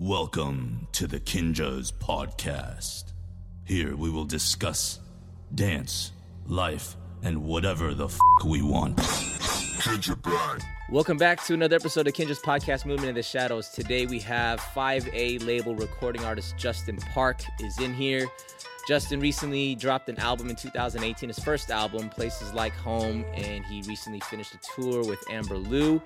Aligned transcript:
Welcome 0.00 0.86
to 0.92 1.08
the 1.08 1.18
Kinjaz 1.18 1.92
Podcast. 1.92 3.14
Here 3.64 3.96
we 3.96 4.08
will 4.10 4.26
discuss 4.26 5.00
dance, 5.52 6.12
life, 6.46 6.94
and 7.24 7.42
whatever 7.42 7.94
the 7.94 8.08
fuck 8.08 8.44
we 8.44 8.62
want. 8.62 8.96
Kinja 8.96 10.22
Bang. 10.22 10.60
Welcome 10.88 11.16
back 11.16 11.44
to 11.46 11.54
another 11.54 11.74
episode 11.74 12.06
of 12.06 12.12
Kinja's 12.14 12.38
podcast, 12.38 12.86
Movement 12.86 13.08
in 13.08 13.16
the 13.16 13.24
Shadows. 13.24 13.70
Today 13.70 14.06
we 14.06 14.20
have 14.20 14.60
5A 14.60 15.44
label 15.44 15.74
recording 15.74 16.24
artist 16.24 16.56
Justin 16.56 16.98
Park 16.98 17.42
is 17.58 17.80
in 17.80 17.92
here. 17.92 18.28
Justin 18.86 19.18
recently 19.18 19.74
dropped 19.74 20.08
an 20.08 20.18
album 20.20 20.48
in 20.48 20.54
2018, 20.54 21.28
his 21.28 21.40
first 21.40 21.72
album, 21.72 22.08
Places 22.08 22.52
Like 22.52 22.72
Home, 22.74 23.24
and 23.34 23.64
he 23.64 23.82
recently 23.82 24.20
finished 24.20 24.54
a 24.54 24.58
tour 24.76 25.04
with 25.04 25.18
Amber 25.28 25.56
Liu. 25.56 26.00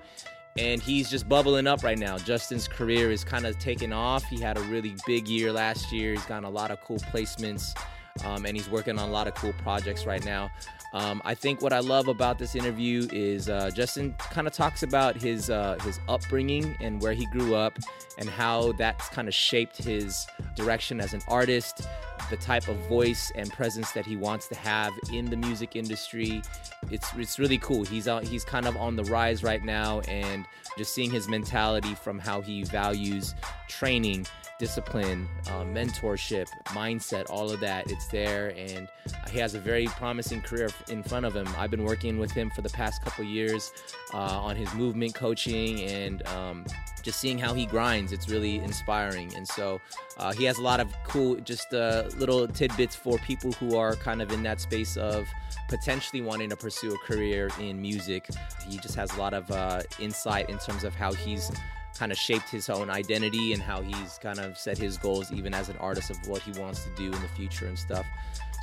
And 0.57 0.81
he's 0.81 1.09
just 1.09 1.27
bubbling 1.27 1.65
up 1.65 1.83
right 1.83 1.97
now. 1.97 2.17
Justin's 2.17 2.67
career 2.67 3.09
is 3.09 3.23
kind 3.23 3.45
of 3.45 3.57
taking 3.57 3.91
off. 3.91 4.23
He 4.25 4.39
had 4.39 4.57
a 4.57 4.61
really 4.61 4.95
big 5.07 5.27
year 5.27 5.51
last 5.51 5.91
year. 5.91 6.11
He's 6.13 6.25
gotten 6.25 6.43
a 6.43 6.49
lot 6.49 6.69
of 6.69 6.79
cool 6.81 6.99
placements, 6.99 7.75
um, 8.23 8.45
and 8.45 8.55
he's 8.55 8.69
working 8.69 8.99
on 8.99 9.09
a 9.09 9.11
lot 9.11 9.27
of 9.27 9.33
cool 9.35 9.53
projects 9.53 10.05
right 10.05 10.23
now. 10.23 10.51
Um, 10.93 11.23
I 11.25 11.33
think 11.33 11.61
what 11.61 11.73
I 11.73 11.79
love 11.79 12.07
about 12.07 12.37
this 12.37 12.55
interview 12.55 13.07
is 13.11 13.49
uh, 13.49 13.71
Justin 13.73 14.13
kind 14.19 14.45
of 14.45 14.53
talks 14.53 14.83
about 14.83 15.15
his 15.15 15.49
uh, 15.49 15.77
his 15.83 15.99
upbringing 16.07 16.77
and 16.81 17.01
where 17.01 17.13
he 17.13 17.25
grew 17.25 17.55
up, 17.55 17.79
and 18.19 18.29
how 18.29 18.73
that's 18.73 19.09
kind 19.09 19.27
of 19.27 19.33
shaped 19.33 19.75
his 19.75 20.27
direction 20.55 21.01
as 21.01 21.15
an 21.15 21.21
artist, 21.27 21.87
the 22.29 22.37
type 22.37 22.67
of 22.67 22.77
voice 22.87 23.31
and 23.35 23.51
presence 23.51 23.91
that 23.93 24.05
he 24.05 24.15
wants 24.15 24.47
to 24.49 24.55
have 24.55 24.93
in 25.11 25.25
the 25.25 25.37
music 25.37 25.75
industry. 25.75 26.43
It's 26.91 27.11
it's 27.15 27.39
really 27.39 27.57
cool. 27.57 27.83
He's 27.83 28.07
out, 28.07 28.23
he's 28.23 28.45
kind 28.45 28.67
of 28.67 28.77
on 28.77 28.95
the 28.95 29.03
rise 29.05 29.43
right 29.43 29.63
now, 29.63 30.01
and 30.01 30.45
just 30.77 30.93
seeing 30.93 31.09
his 31.09 31.27
mentality 31.27 31.95
from 31.95 32.19
how 32.19 32.41
he 32.41 32.63
values 32.65 33.33
training 33.67 34.27
discipline, 34.63 35.27
uh, 35.47 35.65
mentorship, 35.65 36.47
mindset, 36.67 37.29
all 37.29 37.51
of 37.51 37.59
that. 37.59 37.91
It's 37.91 38.07
there, 38.07 38.53
and 38.55 38.87
he 39.29 39.37
has 39.37 39.55
a 39.55 39.59
very 39.59 39.87
promising 39.87 40.39
career 40.41 40.69
in 40.87 41.03
front 41.03 41.25
of 41.25 41.35
him. 41.35 41.49
I've 41.57 41.69
been 41.69 41.83
working 41.83 42.17
with 42.17 42.31
him 42.31 42.49
for 42.49 42.61
the 42.61 42.69
past 42.69 43.03
couple 43.03 43.25
years 43.25 43.73
uh, 44.13 44.17
on 44.17 44.55
his 44.55 44.73
movement 44.73 45.15
coaching 45.15 45.81
and 45.81 46.25
um, 46.27 46.65
just 47.01 47.19
seeing 47.19 47.37
how 47.37 47.53
he 47.53 47.65
grinds. 47.65 48.13
It's 48.13 48.29
really 48.29 48.59
inspiring, 48.59 49.35
and 49.35 49.45
so 49.45 49.81
uh, 50.17 50.31
he 50.31 50.45
has 50.45 50.59
a 50.59 50.61
lot 50.61 50.79
of 50.79 50.87
cool, 51.03 51.35
just 51.41 51.73
uh, 51.73 52.03
little 52.15 52.47
tidbits 52.47 52.95
for 52.95 53.17
people 53.17 53.51
who 53.51 53.75
are 53.75 53.97
kind 53.97 54.21
of 54.21 54.31
in 54.31 54.43
that 54.43 54.61
space 54.61 54.95
of 54.95 55.27
potentially 55.67 56.21
wanting 56.21 56.49
to 56.51 56.55
pursue 56.55 56.93
a 56.93 56.97
career 56.99 57.49
in 57.59 57.81
music. 57.81 58.29
He 58.65 58.77
just 58.77 58.95
has 58.95 59.13
a 59.13 59.19
lot 59.19 59.33
of 59.33 59.51
uh, 59.51 59.81
insight 59.99 60.49
in 60.49 60.57
terms 60.57 60.85
of 60.85 60.95
how 60.95 61.11
he's 61.11 61.51
kind 61.97 62.11
of 62.11 62.17
shaped 62.17 62.49
his 62.49 62.69
own 62.69 62.89
identity 62.89 63.53
and 63.53 63.61
how 63.61 63.81
he's 63.81 64.17
kind 64.17 64.39
of 64.39 64.57
set 64.57 64.77
his 64.77 64.97
goals 64.97 65.31
even 65.31 65.53
as 65.53 65.69
an 65.69 65.77
artist 65.77 66.09
of 66.09 66.17
what 66.27 66.41
he 66.41 66.51
wants 66.59 66.83
to 66.83 66.89
do 66.95 67.05
in 67.05 67.21
the 67.21 67.27
future 67.29 67.67
and 67.67 67.77
stuff. 67.77 68.05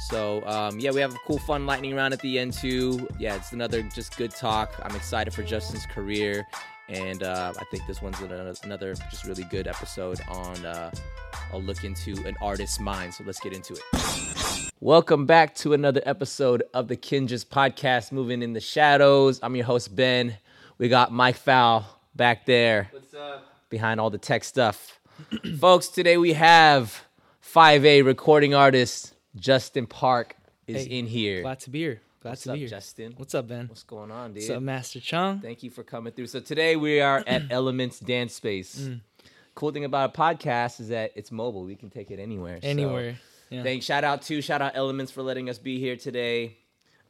So 0.08 0.44
um, 0.46 0.80
yeah, 0.80 0.90
we 0.90 1.00
have 1.00 1.14
a 1.14 1.18
cool, 1.26 1.38
fun 1.38 1.66
lightning 1.66 1.94
round 1.94 2.14
at 2.14 2.20
the 2.20 2.38
end 2.38 2.54
too. 2.54 3.08
Yeah, 3.18 3.36
it's 3.36 3.52
another 3.52 3.82
just 3.82 4.16
good 4.16 4.30
talk. 4.30 4.72
I'm 4.82 4.96
excited 4.96 5.32
for 5.32 5.42
Justin's 5.42 5.86
career, 5.86 6.46
and 6.88 7.22
uh, 7.22 7.52
I 7.58 7.64
think 7.70 7.86
this 7.86 8.00
one's 8.00 8.18
another 8.64 8.94
just 9.10 9.24
really 9.24 9.44
good 9.44 9.68
episode 9.68 10.20
on 10.28 10.64
uh, 10.64 10.90
a 11.52 11.58
look 11.58 11.84
into 11.84 12.12
an 12.26 12.36
artist's 12.40 12.80
mind. 12.80 13.14
So 13.14 13.24
let's 13.24 13.40
get 13.40 13.52
into 13.52 13.74
it. 13.74 14.70
Welcome 14.80 15.26
back 15.26 15.54
to 15.56 15.74
another 15.74 16.00
episode 16.06 16.62
of 16.72 16.88
the 16.88 16.96
Kinjaz 16.96 17.44
podcast, 17.44 18.10
Moving 18.10 18.42
in 18.42 18.54
the 18.54 18.60
Shadows. 18.60 19.38
I'm 19.42 19.54
your 19.54 19.66
host 19.66 19.94
Ben. 19.94 20.38
We 20.78 20.88
got 20.88 21.12
Mike 21.12 21.36
Fowl 21.36 21.99
back 22.20 22.44
there. 22.44 22.86
What's 22.90 23.14
up? 23.14 23.46
Behind 23.70 23.98
all 23.98 24.10
the 24.10 24.18
tech 24.18 24.44
stuff. 24.44 25.00
Folks, 25.58 25.88
today 25.88 26.18
we 26.18 26.34
have 26.34 27.02
5A 27.42 28.04
recording 28.04 28.54
artist 28.54 29.14
Justin 29.36 29.86
Park 29.86 30.36
is 30.66 30.84
Hey, 30.84 30.98
in 30.98 31.06
here. 31.06 31.40
Glad 31.40 31.60
to 31.60 31.70
be 31.70 31.78
here. 31.78 32.02
Glad 32.20 32.32
What's 32.32 32.42
to 32.42 32.50
up, 32.50 32.54
be 32.56 32.60
here. 32.60 32.68
Justin? 32.68 33.14
What's 33.16 33.34
up, 33.34 33.48
Ben? 33.48 33.68
What's 33.68 33.84
going 33.84 34.10
on, 34.10 34.34
dude? 34.34 34.42
What's 34.42 34.50
up, 34.50 34.60
Master 34.62 35.00
Chung? 35.00 35.40
Thank 35.40 35.62
you 35.62 35.70
for 35.70 35.82
coming 35.82 36.12
through. 36.12 36.26
So 36.26 36.40
today 36.40 36.76
we 36.76 37.00
are 37.00 37.24
at 37.26 37.44
Elements 37.50 37.98
Dance 37.98 38.34
Space. 38.34 38.78
Mm. 38.78 39.00
Cool 39.54 39.70
thing 39.70 39.86
about 39.86 40.14
a 40.14 40.20
podcast 40.20 40.78
is 40.80 40.88
that 40.88 41.12
it's 41.14 41.32
mobile. 41.32 41.64
We 41.64 41.74
can 41.74 41.88
take 41.88 42.10
it 42.10 42.18
anywhere. 42.20 42.58
So 42.60 42.68
Anywhere. 42.68 43.16
yeah. 43.48 43.62
Thanks. 43.62 43.86
Shout 43.86 44.04
out 44.04 44.20
to 44.24 44.42
shout 44.42 44.60
out 44.60 44.72
Elements 44.74 45.10
for 45.10 45.22
letting 45.22 45.48
us 45.48 45.56
be 45.56 45.80
here 45.80 45.96
today. 45.96 46.58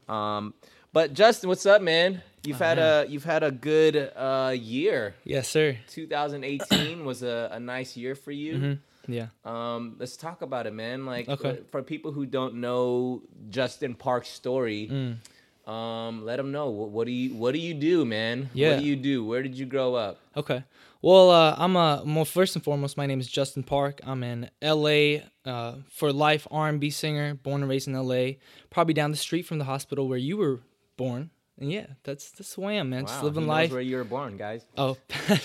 Um, 0.08 0.54
but 0.92 1.12
Justin, 1.14 1.48
what's 1.48 1.66
up, 1.66 1.82
man? 1.82 2.22
You've 2.42 2.60
Oh, 2.60 2.64
had 2.64 2.78
man. 2.78 3.06
a 3.06 3.08
you've 3.10 3.24
had 3.24 3.42
a 3.42 3.50
good 3.50 3.96
uh, 4.16 4.54
year. 4.58 5.14
yes, 5.24 5.48
sir. 5.48 5.76
2018 5.88 7.04
was 7.10 7.22
a, 7.22 7.50
a 7.52 7.60
nice 7.60 7.96
year 7.96 8.14
for 8.14 8.32
you. 8.32 8.58
hmm 8.58 8.72
Yeah. 9.12 9.26
Um, 9.44 9.96
let's 9.98 10.16
talk 10.16 10.42
about 10.42 10.66
it, 10.66 10.72
man. 10.72 11.04
Like 11.06 11.28
Okay. 11.28 11.58
for 11.70 11.82
people 11.82 12.12
who 12.12 12.26
don't 12.26 12.54
know 12.56 13.22
Justin 13.50 13.94
Park's 13.94 14.28
story, 14.28 14.88
Mm. 14.90 15.70
um, 15.70 16.24
let 16.24 16.36
them 16.36 16.50
know 16.52 16.70
what, 16.70 16.90
what 16.90 17.06
do 17.06 17.12
you 17.12 17.34
what 17.34 17.52
do 17.52 17.58
you 17.60 17.74
do, 17.74 18.04
man? 18.04 18.48
Yeah. 18.54 18.70
What 18.70 18.80
do 18.80 18.86
you 18.86 18.96
do? 18.96 19.24
Where 19.24 19.42
did 19.42 19.56
you 19.58 19.66
grow 19.66 19.94
up? 19.94 20.18
Okay. 20.36 20.64
Well, 21.02 21.30
uh, 21.30 21.54
I'm 21.56 21.76
a 21.76 22.02
well, 22.04 22.24
first 22.26 22.56
and 22.56 22.62
foremost, 22.64 22.96
my 22.98 23.06
name 23.06 23.20
is 23.20 23.28
Justin 23.28 23.62
Park. 23.62 24.00
I'm 24.04 24.22
an 24.22 24.50
LA 24.62 25.20
uh, 25.46 25.76
for 25.90 26.12
life 26.12 26.46
R&B 26.50 26.90
singer, 26.90 27.34
born 27.34 27.62
and 27.62 27.70
raised 27.70 27.88
in 27.88 27.94
LA. 27.94 28.32
Probably 28.68 28.92
down 28.92 29.10
the 29.10 29.16
street 29.16 29.46
from 29.46 29.58
the 29.58 29.64
hospital 29.64 30.08
where 30.08 30.18
you 30.18 30.36
were 30.36 30.60
born. 31.04 31.30
And 31.60 31.70
yeah, 31.70 31.86
that's 32.04 32.30
that's 32.36 32.52
who 32.54 32.64
I 32.64 32.72
am, 32.80 32.86
man. 32.92 33.04
Just 33.06 33.22
living 33.22 33.46
life. 33.46 33.70
where 33.70 33.82
you 33.90 33.96
were 34.00 34.04
born, 34.16 34.36
guys. 34.38 34.62
Oh, 34.78 34.96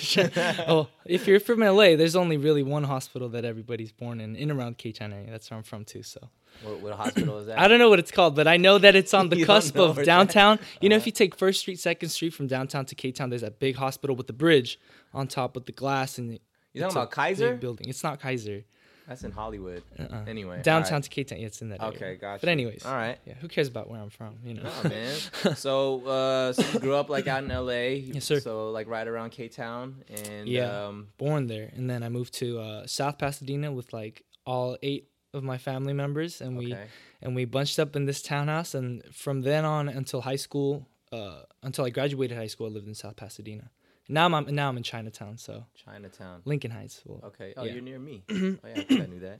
oh! 0.67 0.87
If 1.05 1.27
you're 1.27 1.39
from 1.41 1.59
LA, 1.59 1.95
there's 1.95 2.15
only 2.15 2.37
really 2.37 2.63
one 2.63 2.83
hospital 2.85 3.27
that 3.29 3.43
everybody's 3.45 3.91
born 3.91 4.21
in, 4.21 4.35
in 4.35 4.49
around 4.51 4.77
K 4.77 4.91
Town 4.91 5.11
area. 5.13 5.29
That's 5.29 5.49
where 5.49 5.57
I'm 5.57 5.63
from 5.63 5.83
too. 5.83 6.03
So 6.03 6.19
What, 6.63 6.79
what 6.79 6.93
hospital 6.93 7.37
is 7.39 7.47
that? 7.47 7.59
I 7.63 7.67
don't 7.67 7.79
know 7.79 7.89
what 7.89 7.99
it's 7.99 8.11
called, 8.11 8.33
but 8.35 8.47
I 8.47 8.57
know 8.57 8.77
that 8.77 8.95
it's 8.95 9.13
on 9.13 9.27
the 9.33 9.43
cusp 9.43 9.75
of 9.77 10.01
downtown. 10.03 10.59
You 10.81 10.89
know, 10.89 10.95
if 10.95 11.01
Uh-huh. 11.01 11.07
you 11.07 11.11
take 11.11 11.35
First 11.35 11.59
Street, 11.61 11.79
Second 11.79 12.09
Street 12.09 12.33
from 12.33 12.47
downtown 12.47 12.85
to 12.85 12.95
K 12.95 13.11
Town, 13.11 13.29
there's 13.29 13.41
that 13.41 13.59
big 13.59 13.75
hospital 13.75 14.15
with 14.15 14.27
the 14.27 14.33
bridge 14.45 14.79
on 15.13 15.27
top 15.27 15.55
with 15.55 15.65
the 15.65 15.73
glass 15.73 16.17
and. 16.17 16.39
You 16.73 16.81
talking 16.81 16.97
about 16.97 17.11
Kaiser? 17.11 17.55
building. 17.55 17.87
It's 17.89 18.03
not 18.03 18.19
Kaiser. 18.19 18.63
That's 19.07 19.23
in 19.23 19.31
Hollywood. 19.31 19.83
Uh-uh. 19.99 20.23
Anyway, 20.27 20.61
Downtown 20.63 21.01
K 21.03 21.23
Town, 21.23 21.39
yeah, 21.39 21.47
it's 21.47 21.61
in 21.61 21.69
that 21.69 21.79
right. 21.79 21.87
area. 21.87 21.97
Okay, 22.13 22.15
gotcha. 22.19 22.39
But 22.41 22.49
anyways, 22.49 22.85
all 22.85 22.93
right. 22.93 23.17
yeah, 23.25 23.35
who 23.35 23.47
cares 23.47 23.67
about 23.67 23.89
where 23.89 23.99
I'm 24.01 24.09
from? 24.09 24.37
You 24.43 24.55
know. 24.55 24.63
No, 24.83 24.89
man. 24.89 25.15
so, 25.55 26.05
uh, 26.07 26.53
so 26.53 26.63
you 26.73 26.79
grew 26.79 26.95
up 26.95 27.09
like 27.09 27.27
out 27.27 27.43
in 27.43 27.49
LA. 27.49 27.97
Yes, 28.13 28.25
sir. 28.25 28.39
So 28.39 28.71
like 28.71 28.87
right 28.87 29.07
around 29.07 29.29
K 29.31 29.47
Town, 29.47 30.03
and 30.09 30.47
Yeah. 30.47 30.87
um, 30.87 31.09
Born 31.17 31.47
there, 31.47 31.71
and 31.75 31.89
then 31.89 32.03
I 32.03 32.09
moved 32.09 32.33
to 32.35 32.59
uh, 32.59 32.87
South 32.87 33.17
Pasadena 33.17 33.71
with 33.71 33.93
like 33.93 34.23
all 34.45 34.77
eight 34.81 35.09
of 35.33 35.43
my 35.43 35.57
family 35.57 35.93
members, 35.93 36.41
and 36.41 36.57
we 36.57 36.75
and 37.21 37.35
we 37.35 37.45
bunched 37.45 37.79
up 37.79 37.95
in 37.95 38.05
this 38.05 38.21
townhouse 38.21 38.73
and 38.75 39.03
from 39.13 39.41
then 39.41 39.65
on 39.65 39.89
until 39.89 40.21
high 40.21 40.35
school 40.35 40.87
uh, 41.11 41.39
until 41.63 41.83
i 41.85 41.89
graduated 41.89 42.37
high 42.37 42.45
school 42.47 42.67
i 42.67 42.69
lived 42.69 42.87
in 42.87 42.93
south 42.93 43.15
pasadena 43.15 43.69
now 44.07 44.25
i'm 44.25 44.45
now 44.55 44.69
i'm 44.69 44.77
in 44.77 44.83
chinatown 44.83 45.37
so 45.37 45.65
Chinatown. 45.83 46.41
lincoln 46.45 46.71
heights 46.71 47.01
well, 47.05 47.21
Okay. 47.25 47.53
Oh, 47.57 47.63
Yeah. 47.63 47.73
you're 47.73 47.81
near 47.81 47.99
me. 47.99 48.23
oh 48.29 48.33
yeah, 48.67 48.83
I 48.89 48.93
I 49.03 49.05
knew 49.07 49.19
that. 49.21 49.39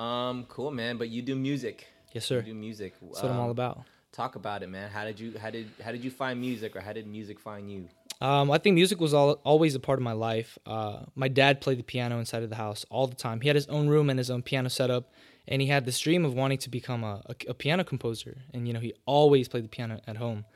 Um, 0.00 0.44
cool, 0.48 0.70
man. 0.70 0.98
But 0.98 1.08
you 1.08 1.22
do 1.22 1.34
music. 1.34 1.86
yes 2.12 2.24
sir 2.26 2.36
You 2.36 2.42
do 2.42 2.54
music. 2.54 2.94
that's 3.00 3.22
what 3.22 3.30
i'm 3.32 3.38
all 3.38 3.44
Um, 3.46 3.50
about 3.50 3.84
Talk 4.12 4.34
about 4.36 4.62
it, 4.62 4.68
man. 4.70 4.88
How 4.90 5.04
did 5.04 5.20
you 5.20 5.38
how 5.38 5.50
did 5.50 5.66
how 5.84 5.92
did 5.92 6.02
you 6.02 6.10
find 6.10 6.40
music, 6.40 6.74
or 6.74 6.80
how 6.80 6.94
did 6.94 7.06
music 7.06 7.38
find 7.38 7.70
you? 7.70 7.88
um, 8.22 8.50
i 8.50 8.56
think 8.56 8.74
music 8.74 8.98
was 8.98 9.12
all, 9.12 9.32
always 9.44 9.74
a 9.74 9.80
part 9.80 9.98
of 9.98 10.02
my 10.02 10.12
life 10.30 10.58
uh, 10.66 11.00
my 11.14 11.28
dad 11.28 11.60
played 11.60 11.78
the 11.78 11.82
piano 11.94 12.18
inside 12.18 12.42
of 12.42 12.48
the 12.48 12.56
house 12.56 12.86
all 12.88 13.06
the 13.06 13.14
time 13.26 13.40
he 13.42 13.48
had 13.48 13.56
his 13.56 13.66
own 13.66 13.88
room 13.88 14.08
and 14.10 14.18
his 14.18 14.30
own 14.30 14.42
piano 14.42 14.70
setup 14.70 15.04
and 15.48 15.60
he 15.60 15.68
had 15.68 15.84
this 15.84 15.98
dream 16.00 16.24
of 16.24 16.32
wanting 16.34 16.56
to 16.58 16.70
become 16.70 17.04
a, 17.04 17.14
a, 17.26 17.34
a 17.50 17.54
piano 17.54 17.84
composer 17.84 18.34
and 18.54 18.66
you 18.66 18.72
know 18.72 18.80
he 18.80 18.94
always 19.04 19.48
played 19.48 19.64
the 19.64 19.68
piano 19.68 20.00
at 20.06 20.16
home 20.16 20.46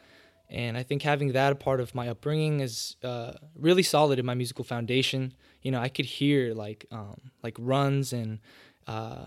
and 0.51 0.77
I 0.77 0.83
think 0.83 1.03
having 1.03 1.33
that 1.33 1.53
a 1.53 1.55
part 1.55 1.81
of 1.81 1.95
my 1.95 2.09
upbringing 2.09 2.61
is 2.61 2.97
uh, 3.05 3.33
really 3.55 3.83
solid 3.83 4.19
in 4.19 4.27
my 4.27 4.35
musical 4.35 4.65
foundation. 4.65 5.33
You 5.63 5.71
know, 5.73 5.81
I 5.81 5.89
could 5.89 6.07
hear 6.07 6.55
like 6.55 6.87
um, 6.91 7.31
like 7.43 7.57
runs 7.59 8.13
and 8.13 8.39
uh, 8.87 9.27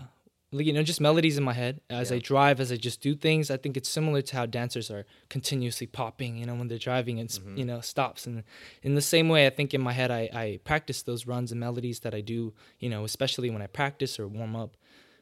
you 0.51 0.71
know 0.73 0.83
just 0.83 1.01
melodies 1.01 1.37
in 1.37 1.43
my 1.43 1.53
head 1.53 1.81
as 1.89 2.11
I 2.11 2.19
drive, 2.19 2.59
as 2.59 2.71
I 2.71 2.75
just 2.75 3.01
do 3.01 3.15
things. 3.15 3.49
I 3.49 3.57
think 3.57 3.75
it's 3.77 3.89
similar 3.89 4.21
to 4.21 4.35
how 4.35 4.45
dancers 4.45 4.91
are 4.91 5.05
continuously 5.29 5.87
popping. 5.87 6.37
You 6.37 6.45
know, 6.45 6.55
when 6.55 6.67
they're 6.67 6.77
driving 6.77 7.19
and 7.19 7.29
s 7.29 7.39
Mhm. 7.39 7.57
you 7.57 7.65
know 7.65 7.79
stops. 7.81 8.27
And 8.27 8.43
in 8.83 8.93
the 8.95 9.01
same 9.01 9.29
way, 9.29 9.47
I 9.47 9.49
think 9.49 9.73
in 9.73 9.81
my 9.81 9.93
head 9.93 10.11
I, 10.11 10.29
I 10.33 10.59
practice 10.63 11.01
those 11.03 11.25
runs 11.25 11.51
and 11.51 11.59
melodies 11.59 11.99
that 12.01 12.13
I 12.13 12.21
do. 12.21 12.53
You 12.79 12.89
know, 12.89 13.03
especially 13.03 13.49
when 13.49 13.61
I 13.61 13.67
practice 13.67 14.19
or 14.19 14.27
warm 14.27 14.55
up. 14.55 14.77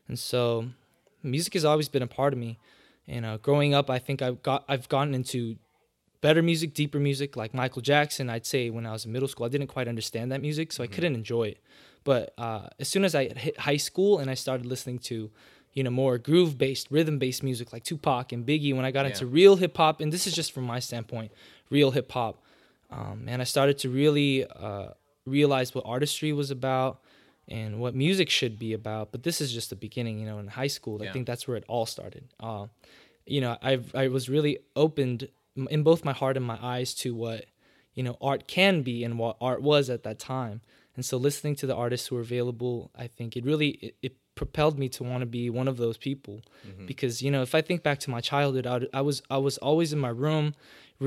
And 0.07 0.17
so, 0.19 0.69
music 1.23 1.53
has 1.53 1.63
always 1.63 1.87
been 1.89 2.01
a 2.03 2.07
part 2.07 2.33
of 2.33 2.39
me. 2.39 2.57
And 3.07 3.25
uh, 3.25 3.37
growing 3.37 3.73
up, 3.73 3.89
I 3.89 3.99
think 3.99 4.21
I've 4.21 4.41
got 4.43 4.63
I've 4.67 4.87
gotten 4.89 5.13
into 5.13 5.57
better 6.21 6.41
music, 6.41 6.73
deeper 6.73 6.99
music, 6.99 7.35
like 7.35 7.53
Michael 7.53 7.81
Jackson. 7.81 8.29
I'd 8.29 8.45
say 8.45 8.69
when 8.69 8.85
I 8.85 8.91
was 8.91 9.05
in 9.05 9.11
middle 9.11 9.27
school, 9.27 9.45
I 9.45 9.49
didn't 9.49 9.67
quite 9.67 9.87
understand 9.87 10.31
that 10.31 10.41
music, 10.41 10.71
so 10.71 10.83
I 10.83 10.87
couldn't 10.87 11.15
enjoy 11.15 11.45
it. 11.49 11.57
But 12.03 12.33
uh, 12.37 12.67
as 12.79 12.87
soon 12.87 13.03
as 13.03 13.13
I 13.15 13.27
hit 13.29 13.59
high 13.59 13.77
school 13.77 14.19
and 14.19 14.29
I 14.29 14.35
started 14.35 14.65
listening 14.65 14.99
to, 14.99 15.29
you 15.73 15.83
know, 15.83 15.89
more 15.89 16.17
groove 16.17 16.57
based, 16.57 16.87
rhythm 16.91 17.17
based 17.19 17.43
music 17.43 17.73
like 17.73 17.83
Tupac 17.83 18.31
and 18.31 18.45
Biggie, 18.45 18.75
when 18.75 18.85
I 18.85 18.91
got 18.91 19.01
Yeah. 19.05 19.11
into 19.11 19.25
real 19.25 19.55
hip 19.57 19.75
hop, 19.77 19.99
and 20.01 20.11
this 20.13 20.25
is 20.27 20.33
just 20.35 20.51
from 20.51 20.63
my 20.63 20.79
standpoint, 20.79 21.31
real 21.69 21.91
hip 21.91 22.11
hop, 22.11 22.43
um, 22.89 23.25
and 23.27 23.41
I 23.41 23.45
started 23.45 23.77
to 23.79 23.89
really 23.89 24.45
uh, 24.45 24.89
realize 25.25 25.73
what 25.75 25.85
artistry 25.85 26.33
was 26.33 26.51
about 26.51 27.01
and 27.47 27.79
what 27.79 27.95
music 27.95 28.29
should 28.29 28.57
be 28.59 28.73
about. 28.73 29.11
But 29.11 29.23
this 29.23 29.41
is 29.41 29.51
just 29.53 29.69
the 29.69 29.75
beginning, 29.75 30.19
you 30.19 30.25
know. 30.25 30.39
In 30.39 30.47
high 30.47 30.67
school, 30.67 31.01
I 31.01 31.05
think 31.13 31.25
that's 31.27 31.47
where 31.47 31.57
it 31.57 31.63
all 31.67 31.85
started. 31.85 32.25
Uh, 32.39 32.67
you 33.25 33.41
know, 33.41 33.57
I 33.61 33.79
I 33.93 34.07
was 34.09 34.29
really 34.29 34.59
opened 34.75 35.29
in 35.55 35.83
both 35.83 36.05
my 36.05 36.13
heart 36.13 36.37
and 36.37 36.45
my 36.45 36.59
eyes 36.61 36.93
to 36.95 37.13
what 37.13 37.45
you 37.93 38.03
know 38.03 38.17
art 38.21 38.47
can 38.47 38.81
be 38.81 39.03
and 39.03 39.19
what 39.19 39.37
art 39.41 39.61
was 39.61 39.89
at 39.89 40.03
that 40.03 40.19
time. 40.19 40.61
And 40.95 41.05
so, 41.05 41.17
listening 41.17 41.55
to 41.57 41.67
the 41.67 41.75
artists 41.75 42.07
who 42.07 42.15
were 42.15 42.21
available, 42.21 42.91
I 42.95 43.07
think 43.07 43.35
it 43.35 43.45
really 43.45 43.69
it, 43.69 43.95
it 44.01 44.15
propelled 44.43 44.75
me 44.83 44.87
to 44.97 45.01
want 45.11 45.21
to 45.25 45.29
be 45.39 45.43
one 45.61 45.67
of 45.73 45.77
those 45.83 45.97
people. 46.07 46.35
Because 46.91 47.13
you 47.25 47.29
know, 47.33 47.41
if 47.47 47.53
I 47.59 47.61
think 47.67 47.77
back 47.87 47.99
to 48.05 48.09
my 48.15 48.21
childhood, 48.31 48.65
I, 48.67 48.73
would- 48.77 48.89
I 48.99 49.01
was 49.09 49.17
I 49.37 49.39
was 49.47 49.55
always 49.69 49.89
in 49.95 49.99
my 50.07 50.13
room 50.25 50.45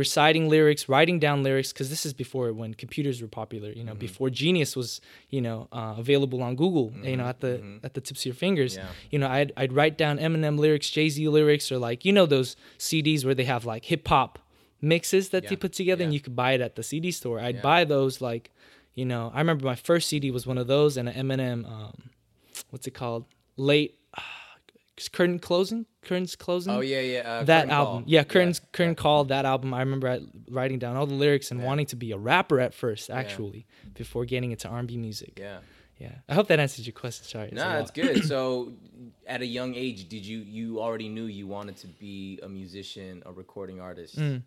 reciting 0.02 0.48
lyrics, 0.48 0.82
writing 0.88 1.18
down 1.26 1.42
lyrics, 1.48 1.72
because 1.72 1.88
this 1.94 2.04
is 2.08 2.12
before 2.12 2.52
when 2.60 2.70
computers 2.74 3.16
were 3.22 3.28
popular. 3.42 3.70
You 3.70 3.84
know, 3.84 3.92
Mm-hmm. 3.92 4.08
before 4.08 4.28
Genius 4.42 4.70
was 4.80 5.00
you 5.36 5.40
know 5.46 5.58
uh, 5.78 5.94
available 6.04 6.40
on 6.48 6.52
Google. 6.62 6.86
You 7.10 7.16
know, 7.18 7.26
at 7.34 7.38
the 7.40 7.52
at 7.86 7.92
the 7.94 8.00
tips 8.06 8.20
of 8.22 8.26
your 8.30 8.34
fingers. 8.46 8.72
Mm-hmm. 8.76 8.86
Yeah. 8.86 9.10
You 9.12 9.18
know, 9.20 9.28
I'd 9.38 9.50
I'd 9.60 9.72
write 9.78 9.96
down 10.02 10.18
Eminem 10.26 10.56
lyrics, 10.64 10.88
Jay 10.96 11.08
Z 11.14 11.16
lyrics, 11.38 11.66
or 11.72 11.78
like 11.88 12.04
you 12.06 12.12
know 12.12 12.26
those 12.26 12.50
CDs 12.78 13.24
where 13.24 13.34
they 13.40 13.44
have 13.54 13.64
like 13.72 13.84
hip 13.92 14.06
hop 14.14 14.38
mixes 14.80 15.24
that 15.30 15.42
they 15.48 15.56
put 15.56 15.72
together, 15.72 16.02
and 16.04 16.12
you 16.16 16.20
could 16.20 16.36
buy 16.36 16.52
it 16.56 16.60
at 16.60 16.74
the 16.76 16.82
CD 16.90 17.10
store. 17.10 17.38
I'd 17.40 17.56
Yeah. 17.56 17.70
buy 17.72 17.80
those 17.84 18.20
like. 18.30 18.50
You 18.96 19.04
know, 19.12 19.32
I 19.34 19.38
remember 19.40 19.64
my 19.74 19.74
first 19.74 20.08
CD 20.08 20.30
was 20.30 20.46
one 20.46 20.56
of 20.56 20.68
those, 20.68 20.96
and 20.96 21.08
an 21.08 21.16
Eminem, 21.26 21.60
um, 21.68 21.94
what's 22.70 22.86
it 22.86 22.92
called? 22.92 23.26
Late, 23.56 23.98
curtain 25.12 25.38
closing, 25.38 25.86
curtains 26.02 26.36
closing 26.36 26.72
Oh 26.72 26.80
yeah, 26.80 27.00
yeah. 27.00 27.18
Uh, 27.20 27.42
that 27.44 27.68
album. 27.68 28.02
Call. 28.02 28.04
Yeah, 28.06 28.24
Curtains 28.24 28.60
yeah. 28.62 28.68
Curtain 28.72 28.94
Call, 28.94 29.24
that 29.24 29.44
album. 29.44 29.74
I 29.74 29.80
remember 29.80 30.20
writing 30.50 30.78
down 30.78 30.96
all 30.96 31.06
the 31.06 31.14
lyrics 31.14 31.50
and 31.50 31.62
wanting 31.62 31.86
to 31.86 31.96
be 31.96 32.12
a 32.12 32.18
rapper 32.18 32.60
at 32.60 32.74
first, 32.74 33.10
actually, 33.10 33.66
before 33.94 34.24
getting 34.24 34.50
into 34.52 34.68
R&B 34.68 34.96
music. 34.96 35.38
Yeah. 35.40 35.58
Yeah. 35.98 36.12
I 36.28 36.34
hope 36.34 36.48
that 36.48 36.58
answers 36.58 36.86
your 36.86 36.92
question. 36.92 37.24
Sorry. 37.24 37.50
No, 37.52 37.62
that's 37.62 37.90
good. 37.90 38.24
So, 38.34 38.72
at 39.26 39.42
a 39.42 39.46
young 39.46 39.74
age, 39.74 40.08
did 40.08 40.26
you 40.26 40.38
you 40.38 40.80
already 40.80 41.08
knew 41.08 41.26
you 41.26 41.46
wanted 41.46 41.76
to 41.78 41.86
be 41.86 42.40
a 42.42 42.48
musician, 42.48 43.22
a 43.24 43.32
recording 43.32 43.80
artist? 43.80 44.18
Mm. 44.18 44.42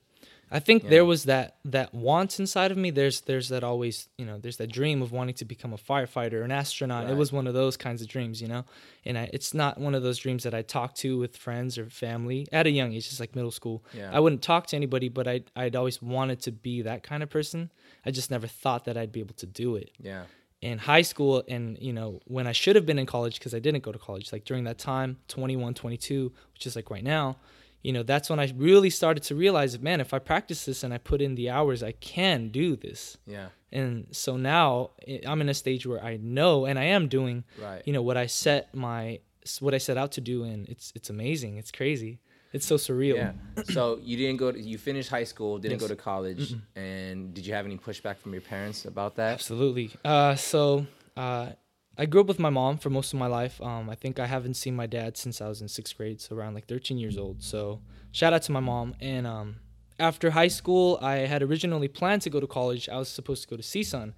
I 0.50 0.60
think 0.60 0.84
Yeah. 0.84 0.90
there 0.90 1.06
was 1.06 1.26
that 1.26 1.58
that 1.66 1.94
want 1.94 2.40
inside 2.40 2.72
of 2.72 2.78
me. 2.78 2.90
There's 2.90 3.22
there's 3.22 3.50
that 3.50 3.64
always 3.64 4.08
you 4.18 4.26
know 4.26 4.38
there's 4.40 4.58
that 4.58 4.72
dream 4.72 5.02
of 5.02 5.12
wanting 5.12 5.36
to 5.36 5.46
become 5.46 5.74
a 5.74 5.78
firefighter, 5.78 6.44
an 6.46 6.52
astronaut. 6.52 7.10
It 7.10 7.18
was 7.18 7.32
one 7.34 7.48
of 7.48 7.54
those 7.54 7.76
kinds 7.76 8.02
of 8.02 8.08
dreams, 8.08 8.42
you 8.42 8.48
know. 8.48 8.64
And 9.06 9.18
I, 9.18 9.30
it's 9.34 9.54
not 9.54 9.78
one 9.80 9.94
of 9.96 10.04
those 10.04 10.18
dreams 10.18 10.44
that 10.44 10.54
I 10.54 10.62
talk 10.62 10.94
to 10.96 11.18
with 11.18 11.36
friends 11.36 11.78
or 11.78 11.90
family 11.90 12.48
at 12.52 12.66
a 12.66 12.70
young 12.72 12.94
age, 12.94 13.08
just 13.10 13.20
like 13.20 13.36
middle 13.36 13.52
school. 13.52 13.84
Yeah. 13.94 14.10
I 14.14 14.20
wouldn't 14.20 14.42
talk 14.42 14.68
to 14.68 14.76
anybody, 14.76 15.10
but 15.10 15.28
I 15.28 15.42
I'd 15.56 15.76
always 15.76 16.02
wanted 16.02 16.42
to 16.44 16.52
be 16.52 16.82
that 16.84 17.04
kind 17.04 17.24
of 17.24 17.30
person. 17.30 17.72
I 18.06 18.12
just 18.12 18.32
never 18.32 18.48
thought 18.48 18.86
that 18.86 18.96
I'd 18.98 19.12
be 19.12 19.20
able 19.20 19.36
to 19.36 19.46
do 19.46 19.76
it. 19.76 19.92
Yeah. 20.00 20.24
in 20.62 20.80
high 20.80 21.04
school 21.04 21.44
and 21.48 21.78
you 21.88 21.94
know 21.94 22.20
when 22.26 22.48
i 22.48 22.52
should 22.62 22.76
have 22.76 22.84
been 22.90 22.98
in 22.98 23.06
college 23.06 23.36
because 23.38 23.54
i 23.54 23.60
didn't 23.60 23.84
go 23.88 23.92
to 23.92 24.00
college 24.00 24.32
like 24.34 24.44
during 24.44 24.64
that 24.64 24.80
time 24.80 25.10
21 25.28 25.76
22 25.76 26.32
which 26.54 26.66
is 26.66 26.76
like 26.76 26.90
right 26.90 27.04
now 27.04 27.38
you 27.84 27.92
know 27.94 28.04
that's 28.04 28.30
when 28.30 28.40
i 28.40 28.52
really 28.56 28.90
started 28.90 29.24
to 29.24 29.36
realize 29.36 29.80
man 29.80 30.00
if 30.02 30.14
i 30.14 30.20
practice 30.20 30.66
this 30.66 30.84
and 30.84 30.94
i 30.94 30.98
put 30.98 31.22
in 31.22 31.36
the 31.36 31.50
hours 31.50 31.82
i 31.84 31.92
can 31.94 32.50
do 32.50 32.76
this 32.76 33.18
Yeah. 33.26 33.48
and 33.72 34.08
so 34.12 34.36
now 34.38 34.92
i- 35.08 35.22
i'm 35.28 35.42
in 35.42 35.50
a 35.50 35.54
stage 35.54 35.86
where 35.86 36.04
i 36.04 36.18
know 36.18 36.66
and 36.66 36.78
i 36.80 36.84
am 36.86 37.08
doing 37.08 37.44
Right. 37.62 37.82
you 37.86 37.94
know 37.94 38.02
what 38.02 38.18
i 38.18 38.26
set 38.26 38.74
my 38.76 39.20
what 39.60 39.74
i 39.74 39.78
set 39.78 39.98
out 39.98 40.12
to 40.14 40.22
do 40.22 40.44
and 40.44 40.68
it's 40.68 40.92
it's 40.96 41.10
amazing 41.10 41.58
it's 41.58 41.72
crazy 41.72 42.20
it's 42.54 42.66
so 42.66 42.76
surreal 42.78 43.16
Yeah. 43.16 43.34
So 43.76 44.00
you 44.02 44.16
didn't 44.18 44.38
go 44.38 44.52
to 44.52 44.60
you 44.60 44.78
finished 44.78 45.10
high 45.10 45.26
school, 45.26 45.58
didn't 45.58 45.80
Yes. 45.82 45.82
go 45.82 45.88
to 45.96 46.02
college, 46.12 46.56
and 46.76 47.34
did 47.34 47.46
you 47.46 47.54
have 47.54 47.66
any 47.66 47.78
pushback 47.78 48.18
from 48.18 48.32
your 48.34 48.42
parents 48.42 48.86
about 48.86 49.16
that? 49.18 49.34
Absolutely. 49.34 49.92
Uh, 50.06 50.36
so 50.36 50.86
uh, 51.18 51.50
I 51.98 52.06
grew 52.06 52.22
up 52.22 52.28
with 52.28 52.40
my 52.40 52.50
mom 52.52 52.78
for 52.78 52.90
most 52.90 53.12
of 53.14 53.20
my 53.20 53.28
life. 53.28 53.60
Um, 53.62 53.90
I 53.90 53.96
think 53.96 54.20
I 54.20 54.28
haven't 54.28 54.54
seen 54.54 54.76
my 54.76 54.86
dad 54.86 55.18
since 55.18 55.42
I 55.42 55.48
was 55.48 55.62
in 55.62 55.68
sixth 55.68 55.98
grade, 55.98 56.22
so 56.22 56.36
around 56.36 56.54
like 56.54 56.68
13 56.68 56.98
years 56.98 57.18
old. 57.18 57.42
So 57.42 57.82
shout 58.12 58.34
out 58.34 58.44
to 58.44 58.52
my 58.52 58.60
mom. 58.60 58.96
And 59.02 59.26
um, 59.26 59.56
after 60.00 60.30
high 60.32 60.48
school, 60.50 61.00
I 61.02 61.16
had 61.18 61.42
originally 61.42 61.88
planned 61.88 62.22
to 62.24 62.30
go 62.30 62.40
to 62.40 62.48
college. 62.48 62.88
I 62.88 62.98
was 62.98 63.10
supposed 63.10 63.42
to 63.44 63.48
go 63.50 63.58
to 63.58 63.64
CSUN. 63.64 64.14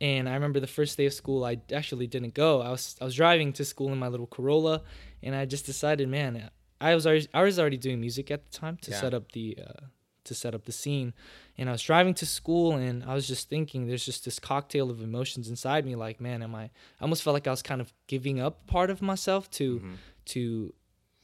And 0.00 0.28
I 0.28 0.34
remember 0.34 0.60
the 0.60 0.66
first 0.66 0.96
day 0.96 1.06
of 1.06 1.12
school, 1.14 1.44
I 1.44 1.60
actually 1.72 2.06
didn't 2.06 2.34
go. 2.34 2.60
I 2.62 2.70
was 2.70 2.96
I 3.00 3.04
was 3.04 3.14
driving 3.14 3.52
to 3.54 3.64
school 3.64 3.92
in 3.92 3.98
my 3.98 4.08
little 4.08 4.26
Corolla, 4.26 4.82
and 5.22 5.34
I 5.36 5.44
just 5.44 5.66
decided, 5.66 6.08
man, 6.08 6.50
I 6.80 6.94
was 6.96 7.06
already 7.06 7.28
I 7.32 7.42
was 7.42 7.58
already 7.60 7.76
doing 7.78 8.00
music 8.00 8.30
at 8.30 8.44
the 8.44 8.50
time 8.50 8.76
to 8.82 8.90
Yeah. 8.90 9.00
set 9.00 9.14
up 9.14 9.30
the 9.32 9.56
uh, 9.64 9.86
to 10.24 10.34
set 10.34 10.54
up 10.54 10.64
the 10.64 10.72
scene. 10.72 11.12
And 11.56 11.68
I 11.68 11.72
was 11.72 11.82
driving 11.82 12.14
to 12.14 12.26
school 12.26 12.72
and 12.72 13.04
I 13.04 13.14
was 13.14 13.26
just 13.26 13.48
thinking 13.48 13.86
there's 13.86 14.04
just 14.04 14.24
this 14.24 14.38
cocktail 14.38 14.90
of 14.90 15.02
emotions 15.02 15.48
inside 15.48 15.84
me 15.84 15.94
like, 15.94 16.20
man, 16.20 16.42
am 16.42 16.54
I 16.54 16.64
I 16.64 16.70
almost 17.02 17.22
felt 17.22 17.34
like 17.34 17.46
I 17.46 17.50
was 17.50 17.62
kind 17.62 17.80
of 17.80 17.92
giving 18.06 18.40
up 18.40 18.66
part 18.66 18.90
of 18.90 19.02
myself 19.02 19.50
to 19.52 19.76
mm-hmm. 19.76 19.94
to 20.26 20.72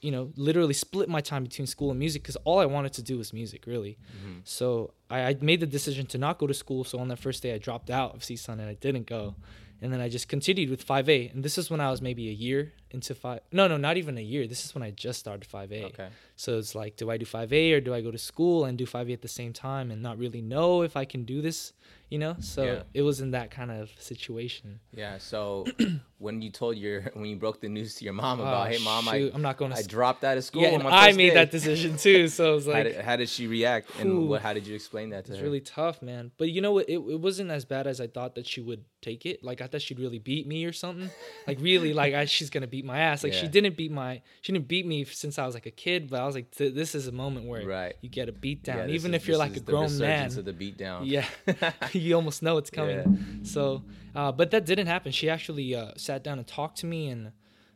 you 0.00 0.10
know, 0.10 0.32
literally 0.36 0.72
split 0.72 1.08
my 1.08 1.20
time 1.20 1.42
between 1.42 1.66
school 1.66 1.90
and 1.90 1.98
music 1.98 2.22
because 2.22 2.36
all 2.44 2.58
I 2.58 2.66
wanted 2.66 2.92
to 2.94 3.02
do 3.02 3.18
was 3.18 3.32
music, 3.32 3.66
really. 3.66 3.98
Mm-hmm. 4.16 4.38
So 4.44 4.94
I, 5.10 5.20
I 5.20 5.36
made 5.40 5.60
the 5.60 5.66
decision 5.66 6.06
to 6.06 6.18
not 6.18 6.38
go 6.38 6.46
to 6.46 6.54
school. 6.54 6.84
So 6.84 6.98
on 6.98 7.08
that 7.08 7.18
first 7.18 7.42
day, 7.42 7.54
I 7.54 7.58
dropped 7.58 7.90
out 7.90 8.14
of 8.14 8.22
CSUN 8.22 8.54
and 8.54 8.62
I 8.62 8.74
didn't 8.74 9.06
go. 9.06 9.34
And 9.82 9.92
then 9.92 10.00
I 10.00 10.08
just 10.08 10.28
continued 10.28 10.70
with 10.70 10.86
5A. 10.86 11.32
And 11.32 11.42
this 11.42 11.56
is 11.56 11.70
when 11.70 11.80
I 11.80 11.90
was 11.90 12.02
maybe 12.02 12.28
a 12.28 12.32
year 12.32 12.72
into 12.90 13.14
5. 13.14 13.40
No, 13.52 13.66
no, 13.66 13.76
not 13.76 13.96
even 13.96 14.18
a 14.18 14.22
year. 14.22 14.46
This 14.46 14.64
is 14.64 14.74
when 14.74 14.82
I 14.82 14.90
just 14.90 15.18
started 15.18 15.48
5A. 15.48 15.84
Okay. 15.84 16.08
So 16.40 16.56
it's 16.56 16.74
like, 16.74 16.96
do 16.96 17.10
I 17.10 17.18
do 17.18 17.26
5A 17.26 17.74
or 17.74 17.80
do 17.82 17.92
I 17.92 18.00
go 18.00 18.10
to 18.10 18.16
school 18.16 18.64
and 18.64 18.78
do 18.78 18.86
5A 18.86 19.12
at 19.12 19.20
the 19.20 19.28
same 19.28 19.52
time 19.52 19.90
and 19.90 20.00
not 20.00 20.16
really 20.16 20.40
know 20.40 20.80
if 20.80 20.96
I 20.96 21.04
can 21.04 21.24
do 21.24 21.42
this, 21.42 21.74
you 22.08 22.18
know? 22.18 22.34
So 22.40 22.64
Yeah. 22.64 22.82
it 22.94 23.02
was 23.02 23.20
in 23.20 23.32
that 23.32 23.50
kind 23.50 23.70
of 23.70 23.90
situation. 23.98 24.80
Yeah. 24.96 25.18
So 25.18 25.66
when 26.18 26.40
you 26.40 26.48
told 26.50 26.76
your 26.78 27.02
when 27.12 27.26
you 27.26 27.36
broke 27.36 27.60
the 27.60 27.68
news 27.68 27.94
to 27.96 28.04
your 28.04 28.14
mom 28.14 28.40
oh, 28.40 28.44
about, 28.44 28.66
Oh, 28.68 28.70
hey 28.70 28.78
mom, 28.82 29.06
I 29.08 29.18
shoot, 29.18 29.32
I'm 29.34 29.42
not 29.42 29.58
going 29.58 29.70
to 29.72 29.76
I 29.76 29.80
s- 29.80 29.86
dropped 29.86 30.24
out 30.24 30.38
of 30.38 30.44
school. 30.44 30.62
Yeah, 30.62 30.68
on 30.68 30.74
and 30.76 30.84
my 30.84 30.90
I 31.08 31.12
made 31.12 31.28
day." 31.30 31.34
that 31.34 31.50
decision 31.50 31.98
too. 31.98 32.28
So 32.28 32.52
it 32.52 32.54
was 32.54 32.66
how, 32.72 32.82
did, 32.84 32.96
how 33.04 33.16
did 33.16 33.28
she 33.28 33.46
react, 33.46 33.90
and 33.98 34.28
what? 34.30 34.40
How 34.40 34.54
did 34.54 34.66
you 34.66 34.74
explain 34.74 35.10
that 35.10 35.26
to 35.26 35.32
It's 35.32 35.40
her? 35.40 35.44
really 35.44 35.60
tough, 35.60 36.00
man. 36.00 36.30
But 36.38 36.48
you 36.50 36.62
know 36.62 36.72
what? 36.72 36.88
It, 36.88 36.94
it 37.14 37.20
wasn't 37.20 37.50
as 37.50 37.66
bad 37.66 37.86
as 37.86 38.00
I 38.00 38.06
thought 38.06 38.34
that 38.36 38.46
she 38.46 38.62
would 38.62 38.84
take 39.02 39.26
it. 39.26 39.44
Like 39.44 39.60
I 39.60 39.66
thought 39.66 39.82
she'd 39.82 40.00
really 40.00 40.18
beat 40.18 40.46
me 40.46 40.64
or 40.64 40.72
something. 40.72 41.10
Like 41.46 41.58
really, 41.60 41.92
like 41.92 42.14
I, 42.14 42.24
she's 42.24 42.48
gonna 42.50 42.66
beat 42.66 42.84
my 42.86 42.98
ass. 42.98 43.22
Like 43.24 43.32
she 43.34 43.46
didn't 43.48 43.76
beat 43.76 43.92
my, 43.92 44.22
she 44.42 44.52
didn't 44.52 44.68
beat 44.68 44.86
me 44.86 45.04
since 45.04 45.38
I 45.38 45.44
was 45.46 45.54
like 45.54 45.66
a 45.66 45.70
kid. 45.70 46.08
But 46.10 46.20
I 46.20 46.26
was 46.30 46.34
like, 46.36 46.50
th- 46.50 46.74
this 46.74 46.94
is 46.94 47.06
a 47.06 47.12
moment 47.12 47.46
where 47.46 47.66
Right. 47.66 47.96
you 48.00 48.08
get 48.08 48.28
a 48.28 48.32
beat 48.32 48.62
down, 48.62 48.88
Yeah, 48.88 48.94
even 48.94 49.12
is- 49.14 49.22
if 49.22 49.28
you're 49.28 49.36
like 49.36 49.56
a 49.56 49.60
grown 49.60 49.96
man. 49.98 50.26
of 50.26 50.44
the 50.44 50.52
beatdown. 50.52 51.02
Yeah, 51.04 51.26
you 51.92 52.14
almost 52.14 52.42
know 52.42 52.56
it's 52.58 52.70
coming. 52.70 52.96
Yeah. 52.98 53.44
So, 53.44 53.82
uh, 54.14 54.32
but 54.32 54.50
that 54.52 54.64
didn't 54.66 54.86
happen. 54.86 55.12
She 55.12 55.28
actually 55.30 55.74
uh, 55.74 55.92
sat 55.96 56.22
down 56.24 56.38
and 56.38 56.46
talked 56.46 56.78
to 56.78 56.86
me, 56.86 57.08
and 57.08 57.32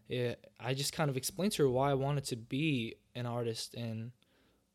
it, 0.08 0.44
I 0.61 0.75
just 0.75 0.92
kind 0.92 1.08
of 1.11 1.16
explained 1.16 1.52
to 1.52 1.62
her 1.64 1.70
why 1.70 1.90
I 1.90 1.94
wanted 1.94 2.25
to 2.25 2.37
be 2.37 2.96
an 3.14 3.26
artist, 3.26 3.75
and 3.75 4.11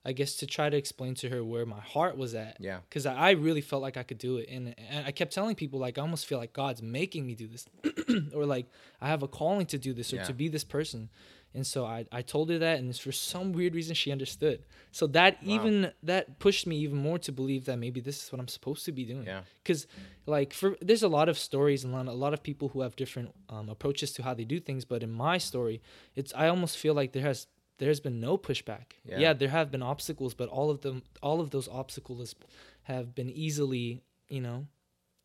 I 0.05 0.13
guess 0.13 0.35
to 0.37 0.47
try 0.47 0.69
to 0.69 0.77
explain 0.77 1.13
to 1.15 1.29
her 1.29 1.43
where 1.43 1.65
my 1.65 1.81
heart 1.81 2.15
was 2.17 2.33
at. 2.33 2.55
Yeah. 2.59 2.79
Because 2.87 3.05
I, 3.05 3.15
I 3.15 3.31
really 3.31 3.59
felt 3.61 3.81
like 3.81 3.97
I 3.97 4.03
could 4.03 4.17
do 4.17 4.37
it, 4.37 4.47
and, 4.49 4.73
and 4.89 5.05
I 5.05 5.11
kept 5.11 5.33
telling 5.33 5.55
people 5.55 5.77
like 5.79 5.97
I 5.97 6.01
almost 6.01 6.25
feel 6.25 6.37
like 6.37 6.53
God's 6.53 6.81
making 6.81 7.27
me 7.27 7.35
do 7.35 7.47
this, 7.47 7.65
or 8.33 8.45
like 8.45 8.67
I 9.01 9.09
have 9.09 9.23
a 9.23 9.27
calling 9.27 9.65
to 9.67 9.77
do 9.77 9.93
this 9.93 10.13
or 10.13 10.17
Yeah. 10.17 10.23
to 10.23 10.33
be 10.33 10.47
this 10.47 10.63
person. 10.63 11.09
And 11.53 11.65
so 11.65 11.85
I, 11.85 12.05
I 12.11 12.21
told 12.21 12.49
her 12.51 12.59
that, 12.59 12.79
and 12.79 12.95
for 12.95 13.11
some 13.11 13.53
weird 13.53 13.73
reason, 13.73 13.95
she 13.95 14.11
understood. 14.11 14.63
So 14.91 15.07
that 15.07 15.37
even 15.43 15.91
that 16.03 16.37
pushed 16.39 16.67
me 16.67 16.77
even 16.77 16.97
more 16.97 17.17
to 17.19 17.31
believe 17.31 17.65
that 17.65 17.77
maybe 17.77 17.99
this 17.99 18.23
is 18.23 18.31
what 18.31 18.39
I'm 18.39 18.47
supposed 18.47 18.85
to 18.85 18.91
be 18.91 19.03
doing. 19.03 19.25
Yeah. 19.25 19.41
Because 19.63 19.87
like 20.27 20.53
for 20.53 20.77
there's 20.79 21.01
a 21.01 21.07
lot 21.07 21.27
of 21.27 21.39
stories 21.39 21.83
and 21.83 21.93
a 21.93 21.97
lot, 21.97 22.07
a 22.07 22.11
lot 22.11 22.33
of 22.33 22.43
people 22.43 22.69
who 22.69 22.81
have 22.81 22.95
different 22.95 23.33
um, 23.49 23.67
approaches 23.69 24.11
to 24.13 24.23
how 24.23 24.35
they 24.35 24.45
do 24.45 24.59
things. 24.59 24.85
But 24.85 25.01
in 25.01 25.11
my 25.11 25.39
story, 25.39 25.81
it's 26.15 26.31
I 26.35 26.49
almost 26.49 26.77
feel 26.77 26.93
like 26.93 27.13
there 27.13 27.23
has 27.23 27.47
there's 27.79 27.99
been 27.99 28.19
no 28.19 28.37
pushback. 28.37 28.93
Yeah. 29.03 29.19
Yeah, 29.19 29.33
there 29.33 29.49
have 29.49 29.71
been 29.71 29.81
obstacles, 29.81 30.35
but 30.35 30.49
all 30.49 30.69
of 30.69 30.81
them 30.81 31.01
all 31.23 31.41
of 31.41 31.49
those 31.49 31.67
obstacles 31.67 32.35
have 32.83 33.15
been 33.15 33.29
easily 33.29 34.03
you 34.27 34.41
know 34.41 34.67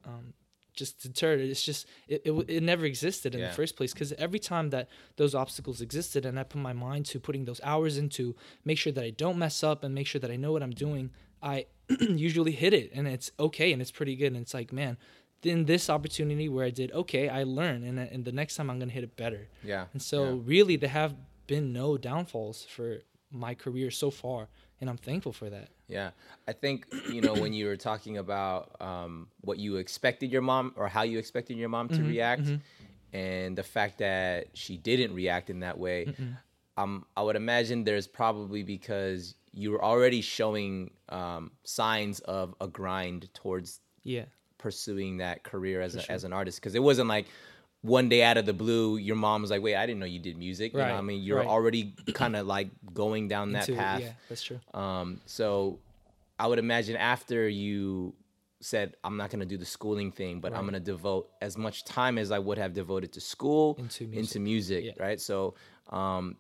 um, 0.07 0.33
just 0.75 1.01
deterred. 1.03 1.41
It's 1.41 1.65
just 1.65 1.87
it, 2.09 2.23
it, 2.25 2.33
it 2.49 2.63
never 2.63 2.85
existed 2.85 3.35
in 3.35 3.41
Yeah. 3.41 3.49
the 3.49 3.55
first 3.55 3.77
place 3.77 3.93
because 3.93 4.13
every 4.15 4.39
time 4.39 4.71
that 4.71 4.89
those 5.17 5.35
obstacles 5.35 5.81
existed 5.81 6.27
and 6.27 6.39
I 6.39 6.43
put 6.43 6.61
my 6.61 6.73
mind 6.73 7.07
to 7.07 7.21
putting 7.21 7.45
those 7.45 7.61
hours 7.63 7.97
into 7.99 8.35
make 8.65 8.79
sure 8.79 8.93
that 8.93 9.05
I 9.05 9.11
don't 9.11 9.39
mess 9.39 9.63
up 9.63 9.85
and 9.85 9.95
make 9.95 10.07
sure 10.07 10.21
that 10.21 10.31
I 10.31 10.37
know 10.37 10.53
what 10.53 10.63
I'm 10.63 10.73
doing, 10.87 11.11
I 11.43 11.67
usually 12.01 12.53
hit 12.53 12.73
it 12.75 12.91
and 12.95 13.07
it's 13.07 13.31
okay 13.39 13.73
and 13.73 13.81
it's 13.83 13.91
pretty 13.93 14.17
good 14.17 14.29
and 14.33 14.39
it's 14.43 14.55
like 14.55 14.73
man. 14.73 14.97
In 15.43 15.67
this 15.67 15.91
opportunity 15.91 16.49
where 16.49 16.65
I 16.65 16.71
did 16.71 16.91
okay, 16.93 17.29
I 17.29 17.43
learn, 17.43 17.85
and 17.85 17.99
and 17.99 18.25
the 18.25 18.33
next 18.33 18.55
time 18.57 18.71
I'm 18.71 18.79
gonna 18.79 18.91
hit 18.99 19.05
it 19.05 19.15
better. 19.15 19.49
Yeah. 19.63 19.85
And 19.93 20.01
so, 20.01 20.19
yeah. 20.25 20.41
really, 20.43 20.77
there 20.77 20.89
have 20.89 21.15
been 21.47 21.71
no 21.71 21.99
downfalls 21.99 22.65
for 22.65 23.03
my 23.31 23.55
career 23.55 23.91
so 23.91 24.11
far, 24.11 24.49
and 24.81 24.89
I'm 24.89 24.97
thankful 24.97 25.35
for 25.35 25.51
that. 25.51 25.69
Yeah, 25.89 26.11
I 26.49 26.53
think 26.53 26.87
you 27.07 27.21
know 27.21 27.37
when 27.37 27.53
you 27.53 27.67
were 27.67 27.77
talking 27.77 28.17
about 28.19 28.77
um, 28.81 29.29
what 29.43 29.59
you 29.59 29.77
expected 29.77 30.33
your 30.33 30.43
mom 30.43 30.73
or 30.77 30.89
how 30.89 31.03
you 31.03 31.19
expected 31.19 31.57
your 31.59 31.69
mom 31.69 31.89
to 31.91 31.97
Mm-hmm, 31.97 32.07
react, 32.09 32.53
and 33.13 33.57
the 33.57 33.63
fact 33.63 33.99
that 33.99 34.49
she 34.55 34.77
didn't 34.79 35.15
react 35.15 35.51
in 35.51 35.61
that 35.61 35.79
way, 35.79 36.15
um, 36.77 37.05
I 37.17 37.23
would 37.23 37.37
imagine 37.37 37.85
there's 37.85 38.07
probably 38.07 38.63
because 38.63 39.35
you 39.53 39.71
were 39.71 39.85
already 39.85 40.21
showing 40.21 40.91
um, 41.11 41.53
signs 41.65 42.21
of 42.21 42.55
a 42.61 42.67
grind 42.67 43.33
towards 43.35 43.81
Yeah. 44.03 44.25
pursuing 44.59 45.19
that 45.19 45.43
career 45.45 45.81
as, 45.83 45.95
a, 45.95 46.11
as 46.11 46.25
an 46.25 46.33
artist. 46.33 46.61
Because 46.61 46.75
it 46.75 46.83
wasn't 46.83 47.09
like 47.09 47.27
one 47.85 48.09
day 48.09 48.23
out 48.23 48.37
of 48.39 48.47
the 48.47 48.55
blue, 48.55 48.97
your 48.97 49.15
mom 49.17 49.43
was 49.43 49.51
like, 49.51 49.63
"Wait, 49.63 49.77
I 49.77 49.85
didn't 49.87 50.01
know 50.01 50.07
you 50.07 50.19
did 50.19 50.39
music." 50.39 50.73
You 50.73 50.79
know, 50.79 50.85
Right, 50.87 50.93
what 50.93 50.99
I 50.99 51.03
mean, 51.03 51.23
you're 51.23 51.39
right. 51.39 51.47
already 51.47 51.95
kind 52.15 52.35
of 52.35 52.47
like 52.47 52.69
going 52.95 53.29
down 53.29 53.53
that 53.53 53.69
Into 53.69 53.81
path. 53.81 54.01
Yeah, 54.01 54.13
that's 54.29 54.43
true. 54.43 54.59
Um, 54.73 55.21
so 55.27 55.79
I 56.39 56.47
would 56.47 56.59
imagine 56.59 56.97
after 56.97 57.47
you 57.49 58.15
said, 58.61 58.97
I'm 59.05 59.19
not 59.19 59.29
going 59.29 59.41
to 59.41 59.47
do 59.47 59.59
the 59.59 59.67
schooling 59.67 60.11
thing, 60.11 60.41
but 60.41 60.55
I'm 60.55 60.63
going 60.63 60.73
to 60.73 60.81
devote 60.81 61.29
as 61.43 61.59
much 61.59 61.85
time 61.85 62.17
as 62.17 62.31
I 62.33 62.39
would 62.39 62.57
have 62.57 62.73
devoted 62.73 63.13
to 63.13 63.21
school 63.21 63.77
Into 63.79 64.05
into 64.05 64.41
music. 64.41 64.41
music, 64.41 64.85
Yeah. 64.97 65.05
right? 65.05 65.21
So 65.21 65.55
um, 65.91 66.37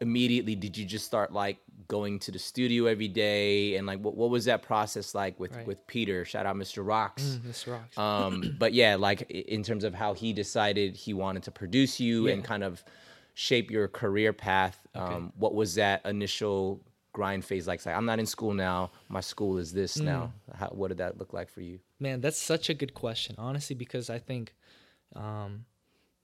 immediately, 0.00 0.56
did 0.56 0.76
you 0.76 0.84
just 0.84 1.04
start 1.06 1.32
like 1.32 1.58
going 1.88 2.18
to 2.20 2.30
the 2.32 2.38
studio 2.38 2.86
every 2.86 3.08
day? 3.08 3.76
And 3.76 3.86
like, 3.86 4.00
what, 4.00 4.16
what 4.16 4.30
was 4.30 4.44
that 4.46 4.62
process 4.62 5.14
like 5.14 5.38
with, 5.38 5.54
Right. 5.54 5.66
with 5.66 5.86
Peter? 5.86 6.24
Shout 6.24 6.46
out 6.46 6.56
Mr. 6.56 6.86
Rocks. 6.86 7.22
Mm, 7.22 7.42
this 7.44 7.66
rocks. 7.66 7.98
Um, 7.98 8.56
but 8.58 8.72
yeah, 8.74 8.96
like 8.96 9.22
in 9.30 9.62
terms 9.62 9.84
of 9.84 9.94
how 9.94 10.14
he 10.14 10.32
decided 10.32 10.96
he 10.96 11.14
wanted 11.14 11.42
to 11.44 11.50
produce 11.50 12.00
you 12.00 12.28
and 12.28 12.42
kind 12.44 12.64
of 12.64 12.82
shape 13.34 13.70
your 13.70 13.88
career 13.88 14.32
path. 14.32 14.78
Um, 14.94 15.32
what 15.36 15.54
was 15.54 15.74
that 15.74 16.04
initial 16.06 16.80
grind 17.12 17.44
phase 17.44 17.66
like? 17.66 17.80
Say, 17.80 17.92
I'm 17.92 18.06
not 18.06 18.18
in 18.20 18.26
school 18.26 18.54
now. 18.54 18.92
My 19.08 19.20
school 19.20 19.58
is 19.58 19.72
this 19.72 19.98
now. 19.98 20.32
Mm. 20.52 20.56
How, 20.56 20.66
what 20.68 20.88
did 20.88 20.98
that 20.98 21.18
look 21.18 21.32
like 21.32 21.48
for 21.50 21.60
you? 21.60 21.80
Man, 21.98 22.20
that's 22.20 22.38
such 22.38 22.68
a 22.70 22.74
good 22.74 22.94
question, 22.94 23.34
honestly, 23.38 23.74
because 23.74 24.08
I 24.10 24.18
think 24.18 24.54
um, 25.16 25.64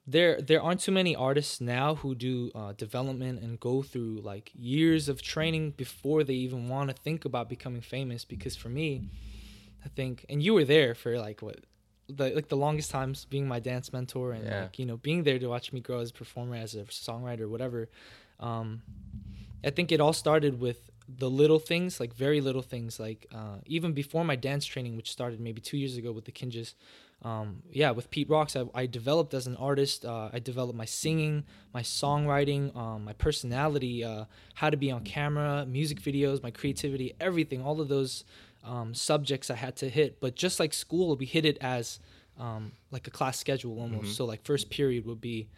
there 0.06 0.40
there 0.40 0.62
aren't 0.62 0.80
too 0.80 0.92
many 0.92 1.14
artists 1.14 1.60
now 1.60 1.94
who 1.96 2.14
do 2.14 2.50
uh, 2.54 2.72
development 2.72 3.42
and 3.42 3.60
go 3.60 3.82
through 3.82 4.20
like 4.22 4.50
years 4.54 5.08
of 5.08 5.22
training 5.22 5.72
before 5.76 6.24
they 6.24 6.34
even 6.34 6.68
want 6.68 6.88
to 6.90 6.96
think 6.96 7.24
about 7.24 7.48
becoming 7.48 7.80
famous. 7.82 8.24
Because 8.24 8.56
for 8.56 8.68
me, 8.68 9.04
I 9.84 9.88
think, 9.88 10.24
and 10.28 10.42
you 10.42 10.54
were 10.54 10.64
there 10.64 10.94
for 10.94 11.18
like 11.18 11.42
what, 11.42 11.60
the, 12.08 12.30
like 12.30 12.48
the 12.48 12.56
longest 12.56 12.90
times 12.90 13.24
being 13.24 13.46
my 13.46 13.60
dance 13.60 13.92
mentor 13.92 14.32
and 14.32 14.44
Yeah. 14.46 14.62
like 14.62 14.78
you 14.78 14.86
know 14.86 14.96
being 14.96 15.22
there 15.22 15.38
to 15.38 15.46
watch 15.46 15.72
me 15.72 15.80
grow 15.80 16.00
as 16.00 16.10
a 16.10 16.14
performer, 16.14 16.56
as 16.56 16.74
a 16.74 16.84
songwriter, 16.84 17.48
whatever. 17.48 17.88
Um, 18.40 18.82
I 19.62 19.70
think 19.70 19.92
it 19.92 20.00
all 20.00 20.14
started 20.14 20.58
with 20.58 20.90
the 21.08 21.28
little 21.28 21.58
things, 21.58 22.00
like 22.00 22.14
very 22.14 22.40
little 22.40 22.62
things, 22.62 22.98
like 22.98 23.26
uh, 23.34 23.58
even 23.66 23.92
before 23.92 24.24
my 24.24 24.36
dance 24.36 24.64
training, 24.64 24.96
which 24.96 25.10
started 25.10 25.40
maybe 25.40 25.60
two 25.60 25.76
years 25.76 25.96
ago 25.96 26.12
with 26.12 26.24
the 26.24 26.32
Kinjaz. 26.32 26.74
Um, 27.22 27.62
yeah, 27.70 27.90
with 27.90 28.10
Pete 28.10 28.30
Rocks, 28.30 28.56
I, 28.56 28.64
I 28.74 28.86
developed 28.86 29.34
as 29.34 29.46
an 29.46 29.56
artist. 29.56 30.04
Uh, 30.04 30.30
I 30.32 30.38
developed 30.38 30.76
my 30.76 30.86
singing, 30.86 31.44
my 31.74 31.82
songwriting, 31.82 32.74
um, 32.74 33.04
my 33.04 33.12
personality, 33.12 34.02
uh, 34.02 34.24
how 34.54 34.70
to 34.70 34.76
be 34.76 34.90
on 34.90 35.04
camera, 35.04 35.66
music 35.66 36.00
videos, 36.00 36.42
my 36.42 36.50
creativity, 36.50 37.14
everything. 37.20 37.62
All 37.62 37.80
of 37.80 37.88
those 37.88 38.24
um, 38.64 38.94
subjects 38.94 39.50
I 39.50 39.56
had 39.56 39.76
to 39.76 39.88
hit. 39.90 40.20
But 40.20 40.34
just 40.34 40.58
like 40.60 40.72
school, 40.72 41.14
we 41.16 41.26
hit 41.26 41.44
it 41.44 41.58
as 41.60 42.00
um, 42.38 42.72
like 42.90 43.06
a 43.06 43.10
class 43.10 43.38
schedule 43.38 43.78
almost. 43.78 44.16
So 44.16 44.24
like 44.24 44.42
first 44.44 44.70
period 44.70 45.04
would 45.04 45.20
be 45.20 45.48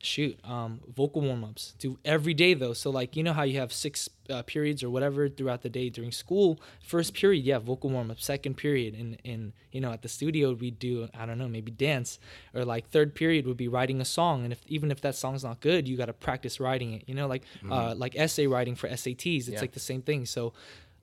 shoot 0.00 0.38
um 0.44 0.80
vocal 0.96 1.22
warm-ups 1.22 1.74
do 1.78 1.98
every 2.04 2.34
day 2.34 2.54
though. 2.54 2.72
So 2.72 2.90
like 2.90 3.16
you 3.16 3.22
know 3.22 3.32
how 3.32 3.42
you 3.42 3.58
have 3.58 3.72
six 3.72 4.08
uh, 4.30 4.42
periods 4.42 4.82
or 4.82 4.90
whatever 4.90 5.28
throughout 5.28 5.62
the 5.62 5.68
day 5.68 5.88
during 5.90 6.12
school? 6.12 6.60
First 6.82 7.14
period 7.14 7.44
yeah 7.44 7.58
vocal 7.58 7.90
warm-up. 7.90 8.20
Second 8.20 8.56
period 8.56 8.94
and 8.94 9.16
and 9.24 9.52
you 9.72 9.80
know 9.80 9.92
at 9.92 10.02
the 10.02 10.08
studio 10.08 10.52
we 10.54 10.70
do 10.70 11.08
i 11.18 11.26
don't 11.26 11.38
know 11.38 11.48
maybe 11.48 11.70
dance. 11.72 12.18
Or 12.54 12.64
like 12.64 12.88
third 12.90 13.14
period 13.14 13.46
would 13.46 13.56
be 13.56 13.68
writing 13.68 14.00
a 14.00 14.04
song. 14.04 14.44
And 14.44 14.52
if 14.52 14.60
even 14.66 14.90
if 14.90 15.00
that 15.00 15.14
song's 15.16 15.42
not 15.44 15.60
good 15.60 15.88
you 15.88 15.96
got 15.96 16.06
to 16.06 16.12
practice 16.12 16.60
writing 16.60 16.92
it 16.94 17.02
you 17.06 17.14
know? 17.14 17.26
Like 17.26 17.42
uh 17.70 17.94
like 17.96 18.14
essay 18.16 18.46
writing 18.46 18.74
for 18.76 18.88
sats 18.88 19.26
it's 19.26 19.48
Yeah. 19.48 19.60
like 19.60 19.72
the 19.72 19.80
same 19.80 20.02
thing. 20.02 20.26
So 20.26 20.52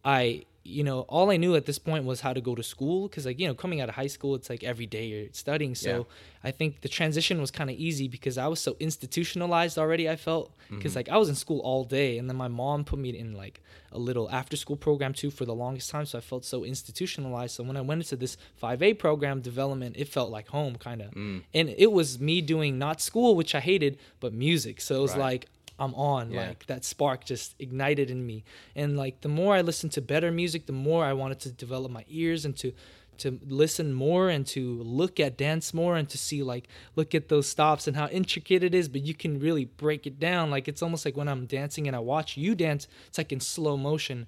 i 0.04 0.46
you 0.68 0.84
know 0.84 1.02
all 1.02 1.30
i 1.30 1.38
knew 1.38 1.56
at 1.56 1.66
this 1.66 1.78
point 1.78 2.06
was 2.06 2.22
how 2.22 2.34
to 2.34 2.42
go 2.42 2.56
to 2.56 2.64
school 2.64 3.08
because 3.08 3.26
like 3.26 3.40
you 3.40 3.48
know 3.48 3.54
coming 3.54 3.80
out 3.82 3.88
of 3.88 3.96
high 3.96 4.08
school 4.08 4.34
it's 4.34 4.50
like 4.50 4.64
every 4.64 4.88
day 4.88 5.06
you're 5.06 5.28
studying 5.32 5.76
so 5.76 5.90
Yeah. 5.90 6.04
I 6.46 6.52
think 6.52 6.82
the 6.82 6.88
transition 6.88 7.42
was 7.42 7.50
kind 7.50 7.72
of 7.72 7.76
easy 7.76 8.08
because 8.08 8.38
I 8.38 8.48
was 8.48 8.60
so 8.60 8.76
institutionalized 8.80 9.80
already. 9.80 10.08
I 10.08 10.16
felt 10.16 10.52
because 10.70 10.92
mm-hmm. 10.92 11.00
like 11.00 11.10
I 11.10 11.18
was 11.18 11.28
in 11.28 11.34
school 11.34 11.60
all 11.62 11.84
day, 11.84 12.20
and 12.20 12.30
then 12.30 12.38
my 12.38 12.48
mom 12.48 12.86
put 12.86 13.00
me 13.00 13.10
in 13.18 13.34
like 13.34 13.64
a 13.92 13.98
little 13.98 14.30
after 14.30 14.56
school 14.56 14.76
program 14.76 15.12
too 15.12 15.32
for 15.32 15.44
the 15.44 15.56
longest 15.56 15.90
time. 15.90 16.06
So 16.06 16.20
I 16.20 16.22
felt 16.22 16.46
so 16.46 16.64
institutionalized. 16.64 17.56
So 17.56 17.64
when 17.64 17.78
I 17.78 17.82
went 17.82 18.02
into 18.04 18.16
this 18.16 18.38
5A 18.62 19.00
program 19.00 19.42
development, 19.42 19.96
it 19.98 20.08
felt 20.08 20.30
like 20.30 20.50
home 20.50 20.76
kind 20.76 21.02
of, 21.02 21.12
mm. 21.12 21.42
and 21.52 21.70
it 21.70 21.92
was 21.92 22.20
me 22.20 22.42
doing 22.42 22.78
not 22.78 23.02
school, 23.02 23.36
which 23.36 23.56
I 23.56 23.60
hated, 23.60 23.98
but 24.20 24.32
music. 24.32 24.82
So 24.82 24.98
it 24.98 25.02
was 25.02 25.14
Right. 25.14 25.22
like 25.22 25.48
I'm 25.80 25.94
on 25.96 26.32
Yeah. 26.32 26.48
like 26.48 26.66
that 26.68 26.86
spark 26.86 27.26
just 27.26 27.56
ignited 27.60 28.10
in 28.10 28.26
me. 28.26 28.44
And 28.76 28.98
like 28.98 29.22
the 29.22 29.30
more 29.30 29.56
i 29.56 29.62
listened 29.62 29.92
to 29.94 30.02
better 30.02 30.32
music 30.32 30.66
the 30.66 30.74
more 30.74 31.04
i 31.06 31.14
wanted 31.14 31.40
to 31.42 31.52
develop 31.52 31.92
my 31.92 32.06
ears 32.08 32.46
and 32.46 32.56
to 32.58 32.74
to 33.18 33.40
listen 33.48 33.94
more 33.94 34.30
and 34.30 34.46
to 34.46 34.82
look 34.84 35.20
at 35.20 35.38
dance 35.38 35.74
more 35.74 35.96
and 35.96 36.10
to 36.10 36.18
see 36.18 36.44
like 36.44 36.68
look 36.96 37.16
at 37.16 37.30
those 37.30 37.48
stops 37.48 37.88
and 37.88 37.96
how 37.96 38.08
intricate 38.08 38.64
it 38.64 38.76
is 38.76 38.90
but 38.90 39.02
you 39.02 39.14
can 39.14 39.40
really 39.40 39.66
break 39.66 40.06
it 40.06 40.20
down. 40.20 40.52
Like 40.52 40.68
it's 40.68 40.82
almost 40.82 41.06
like 41.06 41.16
when 41.18 41.28
i'm 41.28 41.46
dancing 41.46 41.88
and 41.88 41.96
i 41.96 42.00
watch 42.00 42.38
you 42.38 42.56
dance 42.56 42.88
it's 43.08 43.18
like 43.18 43.32
in 43.32 43.40
slow 43.40 43.78
motion. 43.78 44.28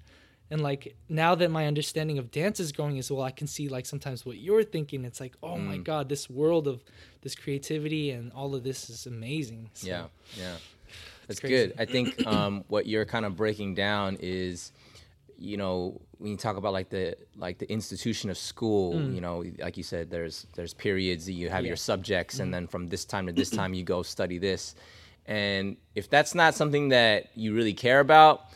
And 0.50 0.62
like 0.62 0.96
now 1.10 1.34
that 1.34 1.50
my 1.50 1.66
understanding 1.66 2.16
of 2.18 2.30
dance 2.30 2.58
is 2.58 2.72
growing 2.72 2.98
as 2.98 3.10
well 3.10 3.22
i 3.22 3.30
can 3.30 3.46
see 3.46 3.68
like 3.68 3.84
sometimes 3.84 4.24
what 4.24 4.38
you're 4.38 4.64
thinking. 4.64 5.04
It's 5.04 5.20
like 5.20 5.34
oh 5.42 5.58
my 5.58 5.76
mm. 5.78 5.84
god 5.84 6.08
this 6.08 6.30
world 6.30 6.66
of 6.66 6.82
this 7.20 7.34
creativity 7.34 8.10
and 8.10 8.32
all 8.32 8.54
of 8.54 8.62
this 8.64 8.88
is 8.88 9.06
amazing. 9.06 9.70
So- 9.74 9.86
Yeah, 9.88 10.06
yeah. 10.38 10.56
That's 11.28 11.40
good. 11.40 11.74
I 11.78 11.84
think 11.84 12.26
um, 12.26 12.64
what 12.68 12.86
you're 12.86 13.04
kind 13.04 13.24
of 13.24 13.36
breaking 13.36 13.74
down 13.74 14.16
is, 14.20 14.72
you 15.36 15.56
know, 15.56 16.00
when 16.16 16.32
you 16.32 16.36
talk 16.36 16.56
about 16.56 16.72
like 16.72 16.88
the 16.88 17.16
like 17.36 17.58
the 17.58 17.70
institution 17.70 18.28
of 18.30 18.36
school, 18.36 19.00
you 19.12 19.20
know, 19.20 19.44
like 19.58 19.76
you 19.76 19.84
said, 19.84 20.10
there's 20.10 20.46
there's 20.56 20.74
periods 20.74 21.26
that 21.26 21.32
you 21.32 21.48
have 21.48 21.64
your 21.64 21.76
Mm. 21.76 21.80
Subjects, 21.80 22.40
and 22.40 22.52
then 22.52 22.66
from 22.66 22.88
this 22.88 23.04
time 23.04 23.26
to 23.26 23.32
this 23.32 23.50
time 23.60 23.74
you 23.74 23.84
go 23.84 24.02
study 24.02 24.38
this, 24.38 24.74
and 25.26 25.76
if 25.94 26.10
that's 26.10 26.34
not 26.34 26.54
something 26.54 26.88
that 26.88 27.28
you 27.36 27.54
really 27.54 27.74
care 27.74 28.00
about, 28.00 28.46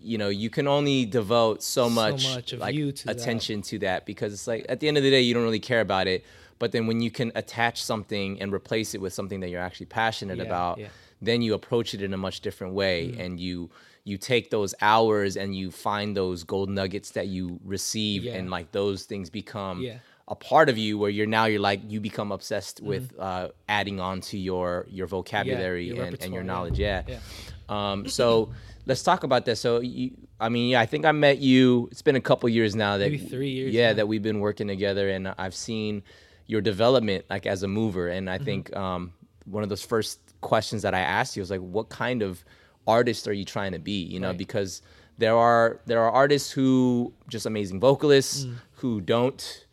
you 0.00 0.18
know, 0.18 0.28
you 0.28 0.50
can 0.50 0.66
only 0.66 1.06
devote 1.06 1.62
so 1.62 1.88
much, 1.88 2.24
much 2.34 2.52
of 2.52 2.60
like 2.60 2.74
you 2.74 2.92
to 2.92 3.06
that. 3.06 3.16
attention 3.16 3.62
to 3.62 3.78
that 3.80 4.04
because 4.04 4.32
it's 4.32 4.46
like 4.46 4.66
at 4.68 4.80
the 4.80 4.88
end 4.88 4.96
of 4.96 5.02
the 5.02 5.10
day 5.10 5.20
you 5.20 5.32
don't 5.34 5.44
really 5.44 5.60
care 5.60 5.80
about 5.80 6.06
it, 6.08 6.24
but 6.58 6.72
then 6.72 6.86
when 6.86 7.00
you 7.00 7.10
can 7.10 7.32
attach 7.34 7.82
something 7.82 8.40
and 8.40 8.52
replace 8.52 8.94
it 8.94 9.00
with 9.00 9.12
something 9.12 9.40
that 9.40 9.48
you're 9.48 9.62
actually 9.62 9.86
passionate 9.86 10.38
Yeah, 10.38 10.44
about 10.44 10.78
yeah. 10.78 10.88
Then 11.20 11.42
you 11.42 11.54
approach 11.54 11.94
it 11.94 12.02
in 12.02 12.12
a 12.14 12.16
much 12.16 12.40
different 12.40 12.74
way 12.74 13.14
and 13.18 13.38
you 13.40 13.70
you 14.04 14.16
take 14.16 14.50
those 14.50 14.74
hours 14.80 15.36
and 15.36 15.54
you 15.54 15.70
find 15.70 16.16
those 16.16 16.42
gold 16.44 16.70
nuggets 16.70 17.10
that 17.10 17.26
you 17.26 17.60
receive 17.64 18.24
Yeah. 18.24 18.36
and 18.36 18.48
like 18.50 18.72
those 18.72 19.04
things 19.04 19.28
become 19.28 19.82
Yeah. 19.82 19.98
a 20.28 20.34
part 20.34 20.68
of 20.70 20.78
you 20.78 20.96
where 20.98 21.10
you're 21.10 21.26
now 21.26 21.44
you're 21.44 21.60
like 21.60 21.80
you 21.88 22.00
become 22.00 22.32
obsessed 22.32 22.78
Mm-hmm. 22.78 22.88
with 22.88 23.14
uh, 23.18 23.48
adding 23.68 24.00
on 24.00 24.20
to 24.22 24.38
your 24.38 24.86
your 24.88 25.06
vocabulary 25.06 25.86
your 25.88 26.04
and, 26.04 26.16
and 26.22 26.32
your 26.32 26.42
knowledge 26.44 26.78
yeah, 26.78 27.02
Yeah. 27.06 27.18
Um, 27.68 28.08
so 28.08 28.50
let's 28.86 29.02
talk 29.02 29.24
about 29.24 29.44
that 29.46 29.56
so 29.56 29.80
you 29.80 30.12
i 30.40 30.48
mean 30.48 30.70
yeah 30.70 30.80
i 30.80 30.86
think 30.86 31.04
i 31.04 31.12
met 31.12 31.38
you 31.38 31.88
it's 31.90 32.00
been 32.00 32.16
a 32.16 32.20
couple 32.30 32.48
years 32.48 32.74
now 32.74 32.96
that 32.96 33.10
Maybe 33.10 33.18
three 33.18 33.50
years, 33.50 33.74
yeah 33.74 33.88
yeah. 33.88 33.92
that 33.94 34.06
we've 34.08 34.22
been 34.22 34.40
working 34.40 34.68
together 34.68 35.10
and 35.10 35.28
i've 35.36 35.54
seen 35.54 36.02
your 36.46 36.62
development 36.62 37.26
like 37.28 37.44
as 37.44 37.62
a 37.62 37.68
mover 37.68 38.08
and 38.08 38.30
i 38.30 38.36
Mm-hmm. 38.36 38.44
think 38.44 38.76
um, 38.76 39.12
one 39.44 39.62
of 39.62 39.68
those 39.68 39.82
first 39.82 40.18
questions 40.40 40.82
that 40.82 40.94
i 40.94 41.00
asked 41.00 41.36
you 41.36 41.42
was 41.42 41.50
like 41.50 41.60
what 41.60 41.88
kind 41.88 42.22
of 42.22 42.44
artist 42.86 43.26
are 43.28 43.32
you 43.32 43.44
trying 43.44 43.72
to 43.72 43.78
be 43.78 44.02
you 44.02 44.18
know 44.20 44.28
Right. 44.28 44.38
because 44.38 44.82
there 45.18 45.36
are 45.36 45.80
there 45.86 46.00
are 46.02 46.10
artists 46.10 46.50
who 46.52 47.12
just 47.28 47.44
amazing 47.46 47.80
vocalists 47.80 48.44
Mm. 48.44 48.54
who 48.80 49.00
don't 49.00 49.66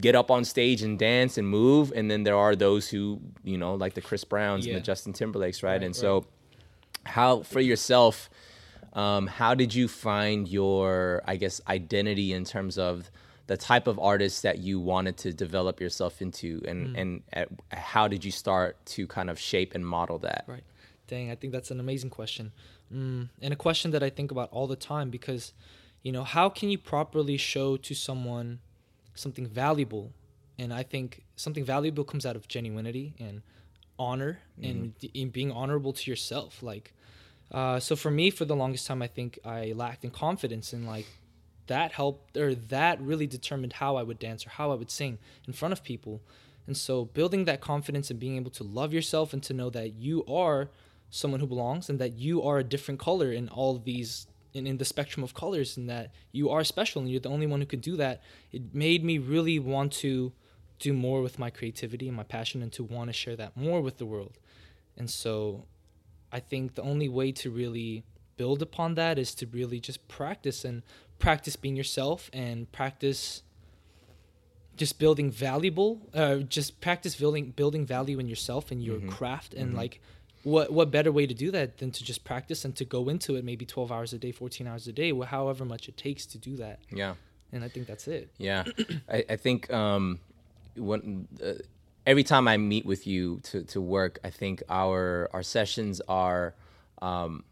get 0.00 0.14
up 0.14 0.30
on 0.30 0.44
stage 0.44 0.82
and 0.82 0.98
dance 0.98 1.36
and 1.38 1.46
move 1.48 1.92
and 1.94 2.10
then 2.10 2.22
there 2.24 2.36
are 2.36 2.54
those 2.56 2.88
who 2.88 3.20
you 3.44 3.58
know 3.58 3.74
like 3.74 3.94
the 3.94 4.00
chris 4.00 4.24
browns 4.24 4.66
and 4.66 4.76
the 4.76 4.80
justin 4.80 5.12
timberlakes 5.12 5.62
right, 5.62 5.72
Right, 5.72 5.82
and 5.82 5.94
right. 5.94 5.96
so 5.96 6.24
how 7.04 7.42
for 7.42 7.60
yourself 7.60 8.30
um, 8.94 9.26
how 9.26 9.54
did 9.54 9.74
you 9.74 9.88
find 9.88 10.48
your 10.48 11.22
i 11.26 11.36
guess 11.36 11.60
identity 11.68 12.32
in 12.32 12.44
terms 12.44 12.78
of 12.78 13.10
the 13.46 13.56
type 13.56 13.86
of 13.86 13.98
artist 13.98 14.42
that 14.42 14.58
you 14.58 14.78
wanted 14.80 15.16
to 15.18 15.32
develop 15.32 15.80
yourself 15.80 16.22
into 16.22 16.60
Mm. 16.60 16.70
and 16.70 16.96
and 16.96 17.22
at, 17.32 17.48
how 17.70 18.08
did 18.08 18.24
you 18.24 18.30
start 18.30 18.84
to 18.86 19.06
kind 19.06 19.28
of 19.30 19.38
shape 19.38 19.74
and 19.74 19.84
model 19.86 20.18
that 20.20 20.44
Right. 20.46 20.64
Dang, 21.08 21.30
I 21.30 21.34
think 21.34 21.52
that's 21.52 21.70
an 21.70 21.80
amazing 21.80 22.10
question. 22.10 22.52
Mm, 22.94 23.28
and 23.42 23.52
a 23.52 23.56
question 23.56 23.90
that 23.90 24.02
I 24.02 24.08
think 24.10 24.30
about 24.30 24.48
all 24.50 24.66
the 24.66 24.76
time 24.76 25.10
because, 25.10 25.52
you 26.02 26.12
know, 26.12 26.24
how 26.24 26.48
can 26.48 26.70
you 26.70 26.78
properly 26.78 27.36
show 27.36 27.76
to 27.76 27.94
someone 27.94 28.60
something 29.14 29.46
valuable? 29.46 30.12
And 30.58 30.72
I 30.72 30.82
think 30.84 31.24
something 31.36 31.64
valuable 31.64 32.04
comes 32.04 32.24
out 32.24 32.36
of 32.36 32.46
genuinity 32.48 33.12
and 33.20 33.42
honor 33.98 34.40
and 34.62 34.96
d- 34.98 35.10
in 35.12 35.30
being 35.30 35.50
honorable 35.50 35.92
to 35.92 36.10
yourself. 36.10 36.62
Like, 36.62 36.94
uh, 37.50 37.78
so 37.80 37.94
for 37.96 38.10
me, 38.10 38.30
for 38.30 38.44
the 38.46 38.56
longest 38.56 38.86
time, 38.86 39.02
I 39.02 39.08
think 39.08 39.38
I 39.44 39.72
lacked 39.72 40.04
in 40.04 40.10
confidence 40.10 40.72
and 40.72 40.86
like 40.86 41.06
that 41.66 41.92
helped 41.92 42.36
or 42.36 42.54
that 42.54 43.00
really 43.00 43.26
determined 43.26 43.74
how 43.74 43.96
I 43.96 44.02
would 44.02 44.18
dance 44.18 44.46
or 44.46 44.50
how 44.50 44.72
I 44.72 44.74
would 44.74 44.90
sing 44.90 45.18
in 45.46 45.52
front 45.52 45.72
of 45.72 45.82
people. 45.82 46.20
And 46.66 46.76
so 46.76 47.06
building 47.06 47.44
that 47.44 47.60
confidence 47.60 48.10
and 48.10 48.20
being 48.20 48.36
able 48.36 48.50
to 48.52 48.64
love 48.64 48.92
yourself 48.92 49.32
and 49.32 49.42
to 49.44 49.54
know 49.54 49.70
that 49.70 49.94
you 49.94 50.24
are 50.26 50.68
someone 51.10 51.40
who 51.40 51.46
belongs 51.46 51.88
and 51.88 51.98
that 51.98 52.14
you 52.14 52.42
are 52.42 52.58
a 52.58 52.64
different 52.64 53.00
color 53.00 53.32
in 53.32 53.48
all 53.48 53.78
these 53.78 54.26
in, 54.54 54.66
in 54.66 54.76
the 54.78 54.84
spectrum 54.84 55.24
of 55.24 55.34
colors 55.34 55.76
and 55.76 55.88
that 55.88 56.10
you 56.30 56.50
are 56.50 56.64
special 56.64 57.00
and 57.00 57.10
you're 57.10 57.20
the 57.20 57.28
only 57.28 57.46
one 57.46 57.60
who 57.60 57.66
can 57.66 57.80
do 57.80 57.96
that. 57.96 58.22
It 58.50 58.74
made 58.74 59.04
me 59.04 59.18
really 59.18 59.58
want 59.58 59.92
to 59.94 60.32
do 60.78 60.92
more 60.92 61.22
with 61.22 61.38
my 61.38 61.48
creativity 61.48 62.08
and 62.08 62.16
my 62.16 62.24
passion 62.24 62.62
and 62.62 62.72
to 62.72 62.84
want 62.84 63.08
to 63.08 63.12
share 63.12 63.36
that 63.36 63.56
more 63.56 63.80
with 63.80 63.98
the 63.98 64.06
world. 64.06 64.38
And 64.96 65.08
so 65.08 65.64
I 66.30 66.40
think 66.40 66.74
the 66.74 66.82
only 66.82 67.08
way 67.08 67.32
to 67.32 67.50
really 67.50 68.04
build 68.36 68.62
upon 68.62 68.94
that 68.94 69.18
is 69.18 69.34
to 69.36 69.46
really 69.46 69.80
just 69.80 70.08
practice 70.08 70.64
and 70.64 70.82
practice 71.26 71.56
being 71.64 71.76
yourself 71.82 72.18
and 72.32 72.70
practice 72.72 73.42
just 74.76 74.98
building 74.98 75.30
valuable 75.30 75.90
uh, 76.14 76.36
just 76.58 76.80
practice 76.80 77.14
building 77.22 77.50
building 77.62 77.84
value 77.86 78.18
in 78.18 78.26
yourself 78.26 78.70
and 78.72 78.82
your 78.82 78.98
Mm-hmm. 78.98 79.08
craft 79.16 79.54
and 79.54 79.74
like 79.82 80.00
what 80.44 80.72
what 80.72 80.90
better 80.90 81.12
way 81.18 81.26
to 81.26 81.34
do 81.34 81.50
that 81.52 81.78
than 81.78 81.90
to 81.92 82.02
just 82.10 82.24
practice 82.24 82.64
and 82.64 82.74
to 82.80 82.84
go 82.84 83.08
into 83.08 83.36
it 83.36 83.44
maybe 83.44 83.64
12 83.64 83.92
hours 83.92 84.12
a 84.12 84.18
day 84.18 84.32
14 84.32 84.66
hours 84.66 84.88
a 84.88 84.92
day 84.92 85.12
however 85.36 85.64
much 85.64 85.88
it 85.88 85.96
takes 85.96 86.26
to 86.26 86.38
do 86.38 86.56
that 86.56 86.78
Yeah. 86.90 87.14
and 87.52 87.62
i 87.64 87.68
think 87.68 87.86
that's 87.86 88.08
it 88.08 88.30
Yeah, 88.38 88.64
I, 89.08 89.24
I 89.34 89.36
think 89.36 89.72
um, 89.72 90.18
when 90.76 91.28
uh, 91.44 91.52
every 92.06 92.24
time 92.24 92.48
I 92.48 92.56
meet 92.56 92.84
with 92.92 93.06
you 93.06 93.38
to, 93.48 93.62
to 93.74 93.80
work, 93.80 94.18
I 94.24 94.30
think 94.30 94.62
our 94.68 95.28
our 95.34 95.44
sessions 95.44 96.00
are 96.08 96.54
um, 97.00 97.44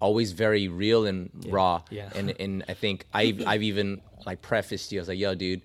always 0.00 0.32
very 0.32 0.68
real 0.68 1.06
and 1.06 1.30
raw. 1.48 1.82
yeah. 1.90 2.10
And 2.14 2.34
and 2.38 2.64
I 2.68 2.74
think 2.74 3.06
I've 3.12 3.46
I've 3.46 3.62
even 3.62 4.00
like 4.26 4.42
prefaced 4.42 4.92
you. 4.92 4.98
I 4.98 5.02
was 5.02 5.08
like, 5.08 5.18
yo, 5.18 5.34
dude, 5.34 5.62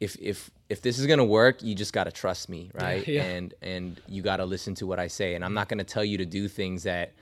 if 0.00 0.16
if 0.20 0.50
if 0.68 0.82
this 0.82 0.98
is 0.98 1.06
gonna 1.06 1.24
work, 1.24 1.62
you 1.62 1.74
just 1.74 1.92
gotta 1.92 2.12
trust 2.12 2.48
me, 2.48 2.70
right? 2.74 3.06
yeah. 3.06 3.22
And 3.22 3.54
and 3.62 4.00
you 4.06 4.22
gotta 4.22 4.44
listen 4.44 4.74
to 4.76 4.86
what 4.86 4.98
I 4.98 5.08
say. 5.08 5.34
And 5.34 5.44
I'm 5.44 5.54
not 5.54 5.68
gonna 5.68 5.84
tell 5.84 6.04
you 6.04 6.18
to 6.18 6.26
do 6.26 6.48
things 6.48 6.84
that 6.84 7.12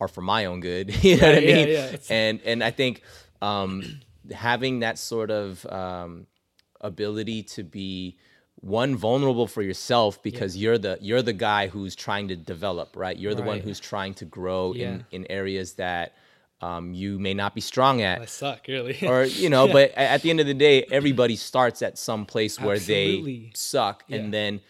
are 0.00 0.08
for 0.08 0.20
my 0.22 0.46
own 0.46 0.60
good. 0.60 0.92
you 1.04 1.16
know 1.16 1.26
what 1.26 1.36
I 1.36 1.40
yeah, 1.40 1.54
mean? 1.54 1.68
yeah, 1.68 1.96
and 2.10 2.40
and 2.44 2.64
I 2.64 2.70
think 2.70 3.02
um, 3.40 3.82
having 4.32 4.80
that 4.80 4.98
sort 4.98 5.30
of 5.30 5.64
um, 5.66 6.26
ability 6.80 7.44
to 7.44 7.62
be 7.62 8.18
one 8.62 8.94
vulnerable 8.96 9.46
for 9.48 9.60
yourself 9.60 10.22
because 10.22 10.56
you're 10.56 10.78
the 10.78 10.96
you're 11.00 11.20
the 11.22 11.32
guy 11.32 11.66
who's 11.66 11.94
trying 11.96 12.28
to 12.28 12.36
develop, 12.36 12.96
right? 12.96 13.18
You're 13.18 13.34
the 13.34 13.42
one 13.42 13.58
who's 13.60 13.80
trying 13.80 14.14
to 14.14 14.24
grow 14.24 14.72
Yeah. 14.72 14.86
in 14.86 15.06
in 15.10 15.26
areas 15.30 15.74
that 15.74 16.14
um, 16.60 16.94
you 16.94 17.18
may 17.18 17.34
not 17.34 17.56
be 17.56 17.60
strong 17.60 18.02
at 18.02 18.20
i 18.20 18.24
suck 18.24 18.68
really 18.68 18.96
or 19.04 19.24
you 19.24 19.50
know 19.50 19.66
but 19.78 19.90
at 19.96 20.22
the 20.22 20.30
end 20.30 20.38
of 20.38 20.46
the 20.46 20.54
day 20.54 20.84
everybody 20.92 21.34
starts 21.34 21.82
at 21.82 21.98
some 21.98 22.24
place 22.24 22.60
where 22.60 22.78
they 22.78 23.50
suck 23.54 24.04
Yeah. 24.06 24.18
and 24.18 24.32
then 24.32 24.60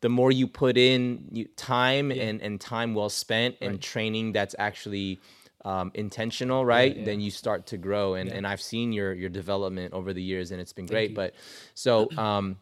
the 0.00 0.08
more 0.08 0.30
you 0.30 0.46
put 0.46 0.78
in 0.78 1.26
you, 1.32 1.46
time 1.56 2.12
and, 2.12 2.40
and 2.40 2.60
time 2.60 2.94
well 2.94 3.10
spent 3.10 3.56
and 3.60 3.72
Right. 3.72 3.80
training 3.80 4.30
that's 4.32 4.54
actually 4.60 5.18
um, 5.64 5.90
intentional 5.94 6.64
right 6.64 6.96
yeah. 6.96 7.04
then 7.04 7.20
you 7.20 7.32
start 7.32 7.66
to 7.66 7.76
grow 7.76 8.14
and, 8.14 8.30
and 8.30 8.46
i've 8.46 8.62
seen 8.62 8.92
your 8.92 9.12
your 9.12 9.28
development 9.28 9.92
over 9.92 10.12
the 10.12 10.22
years 10.22 10.52
and 10.52 10.60
it's 10.60 10.72
been 10.72 10.86
great 10.86 11.10
you. 11.10 11.16
but 11.16 11.34
so 11.74 12.08
um, 12.16 12.56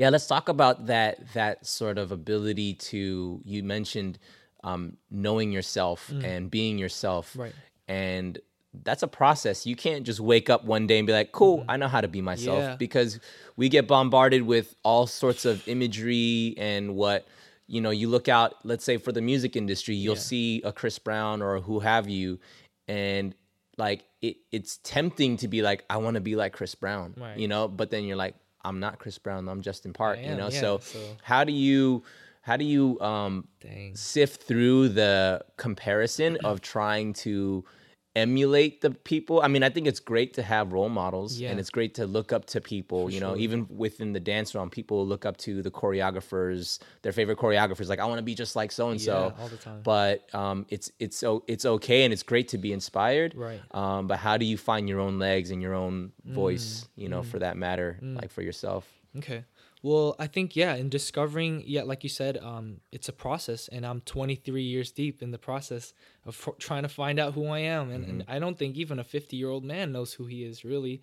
yeah 0.00 0.08
let's 0.14 0.26
talk 0.34 0.46
about 0.56 0.76
that 0.92 1.12
that 1.38 1.56
sort 1.78 1.96
of 2.02 2.06
ability 2.20 2.70
to 2.90 3.40
you 3.52 3.62
mentioned 3.76 4.14
um, 4.70 4.82
knowing 5.24 5.48
yourself 5.58 6.00
and 6.30 6.50
being 6.58 6.74
yourself 6.84 7.24
Mm. 7.34 7.40
Right. 7.44 7.54
and 7.88 8.38
that's 8.86 9.02
a 9.02 9.08
process 9.22 9.56
you 9.70 9.76
can't 9.86 10.04
just 10.10 10.20
wake 10.32 10.48
up 10.54 10.62
one 10.76 10.84
day 10.90 10.98
and 11.00 11.06
be 11.06 11.12
like 11.20 11.32
cool 11.40 11.56
i 11.72 11.74
know 11.80 11.88
how 11.94 12.00
to 12.06 12.08
be 12.16 12.22
myself 12.32 12.58
Mm-hmm. 12.60 12.70
Yeah. 12.70 12.76
because 12.86 13.10
we 13.60 13.66
get 13.76 13.84
bombarded 13.94 14.42
with 14.54 14.68
all 14.88 15.06
sorts 15.22 15.42
of 15.50 15.66
imagery 15.76 16.54
and 16.70 16.84
what 17.02 17.20
you 17.74 17.80
know 17.84 17.90
you 18.00 18.06
look 18.16 18.28
out 18.38 18.50
let's 18.70 18.84
say 18.84 18.96
for 18.96 19.12
the 19.12 19.20
music 19.32 19.52
industry 19.62 19.94
you'll 20.04 20.14
Yeah. 20.22 20.32
see 20.32 20.62
a 20.70 20.72
chris 20.72 20.98
brown 21.06 21.36
or 21.46 21.52
who 21.68 21.76
have 21.80 22.08
you 22.08 22.38
and 22.88 23.34
like 23.76 24.00
it, 24.22 24.36
it's 24.52 24.72
tempting 24.96 25.32
to 25.42 25.48
be 25.48 25.60
like 25.62 25.80
i 25.90 25.96
want 26.04 26.14
to 26.20 26.20
be 26.30 26.36
like 26.42 26.52
chris 26.58 26.74
brown 26.74 27.14
Right. 27.16 27.38
you 27.42 27.48
know 27.48 27.66
but 27.68 27.90
then 27.90 28.04
you're 28.04 28.22
like 28.26 28.34
i'm 28.64 28.80
not 28.80 28.98
chris 28.98 29.18
brown 29.18 29.48
i'm 29.48 29.60
justin 29.62 29.92
park 29.92 30.18
I 30.18 30.22
you 30.30 30.34
know? 30.36 30.48
yeah, 30.48 30.60
so, 30.60 30.78
so- 30.78 30.98
how 31.22 31.44
do 31.44 31.52
you 31.52 32.02
how 32.42 32.56
do 32.56 32.64
you 32.64 32.98
um 33.00 33.46
sift 33.94 34.42
through 34.42 34.88
the 34.90 35.42
comparison 35.56 36.38
of 36.44 36.60
trying 36.74 37.12
to 37.12 37.64
emulate 38.16 38.80
the 38.80 38.90
people. 38.90 39.40
I 39.40 39.48
mean, 39.48 39.62
I 39.62 39.70
think 39.70 39.86
it's 39.86 40.00
great 40.00 40.34
to 40.34 40.42
have 40.42 40.72
role 40.72 40.88
models 40.88 41.38
Yeah. 41.38 41.50
and 41.50 41.60
it's 41.60 41.70
great 41.70 41.94
to 41.94 42.06
look 42.06 42.32
up 42.32 42.44
to 42.46 42.60
people, 42.60 43.08
you 43.10 43.20
know, 43.20 43.34
sure. 43.34 43.38
even 43.38 43.66
within 43.70 44.12
the 44.12 44.20
dance 44.20 44.54
realm, 44.54 44.68
people 44.70 45.06
look 45.06 45.24
up 45.24 45.36
to 45.38 45.62
the 45.62 45.70
choreographers, 45.70 46.78
their 47.02 47.12
favorite 47.12 47.38
choreographers 47.38 47.88
like 47.88 47.98
I 48.00 48.04
want 48.06 48.18
to 48.18 48.22
be 48.22 48.34
just 48.34 48.56
like 48.56 48.72
so 48.72 48.90
and 48.90 49.00
so. 49.00 49.32
Yeah, 49.36 49.42
all 49.42 49.48
the 49.48 49.56
time. 49.56 49.80
But 49.82 50.32
um 50.34 50.66
it's 50.68 50.90
it's 50.98 51.16
so 51.16 51.44
it's 51.46 51.64
okay 51.64 52.04
and 52.04 52.12
it's 52.12 52.22
great 52.24 52.48
to 52.48 52.58
be 52.58 52.72
inspired. 52.72 53.34
Right. 53.34 53.60
Um 53.70 54.06
but 54.06 54.18
how 54.18 54.36
do 54.36 54.44
you 54.44 54.56
find 54.56 54.88
your 54.88 55.00
own 55.00 55.18
legs 55.18 55.50
and 55.50 55.62
your 55.62 55.74
own 55.74 56.12
Mm, 56.26 56.34
voice, 56.34 56.86
you 56.96 57.08
know, 57.08 57.22
for 57.22 57.38
that 57.38 57.56
matter, 57.56 57.98
like 58.02 58.30
for 58.30 58.42
yourself? 58.42 58.86
Okay. 59.16 59.44
Well, 59.82 60.14
I 60.18 60.26
think 60.26 60.56
yeah, 60.56 60.74
in 60.74 60.90
discovering, 60.90 61.62
yeah, 61.66 61.82
like 61.84 62.02
you 62.02 62.10
said, 62.10 62.36
um, 62.38 62.80
it's 62.92 63.08
a 63.08 63.12
process, 63.12 63.68
and 63.68 63.86
I'm 63.86 64.02
23 64.02 64.62
years 64.62 64.90
deep 64.92 65.22
in 65.22 65.30
the 65.30 65.38
process 65.38 65.94
of 66.26 66.36
f- 66.46 66.58
trying 66.58 66.82
to 66.82 66.88
find 66.88 67.18
out 67.18 67.32
who 67.34 67.46
I 67.46 67.60
am, 67.60 67.90
and, 67.90 68.04
and 68.04 68.24
I 68.28 68.38
don't 68.38 68.58
think 68.58 68.76
even 68.76 68.98
a 68.98 69.04
50 69.04 69.36
year 69.36 69.48
old 69.48 69.64
man 69.64 69.90
knows 69.92 70.12
who 70.12 70.26
he 70.26 70.44
is 70.44 70.64
really, 70.64 71.00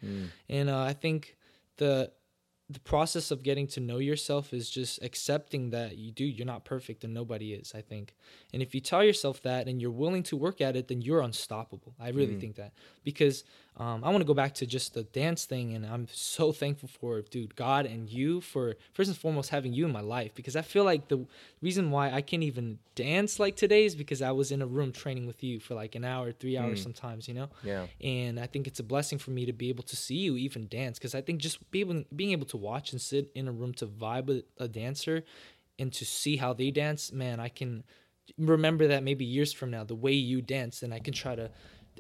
and 0.48 0.70
uh, 0.70 0.82
I 0.82 0.94
think 0.94 1.36
the 1.78 2.12
the 2.70 2.80
process 2.82 3.32
of 3.32 3.44
getting 3.44 3.66
to 3.66 3.80
know 3.80 3.98
yourself 3.98 4.54
is 4.54 4.70
just 4.70 5.02
accepting 5.02 5.70
that 5.70 5.98
you 5.98 6.12
do 6.12 6.26
you're 6.26 6.46
not 6.46 6.66
perfect 6.66 7.06
and 7.06 7.14
nobody 7.14 7.54
is 7.54 7.74
i 7.74 7.82
think. 7.82 8.14
And 8.54 8.62
if 8.62 8.76
you 8.76 8.82
tell 8.82 9.04
yourself 9.04 9.42
that 9.44 9.68
and 9.70 9.82
you're 9.82 9.90
willing 9.90 10.24
to 10.24 10.36
work 10.36 10.60
at 10.60 10.76
it 10.76 10.90
then 10.90 11.02
you're 11.02 11.22
unstoppable. 11.22 11.96
I 12.00 12.10
really 12.10 12.36
think 12.40 12.56
that. 12.58 12.74
Because 13.06 13.46
um, 13.78 14.04
i 14.04 14.10
want 14.10 14.20
to 14.20 14.26
go 14.26 14.34
back 14.34 14.54
to 14.54 14.66
just 14.66 14.94
the 14.94 15.04
dance 15.04 15.46
thing 15.46 15.74
and 15.76 15.86
i'm 15.86 16.08
so 16.12 16.52
thankful 16.52 16.90
for 17.00 17.22
dude 17.22 17.56
god 17.56 17.86
and 17.86 18.10
you 18.10 18.42
for 18.42 18.76
first 18.94 19.08
and 19.10 19.18
foremost 19.18 19.50
having 19.50 19.72
you 19.74 19.86
in 19.86 19.92
my 19.92 20.02
life 20.02 20.34
because 20.36 20.56
i 20.56 20.62
feel 20.62 20.84
like 20.84 21.08
the 21.08 21.26
reason 21.62 21.92
why 21.92 22.12
i 22.12 22.22
can't 22.22 22.44
even 22.44 22.80
dance 22.96 23.40
like 23.40 23.56
today 23.56 23.86
is 23.86 23.96
because 23.96 24.22
i 24.22 24.32
was 24.32 24.52
in 24.52 24.62
a 24.62 24.68
room 24.68 24.92
training 24.92 25.28
with 25.28 25.44
you 25.44 25.60
for 25.60 25.76
like 25.76 25.94
an 25.96 26.04
hour 26.04 26.32
three 26.32 26.58
hours 26.58 26.82
sometimes 26.82 27.28
you 27.28 27.34
know 27.34 27.50
Yeah. 27.64 27.86
and 28.02 28.40
I 28.40 28.48
think 28.48 28.68
it's 28.68 28.80
a 28.80 28.84
blessing 28.84 29.20
for 29.20 29.32
me 29.32 29.46
to 29.46 29.54
be 29.54 29.70
able 29.70 29.84
to 29.84 29.96
see 29.96 30.16
you 30.16 30.38
even 30.38 30.68
dance 30.68 30.98
because 30.98 31.14
I 31.16 31.22
think 31.22 31.40
just 31.42 31.70
be 31.72 31.80
able, 31.82 32.04
being 32.16 32.32
able 32.32 32.46
to 32.48 32.58
watch 32.58 32.92
and 32.92 33.00
sit 33.02 33.30
in 33.36 33.48
a 33.48 33.52
room 33.52 33.74
to 33.76 33.86
vibe 33.86 34.26
with 34.26 34.44
a 34.58 34.68
dancer 34.68 35.24
and 35.80 35.92
to 35.94 36.06
see 36.06 36.38
how 36.38 36.54
they 36.54 36.72
dance, 36.72 37.12
man, 37.12 37.40
I 37.40 37.50
can 37.50 37.84
remember 38.38 38.88
that 38.88 39.04
maybe 39.04 39.26
years 39.26 39.54
from 39.54 39.72
now 39.72 39.84
the 39.84 39.96
way 39.96 40.12
you 40.14 40.42
dance, 40.42 40.84
and 40.84 40.94
I 40.94 41.00
can 41.00 41.14
try 41.14 41.36
to 41.36 41.50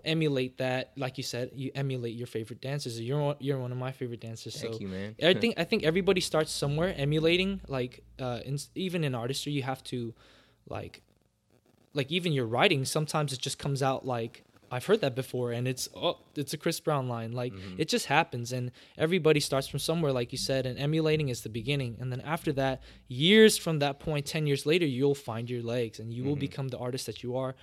emulate 0.06 0.58
that. 0.58 0.92
Like 0.96 1.18
you 1.18 1.24
said, 1.24 1.52
you 1.54 1.72
emulate 1.76 2.16
your 2.16 2.28
favorite 2.28 2.62
dancers. 2.62 3.00
You're 3.00 3.22
one, 3.22 3.36
you're 3.40 3.60
one 3.60 3.72
of 3.72 3.78
my 3.78 3.92
favorite 3.92 4.22
dancers. 4.22 4.60
Thank 4.60 4.76
so 4.76 4.80
you, 4.80 4.88
man. 4.88 5.16
I 5.22 5.34
think 5.42 5.56
I 5.58 5.64
think 5.64 5.84
everybody 5.84 6.22
starts 6.22 6.52
somewhere 6.52 6.94
emulating. 6.98 7.62
Like 7.68 8.04
uh, 8.20 8.40
in, 8.46 8.58
even 8.76 9.04
in 9.04 9.16
artistry, 9.16 9.52
you 9.54 9.64
have 9.64 9.84
to 9.86 10.14
like 10.70 11.02
like 11.94 12.12
even 12.12 12.32
your 12.32 12.46
writing 12.46 12.86
sometimes 12.86 13.34
it 13.34 13.40
just 13.40 13.58
comes 13.58 13.82
out 13.82 14.06
like 14.06 14.44
I've 14.70 14.86
heard 14.86 15.02
that 15.02 15.16
before 15.16 15.52
and 15.52 15.68
it's 15.68 15.88
oh 15.96 16.18
it's 16.36 16.54
a 16.54 16.58
Chris 16.58 16.80
Brown 16.80 17.08
line 17.08 17.32
like 17.32 17.54
it 17.78 17.88
just 17.88 18.06
happens 18.08 18.52
and 18.52 18.72
everybody 18.98 19.40
starts 19.40 19.68
from 19.68 19.80
somewhere 19.80 20.12
like 20.12 20.32
you 20.32 20.38
said 20.38 20.66
and 20.66 20.78
emulating 20.78 21.30
is 21.30 21.42
the 21.42 21.50
beginning 21.50 21.98
and 22.00 22.12
then 22.12 22.22
after 22.22 22.52
that 22.54 22.84
years 23.08 23.58
from 23.58 23.80
that 23.80 24.00
point 24.00 24.26
10 24.26 24.46
years 24.46 24.66
later 24.66 24.86
you'll 24.86 25.16
find 25.16 25.50
your 25.50 25.64
legs 25.64 26.00
and 26.00 26.14
you 26.14 26.24
will 26.24 26.36
become 26.36 26.68
the 26.68 26.78
artist 26.78 27.06
that 27.06 27.24
you 27.24 27.38
are 27.38 27.56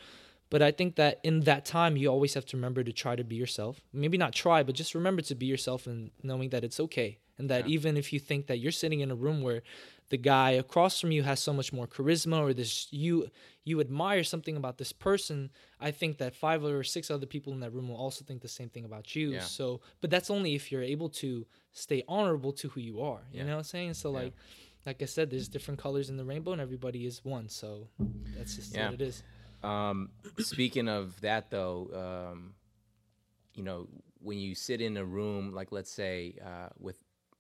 but 0.55 0.63
I 0.63 0.71
think 0.71 0.95
that 0.95 1.19
in 1.25 1.41
that 1.51 1.65
time 1.65 1.97
you 1.97 2.07
always 2.07 2.35
have 2.35 2.47
to 2.51 2.57
remember 2.57 2.85
to 2.85 2.93
try 2.93 3.17
to 3.17 3.25
be 3.25 3.35
yourself. 3.35 3.81
Maybe 3.93 4.17
not 4.17 4.33
try 4.33 4.63
but 4.63 4.77
just 4.77 4.95
remember 4.95 5.21
to 5.23 5.35
be 5.35 5.47
yourself 5.47 5.89
and 5.89 6.13
knowing 6.23 6.51
that 6.51 6.63
it's 6.63 6.79
okay. 6.87 7.19
And 7.39 7.51
that 7.51 7.67
even 7.67 7.97
if 7.97 8.13
you 8.13 8.21
think 8.21 8.47
that 8.47 8.59
you're 8.61 8.71
sitting 8.83 9.01
in 9.01 9.11
a 9.11 9.17
room 9.17 9.43
where 9.43 9.63
the 10.11 10.17
guy 10.17 10.51
across 10.53 11.01
from 11.01 11.11
you 11.11 11.25
has 11.25 11.41
so 11.41 11.53
much 11.53 11.73
more 11.73 11.89
charisma 11.89 12.39
or 12.39 12.55
this 12.55 12.87
you 12.93 13.31
you 13.65 13.81
admire 13.81 14.23
something 14.23 14.57
about 14.57 14.79
this 14.79 14.93
person 14.93 15.51
i 15.81 15.91
think 15.91 16.19
that 16.19 16.33
five 16.37 16.63
or 16.63 16.85
six 16.85 17.11
other 17.11 17.27
people 17.35 17.53
in 17.53 17.59
that 17.65 17.73
room 17.73 17.89
will 17.89 17.97
also 18.07 18.25
think 18.25 18.41
the 18.41 18.55
same 18.61 18.69
thing 18.69 18.85
about 18.85 19.17
you. 19.17 19.27
Yeah. 19.33 19.41
so 19.41 19.81
but 20.03 20.09
that's 20.15 20.31
only 20.31 20.55
if 20.55 20.71
you're 20.71 20.89
able 20.97 21.09
to 21.09 21.31
stay 21.73 22.01
honorable 22.07 22.53
to 22.53 22.69
who 22.69 22.81
you 22.91 23.01
are. 23.01 23.23
You 23.33 23.39
Yeah. 23.39 23.47
know 23.47 23.57
what 23.59 23.67
i'm 23.67 23.75
saying? 23.77 23.95
So 23.95 24.13
like 24.21 24.35
like 24.87 25.03
i 25.03 25.09
said 25.17 25.25
there's 25.31 25.49
different 25.57 25.81
colors 25.81 26.07
in 26.11 26.17
the 26.21 26.27
rainbow 26.33 26.53
and 26.53 26.61
everybody 26.61 27.01
is 27.11 27.25
one. 27.25 27.49
So 27.49 27.89
that's 28.37 28.55
just 28.59 28.71
Yeah. 28.73 28.85
what 28.85 28.95
it 29.01 29.05
is 29.11 29.25
Um, 29.65 30.11
speaking 30.39 30.89
of 30.89 31.21
that, 31.23 31.51
though, 31.51 32.31
um, 32.33 32.55
you 33.55 33.63
know, 33.63 33.89
when 34.21 34.39
you 34.39 34.55
sit 34.55 34.81
in 34.81 34.97
a 34.97 35.05
room, 35.05 35.53
like 35.53 35.73
let's 35.73 35.91
say 35.91 36.37
uh, 36.45 36.69
with 36.79 36.99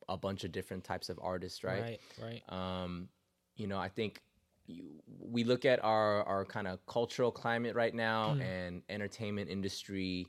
a 0.09 0.17
bunch 0.17 0.45
of 0.45 0.53
different 0.53 0.85
types 0.85 1.09
of 1.09 1.19
artists, 1.23 1.65
right? 1.65 1.83
right 1.83 2.01
right 2.23 2.43
Um, 2.49 3.09
you 3.57 3.67
know, 3.67 3.79
I 3.79 3.89
think 3.89 4.21
you, 4.67 4.85
we 5.19 5.45
look 5.45 5.65
at 5.65 5.83
our 5.85 6.23
our 6.25 6.45
kind 6.45 6.67
of 6.67 6.85
cultural 6.87 7.31
climate 7.31 7.75
right 7.75 7.95
now 7.95 8.33
and 8.41 8.83
entertainment 8.89 9.51
industry. 9.51 10.27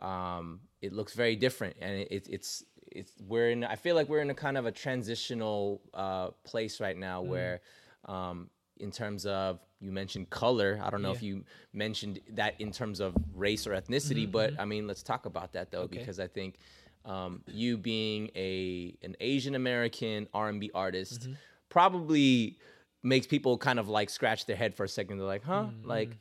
Um, 0.00 0.60
it 0.80 0.92
looks 0.92 1.14
very 1.14 1.36
different, 1.36 1.76
and 1.80 2.00
it, 2.00 2.08
it, 2.10 2.28
it's 2.30 2.64
it's 2.86 3.12
we're 3.20 3.50
in. 3.50 3.64
I 3.64 3.76
feel 3.76 3.96
like 3.96 4.08
we're 4.08 4.20
in 4.22 4.30
a 4.30 4.34
kind 4.34 4.56
of 4.56 4.66
a 4.66 4.72
transitional 4.72 5.80
uh, 5.94 6.28
place 6.44 6.80
right 6.80 6.96
now 6.96 7.22
where. 7.22 7.60
Um, 8.04 8.50
in 8.80 8.90
terms 8.90 9.26
of 9.26 9.58
you 9.80 9.92
mentioned 9.92 10.28
color 10.30 10.80
i 10.82 10.90
don't 10.90 11.02
know 11.02 11.10
if 11.12 11.22
you 11.22 11.44
mentioned 11.72 12.20
that 12.32 12.54
in 12.60 12.70
terms 12.72 13.00
of 13.00 13.14
race 13.34 13.66
or 13.66 13.72
ethnicity 13.72 14.30
but 14.30 14.52
i 14.58 14.64
mean 14.64 14.86
let's 14.86 15.02
talk 15.02 15.26
about 15.26 15.52
that 15.52 15.70
though 15.70 15.82
Okay. 15.82 15.98
because 15.98 16.18
i 16.20 16.26
think 16.26 16.56
um, 17.04 17.42
you 17.46 17.78
being 17.78 18.28
a 18.36 18.94
an 19.02 19.14
Asian 19.20 19.54
American 19.54 20.28
R 20.34 20.48
and 20.50 20.60
B 20.60 20.70
artist 20.74 21.22
Mm-hmm. 21.22 21.32
probably 21.70 22.58
makes 23.02 23.26
people 23.26 23.56
kind 23.56 23.78
of 23.78 23.88
like 23.88 24.10
scratch 24.10 24.44
their 24.46 24.56
head 24.56 24.74
for 24.74 24.84
a 24.84 24.88
second. 24.88 25.16
They're 25.18 25.26
like, 25.26 25.44
huh, 25.44 25.66
Mm-hmm. 25.68 25.88
like 25.88 26.18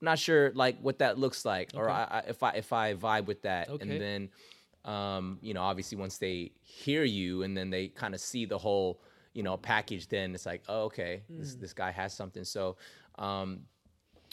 not 0.00 0.18
sure 0.18 0.52
like 0.54 0.78
what 0.80 0.98
that 1.00 1.18
looks 1.18 1.44
like, 1.44 1.70
or 1.74 1.88
I, 1.88 2.04
I, 2.10 2.18
if 2.28 2.42
I 2.42 2.50
if 2.52 2.72
I 2.72 2.94
vibe 2.94 3.26
with 3.26 3.42
that, 3.42 3.68
Okay. 3.68 3.82
and 3.82 4.00
then 4.00 4.28
um, 4.84 5.38
you 5.42 5.54
know, 5.54 5.62
obviously 5.62 5.98
once 5.98 6.18
they 6.18 6.52
hear 6.62 7.02
you 7.04 7.42
and 7.42 7.56
then 7.56 7.70
they 7.70 7.88
kind 7.88 8.14
of 8.14 8.20
see 8.20 8.44
the 8.44 8.58
whole, 8.58 9.00
you 9.34 9.42
know, 9.42 9.56
package, 9.56 10.08
then 10.08 10.34
it's 10.34 10.46
like, 10.46 10.62
oh, 10.68 10.84
okay, 10.84 11.22
this 11.28 11.54
Mm. 11.54 11.60
this 11.60 11.72
guy 11.72 11.90
has 11.90 12.12
something. 12.14 12.44
So, 12.44 12.76
um, 13.18 13.66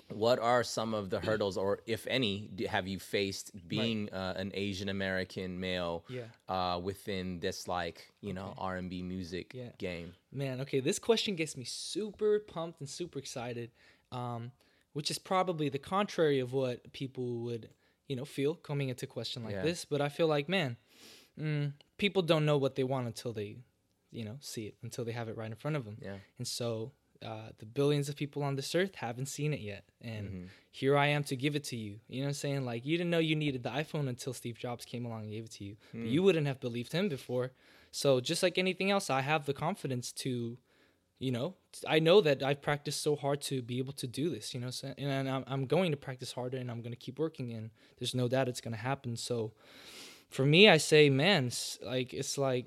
what 0.09 0.37
are 0.39 0.63
some 0.63 0.93
of 0.93 1.09
the 1.09 1.19
hurdles, 1.19 1.57
or 1.57 1.79
if 1.87 2.05
any, 2.07 2.49
have 2.69 2.87
you 2.87 2.99
faced 2.99 3.51
being 3.67 4.09
uh, 4.13 4.35
an 4.37 4.51
Asian 4.53 4.89
American 4.89 5.59
male 5.59 6.05
Yeah. 6.09 6.25
uh, 6.47 6.79
within 6.79 7.39
this 7.39 7.67
like 7.67 8.13
you 8.21 8.33
know 8.33 8.53
R 8.57 8.77
and 8.77 8.89
B 8.89 9.01
music 9.01 9.53
Yeah. 9.53 9.71
game? 9.79 10.13
Man, 10.31 10.61
okay, 10.61 10.79
this 10.79 10.99
question 10.99 11.35
gets 11.35 11.57
me 11.57 11.63
super 11.65 12.39
pumped 12.39 12.79
and 12.81 12.89
super 12.89 13.17
excited, 13.19 13.71
um, 14.11 14.51
which 14.93 15.09
is 15.09 15.17
probably 15.17 15.69
the 15.69 15.79
contrary 15.79 16.39
of 16.39 16.53
what 16.53 16.91
people 16.93 17.39
would, 17.45 17.69
you 18.07 18.15
know, 18.15 18.25
feel 18.25 18.53
coming 18.53 18.89
into 18.89 19.05
a 19.05 19.09
question 19.09 19.43
like 19.43 19.53
Yeah. 19.55 19.63
this. 19.63 19.85
But 19.85 20.01
I 20.01 20.09
feel 20.09 20.27
like, 20.27 20.47
man, 20.49 20.77
mm, 21.39 21.73
people 21.97 22.21
don't 22.21 22.45
know 22.45 22.57
what 22.57 22.75
they 22.75 22.83
want 22.83 23.07
until 23.07 23.33
they, 23.33 23.57
you 24.15 24.25
know, 24.25 24.37
see 24.39 24.65
it, 24.67 24.75
until 24.83 25.03
they 25.05 25.11
have 25.11 25.27
it 25.29 25.37
right 25.37 25.49
in 25.49 25.55
front 25.55 25.75
of 25.75 25.85
them. 25.85 25.97
Yeah. 26.01 26.15
And 26.37 26.47
so 26.47 26.91
uh, 27.25 27.49
the 27.59 27.65
billions 27.65 28.09
of 28.09 28.15
people 28.15 28.43
on 28.43 28.55
this 28.55 28.73
earth 28.75 28.95
haven't 28.95 29.27
seen 29.27 29.53
it 29.53 29.59
yet. 29.59 29.83
And 30.01 30.27
Mm-hmm. 30.27 30.45
here 30.71 30.97
I 30.97 31.07
am 31.07 31.23
to 31.25 31.35
give 31.35 31.55
it 31.55 31.63
to 31.65 31.75
you. 31.75 31.99
You 32.07 32.19
know 32.21 32.25
what 32.25 32.29
I'm 32.29 32.33
saying? 32.45 32.65
Like, 32.65 32.85
you 32.85 32.97
didn't 32.97 33.09
know 33.09 33.19
you 33.19 33.35
needed 33.35 33.63
the 33.63 33.69
iPhone 33.69 34.07
until 34.09 34.33
Steve 34.33 34.57
Jobs 34.57 34.85
came 34.85 35.05
along 35.05 35.21
and 35.23 35.31
gave 35.31 35.45
it 35.45 35.51
to 35.51 35.63
you. 35.63 35.75
But 35.93 36.01
you 36.13 36.21
wouldn't 36.23 36.47
have 36.47 36.59
believed 36.59 36.91
him 36.91 37.07
before. 37.09 37.51
So, 37.91 38.19
just 38.19 38.43
like 38.43 38.57
anything 38.57 38.91
else, 38.91 39.09
I 39.09 39.21
have 39.21 39.45
the 39.45 39.53
confidence 39.53 40.11
to, 40.23 40.57
you 41.17 41.31
know, 41.31 41.55
I 41.87 41.99
know 41.99 42.19
that 42.21 42.43
I've 42.43 42.61
practiced 42.61 43.01
so 43.01 43.15
hard 43.15 43.39
to 43.43 43.61
be 43.61 43.77
able 43.79 43.93
to 43.93 44.07
do 44.07 44.29
this, 44.29 44.53
you 44.53 44.59
know, 44.59 44.69
so, 44.69 44.93
and 44.97 45.29
I'm, 45.29 45.45
I'm 45.47 45.65
going 45.65 45.91
to 45.91 45.97
practice 45.97 46.33
harder 46.33 46.57
and 46.57 46.69
I'm 46.69 46.81
going 46.81 46.91
to 46.91 47.03
keep 47.05 47.17
working. 47.17 47.53
And 47.53 47.69
there's 47.97 48.13
no 48.13 48.27
doubt 48.27 48.49
it's 48.49 48.61
going 48.61 48.75
to 48.75 48.81
happen. 48.91 49.15
So, 49.15 49.53
for 50.29 50.45
me, 50.45 50.67
I 50.67 50.77
say, 50.77 51.09
man, 51.09 51.51
like, 51.81 52.13
it's 52.13 52.37
like, 52.37 52.65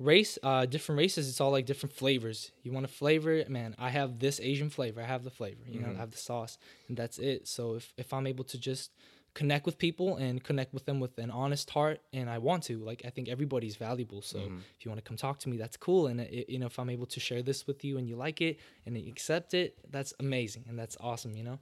race 0.00 0.38
uh 0.42 0.64
different 0.64 0.98
races 0.98 1.28
it's 1.28 1.40
all 1.40 1.50
like 1.50 1.66
different 1.66 1.92
flavors. 1.94 2.50
You 2.62 2.72
want 2.72 2.86
a 2.86 2.88
flavor? 2.88 3.44
Man 3.48 3.74
i 3.78 3.90
have 3.90 4.18
this 4.18 4.40
asian 4.40 4.70
flavor. 4.70 5.00
I 5.02 5.06
have 5.06 5.24
the 5.24 5.30
flavor 5.30 5.62
you 5.68 5.80
know 5.80 5.90
i 5.94 6.00
have 6.00 6.10
the 6.10 6.16
sauce 6.16 6.58
and 6.88 6.96
that's 6.96 7.18
it. 7.18 7.46
So 7.46 7.74
if 7.74 7.92
if 7.96 8.12
i'm 8.12 8.26
able 8.26 8.44
to 8.44 8.58
just 8.58 8.90
connect 9.34 9.64
with 9.64 9.78
people 9.78 10.16
and 10.16 10.42
connect 10.42 10.74
with 10.74 10.86
them 10.86 10.98
with 10.98 11.16
an 11.18 11.30
honest 11.30 11.70
heart 11.70 12.00
and 12.12 12.28
i 12.28 12.38
want 12.38 12.64
to 12.64 12.78
like 12.78 13.02
i 13.06 13.10
think 13.10 13.28
everybody's 13.28 13.76
valuable. 13.76 14.22
So 14.22 14.38
if 14.76 14.84
you 14.84 14.90
want 14.90 15.04
to 15.04 15.08
come 15.08 15.16
talk 15.16 15.38
to 15.40 15.48
me 15.48 15.56
that's 15.56 15.76
cool. 15.76 16.06
And 16.08 16.20
it, 16.20 16.48
you 16.48 16.58
know 16.58 16.66
if 16.66 16.78
i'm 16.78 16.90
able 16.90 17.06
to 17.06 17.20
share 17.20 17.42
this 17.42 17.66
with 17.66 17.84
you 17.84 17.98
and 17.98 18.08
you 18.08 18.16
like 18.16 18.40
it 18.40 18.58
and 18.86 18.96
you 18.98 19.10
accept 19.12 19.54
it 19.54 19.78
that's 19.90 20.12
amazing 20.18 20.64
and 20.68 20.78
that's 20.78 20.96
awesome 21.00 21.36
you 21.36 21.44
know? 21.44 21.58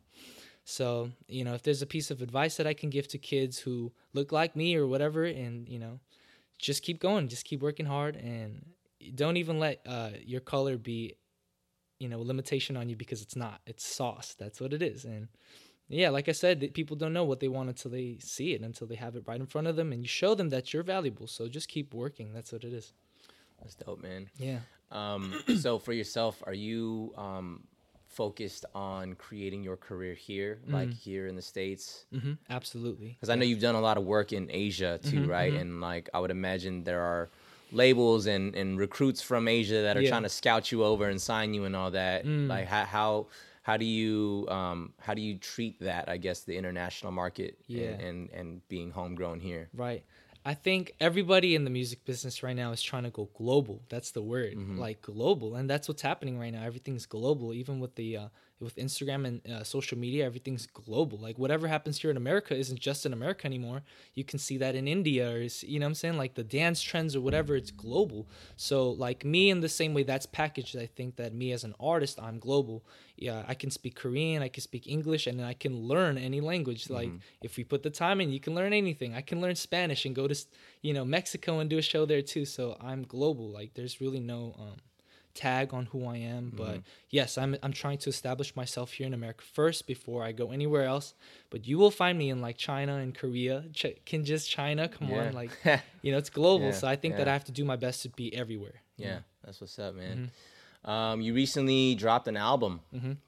So, 0.64 1.10
you 1.28 1.44
know, 1.44 1.54
if 1.54 1.62
there's 1.62 1.80
a 1.80 1.86
piece 1.86 2.10
of 2.10 2.20
advice 2.20 2.58
that 2.58 2.66
I 2.66 2.74
can 2.74 2.90
give 2.90 3.08
to 3.08 3.18
kids 3.18 3.58
who 3.58 3.90
look 4.12 4.32
like 4.32 4.54
me 4.54 4.76
or 4.76 4.86
whatever, 4.86 5.24
and, 5.24 5.66
you 5.66 5.78
know, 5.78 5.98
just 6.58 6.82
keep 6.82 7.00
going, 7.00 7.28
just 7.28 7.44
keep 7.44 7.62
working 7.62 7.86
hard, 7.86 8.16
and 8.16 8.64
don't 9.14 9.36
even 9.36 9.58
let 9.58 9.80
uh, 9.86 10.10
your 10.24 10.40
color 10.40 10.76
be, 10.76 11.14
you 11.98 12.08
know, 12.08 12.18
a 12.18 12.22
limitation 12.22 12.76
on 12.76 12.88
you 12.88 12.96
because 12.96 13.22
it's 13.22 13.36
not. 13.36 13.60
It's 13.66 13.86
sauce. 13.86 14.34
That's 14.38 14.60
what 14.60 14.72
it 14.72 14.82
is. 14.82 15.04
And 15.04 15.28
yeah, 15.88 16.10
like 16.10 16.28
I 16.28 16.32
said, 16.32 16.60
that 16.60 16.74
people 16.74 16.96
don't 16.96 17.12
know 17.12 17.24
what 17.24 17.40
they 17.40 17.48
want 17.48 17.68
until 17.68 17.90
they 17.90 18.18
see 18.20 18.52
it, 18.52 18.60
until 18.62 18.86
they 18.86 18.96
have 18.96 19.16
it 19.16 19.24
right 19.26 19.40
in 19.40 19.46
front 19.46 19.66
of 19.66 19.76
them, 19.76 19.92
and 19.92 20.02
you 20.02 20.08
show 20.08 20.34
them 20.34 20.50
that 20.50 20.72
you're 20.72 20.82
valuable. 20.82 21.26
So 21.26 21.48
just 21.48 21.68
keep 21.68 21.94
working. 21.94 22.32
That's 22.32 22.52
what 22.52 22.64
it 22.64 22.72
is. 22.72 22.92
That's 23.60 23.74
dope, 23.74 24.02
man. 24.02 24.28
Yeah. 24.38 24.58
Um, 24.90 25.42
so 25.58 25.78
for 25.78 25.92
yourself, 25.92 26.42
are 26.46 26.54
you 26.54 27.12
um, 27.16 27.64
focused 28.08 28.64
on 28.74 29.14
creating 29.14 29.62
your 29.62 29.76
career 29.76 30.14
here, 30.14 30.58
like 30.68 30.92
here 30.92 31.26
in 31.26 31.36
the 31.36 31.42
states? 31.42 32.04
hmm 32.12 32.32
Absolutely. 32.50 33.08
Because 33.10 33.28
I 33.28 33.34
know 33.34 33.44
you've 33.44 33.60
done 33.60 33.74
a 33.74 33.80
lot 33.80 33.96
of 33.98 34.04
work 34.04 34.32
in 34.32 34.48
Asia 34.50 34.98
too, 35.02 35.20
Mm-hmm, 35.22 35.30
right? 35.30 35.52
And 35.54 35.80
like 35.80 36.08
I 36.14 36.18
would 36.18 36.30
imagine 36.30 36.84
there 36.84 37.02
are 37.02 37.28
labels 37.72 38.26
and, 38.26 38.54
and 38.54 38.78
recruits 38.78 39.20
from 39.20 39.46
Asia 39.48 39.82
that 39.82 39.96
are 39.96 40.00
Yeah. 40.00 40.08
Mm. 40.08 40.12
trying 40.12 40.22
to 40.22 40.28
scout 40.30 40.72
you 40.72 40.82
over 40.84 41.08
and 41.08 41.20
sign 41.20 41.52
you 41.54 41.64
and 41.64 41.76
all 41.76 41.90
that. 41.90 42.24
Like 42.26 42.66
how 42.66 42.84
how 42.84 43.26
how 43.62 43.76
do 43.76 43.84
you 43.84 44.46
um, 44.48 44.94
how 45.00 45.12
do 45.12 45.20
you 45.20 45.36
treat 45.36 45.78
that? 45.80 46.08
I 46.08 46.16
guess 46.16 46.40
the 46.40 46.56
international 46.56 47.12
market 47.12 47.58
Yeah. 47.66 47.90
and, 47.92 48.00
and 48.00 48.30
and 48.30 48.68
being 48.68 48.90
homegrown 48.90 49.40
here. 49.40 49.68
Right. 49.74 50.02
I 50.44 50.54
think 50.54 50.92
everybody 51.00 51.54
in 51.54 51.64
the 51.64 51.70
music 51.70 52.04
business 52.04 52.42
right 52.42 52.56
now 52.56 52.72
is 52.72 52.82
trying 52.82 53.02
to 53.04 53.10
go 53.10 53.28
global. 53.34 53.82
That's 53.88 54.12
the 54.12 54.22
word, 54.22 54.54
like 54.78 55.02
global, 55.02 55.56
and 55.56 55.68
that's 55.68 55.88
what's 55.88 56.02
happening 56.02 56.38
right 56.38 56.52
now. 56.52 56.64
Everything's 56.64 57.06
global, 57.06 57.52
even 57.52 57.80
with 57.80 57.94
the 57.96 58.16
uh, 58.16 58.28
with 58.60 58.76
Instagram 58.76 59.26
and 59.26 59.52
uh, 59.52 59.62
social 59.64 59.96
media. 59.98 60.24
Everything's 60.24 60.66
global. 60.66 61.18
Like 61.18 61.38
whatever 61.38 61.68
happens 61.68 62.00
here 62.00 62.10
in 62.10 62.16
America 62.16 62.56
isn't 62.56 62.80
just 62.80 63.06
in 63.06 63.12
America 63.12 63.46
anymore. 63.46 63.82
You 64.14 64.24
can 64.24 64.38
see 64.38 64.56
that 64.58 64.74
in 64.74 64.88
India, 64.88 65.30
or 65.30 65.40
you 65.42 65.78
know 65.78 65.86
what 65.86 65.90
I'm 65.90 65.94
saying, 65.94 66.16
like 66.16 66.34
the 66.34 66.44
dance 66.44 66.82
trends 66.82 67.14
or 67.14 67.20
whatever. 67.20 67.56
It's 67.56 67.70
global. 67.70 68.28
So 68.56 68.90
like 68.90 69.24
me, 69.24 69.50
in 69.50 69.60
the 69.60 69.68
same 69.68 69.94
way 69.94 70.02
that's 70.02 70.26
packaged. 70.26 70.76
I 70.76 70.86
think 70.86 71.16
that 71.16 71.34
me 71.34 71.52
as 71.52 71.64
an 71.64 71.74
artist, 71.78 72.18
I'm 72.20 72.38
global. 72.38 72.84
Yeah, 73.16 73.44
I 73.48 73.54
can 73.54 73.70
speak 73.70 73.96
Korean, 73.96 74.42
I 74.42 74.48
can 74.48 74.62
speak 74.62 74.86
English, 74.86 75.26
and 75.26 75.38
then 75.38 75.46
I 75.46 75.54
can 75.54 75.74
learn 75.76 76.18
any 76.18 76.40
language. 76.40 76.88
Like 76.88 77.10
if 77.42 77.56
we 77.56 77.64
put 77.64 77.82
the 77.82 77.90
time 77.90 78.20
in, 78.20 78.30
you 78.30 78.40
can 78.40 78.54
learn 78.54 78.72
anything. 78.72 79.14
I 79.14 79.22
can 79.22 79.40
learn 79.40 79.56
Spanish 79.56 80.04
and 80.04 80.14
go 80.14 80.28
to, 80.28 80.36
you 80.82 80.94
know, 80.94 81.04
Mexico 81.04 81.58
and 81.58 81.68
do 81.68 81.78
a 81.78 81.82
show 81.82 82.06
there 82.06 82.22
too. 82.22 82.44
So 82.44 82.76
I'm 82.80 83.02
global. 83.02 83.50
Like 83.50 83.74
there's 83.74 84.00
really 84.00 84.20
no 84.20 84.54
um, 84.58 84.76
tag 85.46 85.72
on 85.78 85.84
who 85.92 86.00
I 86.14 86.16
am. 86.36 86.44
But 86.62 86.76
yes, 87.18 87.38
I'm 87.42 87.52
I'm 87.64 87.72
trying 87.82 87.98
to 88.04 88.08
establish 88.10 88.50
myself 88.62 88.88
here 88.96 89.06
in 89.06 89.14
America 89.14 89.44
first 89.60 89.86
before 89.86 90.20
I 90.28 90.32
go 90.32 90.46
anywhere 90.58 90.84
else. 90.94 91.14
But 91.50 91.60
you 91.68 91.76
will 91.78 91.90
find 92.02 92.16
me 92.18 92.26
in 92.30 92.38
like 92.46 92.56
China 92.70 92.94
and 93.04 93.14
Korea. 93.14 93.56
Ch- 93.78 93.98
can 94.04 94.24
just 94.24 94.50
China? 94.50 94.88
Come 94.88 95.08
Yeah. 95.10 95.26
on, 95.28 95.32
like 95.40 95.52
you 96.04 96.10
know, 96.12 96.18
it's 96.18 96.30
global. 96.30 96.66
Yeah, 96.66 96.72
so 96.80 96.86
I 96.94 96.96
think 96.96 97.16
that. 97.16 97.28
I 97.28 97.32
have 97.32 97.44
to 97.44 97.52
do 97.60 97.64
my 97.64 97.76
best 97.76 98.02
to 98.02 98.08
be 98.08 98.26
everywhere. 98.42 98.78
you 98.96 99.04
Yeah, 99.06 99.14
know? 99.14 99.20
that's 99.44 99.60
what's 99.60 99.78
up, 99.78 99.94
man. 99.94 100.16
Mm-hmm. 100.16 100.26
Um, 100.84 101.20
you 101.20 101.34
recently 101.34 101.94
dropped 101.96 102.28
an 102.28 102.36
album, 102.36 102.80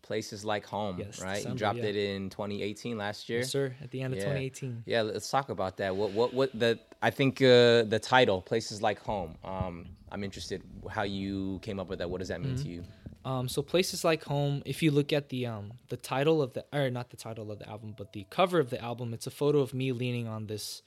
Places 0.03 0.45
Like 0.45 0.65
Home, 0.67 0.97
Yes, 0.99 1.21
right? 1.21 1.45
you 1.47 1.55
dropped 1.55 1.79
yeah. 1.79 1.87
it 1.87 1.97
in 1.97 2.31
2018 2.31 2.97
last 2.97 3.29
year. 3.29 3.41
Yes, 3.41 3.51
sir. 3.51 3.75
At 3.83 3.91
the 3.91 4.03
end 4.03 4.15
of 4.15 4.19
Yeah. 4.19 4.25
2018. 4.27 4.83
Yeah, 4.87 5.03
let's 5.03 5.29
talk 5.31 5.49
about 5.51 5.77
that. 5.79 5.95
What 5.97 6.13
what 6.13 6.33
what 6.33 6.51
the 6.59 6.79
I 7.03 7.11
think 7.11 7.43
uh, 7.43 7.83
the 7.85 7.99
title 8.01 8.41
Places 8.41 8.81
Like 8.81 9.01
Home. 9.01 9.37
Um, 9.45 9.87
I'm 10.13 10.23
interested 10.25 10.63
how 10.91 11.03
you 11.03 11.59
came 11.63 11.79
up 11.81 11.89
with 11.89 11.99
that. 11.99 12.09
What 12.11 12.19
does 12.21 12.29
that 12.29 12.41
mean 12.41 12.57
to 12.57 12.63
Mm-hmm. 12.63 12.71
you? 12.73 12.85
Um, 13.23 13.49
so 13.49 13.61
places 13.63 14.03
like 14.05 14.25
home. 14.25 14.63
If 14.65 14.83
you 14.83 14.91
look 14.93 15.13
at 15.13 15.29
the 15.29 15.45
um 15.47 15.73
the 15.89 15.97
title 15.99 16.41
of 16.41 16.53
the 16.55 16.65
or 16.73 16.89
not 16.91 17.11
the 17.11 17.17
title 17.19 17.51
of 17.53 17.59
the 17.59 17.69
album, 17.69 17.95
but 17.99 18.13
the 18.15 18.25
cover 18.31 18.59
of 18.61 18.71
the 18.71 18.81
album, 18.83 19.13
it's 19.13 19.27
a 19.27 19.31
photo 19.31 19.59
of 19.59 19.75
me 19.75 19.93
leaning 19.93 20.27
on 20.29 20.47
this 20.47 20.83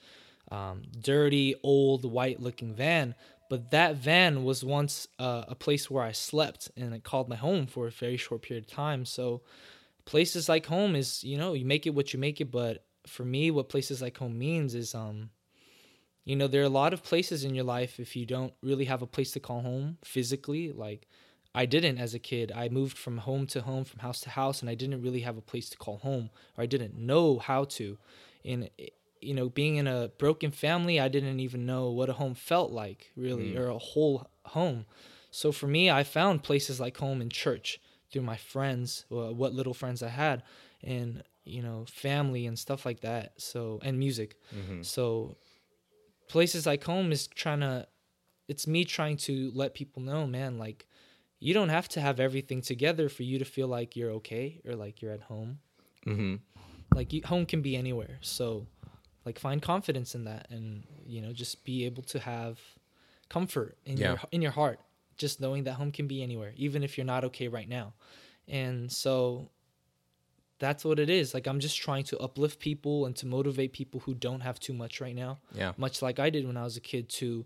um, 0.49 0.83
dirty 0.99 1.53
old 1.61 2.05
white 2.05 2.39
looking 2.41 2.73
van. 2.73 3.13
But 3.53 3.69
that 3.69 3.97
van 3.97 4.43
was 4.43 4.63
once 4.63 5.07
uh, 5.19 5.43
a 5.47 5.53
place 5.53 5.87
where 5.87 6.03
I 6.03 6.11
slept, 6.11 6.71
and 6.75 6.91
it 6.91 7.03
called 7.03 7.29
my 7.29 7.35
home 7.35 7.67
for 7.67 7.85
a 7.85 7.91
very 7.91 8.17
short 8.17 8.41
period 8.41 8.63
of 8.63 8.71
time. 8.71 9.05
So 9.05 9.43
places 10.05 10.49
like 10.49 10.65
home 10.65 10.95
is 10.95 11.23
you 11.23 11.37
know 11.37 11.53
you 11.53 11.63
make 11.63 11.85
it 11.85 11.93
what 11.93 12.13
you 12.13 12.19
make 12.19 12.41
it. 12.41 12.49
But 12.49 12.83
for 13.05 13.23
me, 13.23 13.51
what 13.51 13.69
places 13.69 14.01
like 14.01 14.17
home 14.17 14.39
means 14.39 14.73
is 14.73 14.95
um 14.95 15.29
you 16.25 16.35
know 16.35 16.47
there 16.47 16.63
are 16.63 16.65
a 16.65 16.79
lot 16.81 16.93
of 16.93 17.03
places 17.03 17.43
in 17.43 17.53
your 17.53 17.63
life 17.63 17.99
if 17.99 18.15
you 18.15 18.25
don't 18.25 18.55
really 18.63 18.85
have 18.85 19.03
a 19.03 19.13
place 19.15 19.29
to 19.33 19.39
call 19.39 19.61
home 19.61 19.99
physically 20.03 20.71
like 20.71 21.05
i 21.53 21.65
didn't 21.65 21.97
as 21.97 22.13
a 22.13 22.19
kid 22.19 22.49
i 22.55 22.69
moved 22.69 22.97
from 22.97 23.17
home 23.17 23.45
to 23.45 23.61
home 23.61 23.83
from 23.83 23.99
house 23.99 24.21
to 24.21 24.29
house 24.29 24.61
and 24.61 24.69
i 24.69 24.73
didn't 24.73 25.01
really 25.01 25.19
have 25.19 25.37
a 25.37 25.41
place 25.41 25.69
to 25.69 25.77
call 25.77 25.97
home 25.97 26.29
or 26.57 26.63
i 26.63 26.65
didn't 26.65 26.97
know 26.97 27.39
how 27.39 27.65
to 27.65 27.97
and 28.45 28.69
you 29.23 29.33
know 29.33 29.49
being 29.49 29.75
in 29.77 29.87
a 29.87 30.09
broken 30.17 30.51
family 30.51 30.99
i 30.99 31.07
didn't 31.07 31.39
even 31.39 31.65
know 31.65 31.89
what 31.91 32.09
a 32.09 32.13
home 32.13 32.35
felt 32.35 32.71
like 32.71 33.11
really 33.15 33.55
or 33.57 33.67
a 33.67 33.77
whole 33.77 34.27
home. 34.45 34.85
So 35.31 35.51
for 35.51 35.67
me 35.67 35.89
i 35.89 36.03
found 36.03 36.43
places 36.43 36.79
like 36.79 36.97
home 36.97 37.21
in 37.21 37.29
church 37.29 37.79
through 38.11 38.23
my 38.23 38.37
friends 38.37 39.05
what 39.09 39.53
little 39.53 39.73
friends 39.73 40.03
i 40.03 40.09
had 40.09 40.43
and 40.83 41.23
you 41.45 41.61
know 41.61 41.85
family 41.87 42.45
and 42.45 42.57
stuff 42.57 42.85
like 42.85 43.01
that 43.01 43.33
so 43.37 43.79
and 43.83 43.97
music. 43.97 44.35
So 44.83 45.37
places 46.27 46.65
like 46.65 46.83
home 46.83 47.11
is 47.11 47.27
trying 47.27 47.61
to 47.61 47.87
it's 48.47 48.67
me 48.67 48.85
trying 48.85 49.17
to 49.17 49.51
let 49.53 49.73
people 49.73 50.01
know 50.01 50.25
man 50.27 50.57
like 50.57 50.85
you 51.39 51.53
don't 51.53 51.69
have 51.69 51.89
to 51.89 51.99
have 51.99 52.19
everything 52.21 52.61
together 52.61 53.09
for 53.09 53.23
you 53.23 53.37
to 53.39 53.45
feel 53.45 53.67
like 53.67 53.95
you're 53.97 54.11
okay 54.11 54.61
or 54.65 54.75
like 54.75 55.01
you're 55.01 55.11
at 55.11 55.23
home. 55.23 55.59
Mm-hmm. 56.05 56.35
like 56.95 57.13
you, 57.13 57.21
home 57.25 57.45
can 57.45 57.61
be 57.61 57.75
anywhere. 57.77 58.17
So 58.21 58.67
like 59.25 59.39
find 59.39 59.61
confidence 59.61 60.15
in 60.15 60.25
that 60.25 60.47
and 60.49 60.83
you 61.05 61.21
know 61.21 61.33
just 61.33 61.63
be 61.63 61.85
able 61.85 62.03
to 62.03 62.19
have 62.19 62.59
comfort 63.29 63.77
in 63.85 63.97
Yeah. 63.97 64.09
your 64.09 64.19
in 64.31 64.41
your 64.41 64.51
heart 64.51 64.79
just 65.17 65.39
knowing 65.39 65.63
that 65.63 65.73
home 65.73 65.91
can 65.91 66.07
be 66.07 66.23
anywhere 66.23 66.53
even 66.55 66.83
if 66.83 66.97
you're 66.97 67.05
not 67.05 67.23
okay 67.23 67.47
right 67.47 67.69
now 67.69 67.93
and 68.47 68.91
so 68.91 69.49
that's 70.63 70.85
what 70.85 70.97
it 70.97 71.09
is. 71.09 71.33
Like 71.33 71.45
I'm 71.45 71.59
just 71.59 71.77
trying 71.77 72.05
to 72.05 72.17
uplift 72.19 72.59
people 72.59 73.05
and 73.05 73.15
to 73.17 73.25
motivate 73.25 73.73
people 73.73 73.99
who 73.99 74.13
don't 74.13 74.39
have 74.41 74.59
too 74.59 74.73
much 74.73 75.01
right 75.01 75.15
now. 75.15 75.39
Yeah. 75.53 75.73
Much 75.77 76.01
like 76.01 76.19
I 76.19 76.29
did 76.29 76.47
when 76.47 76.55
I 76.55 76.63
was 76.63 76.77
a 76.77 76.81
kid 76.81 77.09
to 77.19 77.45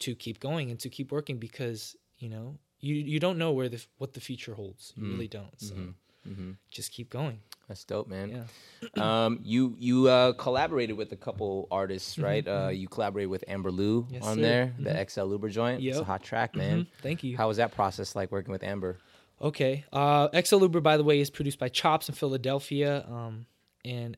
to 0.00 0.14
keep 0.14 0.38
going 0.38 0.70
and 0.70 0.78
to 0.80 0.88
keep 0.88 1.10
working 1.10 1.38
because, 1.38 1.96
you 2.18 2.28
know, 2.28 2.58
you 2.80 2.94
you 2.94 3.18
don't 3.18 3.38
know 3.38 3.52
where 3.52 3.68
the 3.68 3.84
what 3.96 4.12
the 4.12 4.20
future 4.20 4.54
holds. 4.54 4.92
You 4.96 5.04
mm. 5.04 5.12
really 5.12 5.28
don't. 5.28 5.58
So 5.60 5.74
mm-hmm. 5.74 6.30
Mm-hmm. 6.30 6.50
just 6.70 6.92
keep 6.92 7.08
going. 7.10 7.40
That's 7.68 7.84
dope, 7.84 8.08
man. 8.08 8.46
Yeah. 8.96 9.24
Um, 9.26 9.40
you 9.42 9.74
you 9.78 10.08
uh, 10.08 10.32
collaborated 10.32 10.96
with 10.96 11.12
a 11.12 11.16
couple 11.16 11.68
artists, 11.70 12.18
right? 12.18 12.46
Uh, 12.48 12.68
you 12.68 12.88
collaborated 12.88 13.28
with 13.28 13.44
Amber 13.46 13.70
Liu 13.70 14.06
Yes, 14.10 14.24
on 14.24 14.36
sir. 14.36 14.40
there, 14.40 14.74
the 14.78 15.06
XL 15.08 15.30
Uber 15.32 15.50
joint. 15.50 15.82
It's 15.82 15.98
a 15.98 16.04
hot 16.04 16.22
track, 16.22 16.56
man. 16.56 16.86
Thank 17.02 17.22
you. 17.22 17.36
How 17.36 17.46
was 17.48 17.58
that 17.58 17.72
process 17.74 18.16
like 18.16 18.32
working 18.32 18.52
with 18.52 18.62
Amber? 18.62 18.96
Okay. 19.42 19.84
Uh, 19.92 20.28
XL 20.42 20.62
Uber, 20.62 20.80
by 20.80 20.96
the 20.96 21.04
way, 21.04 21.20
is 21.20 21.28
produced 21.30 21.58
by 21.58 21.68
Chops 21.68 22.08
in 22.08 22.14
Philadelphia. 22.14 23.04
Um, 23.08 23.44
and 23.84 24.16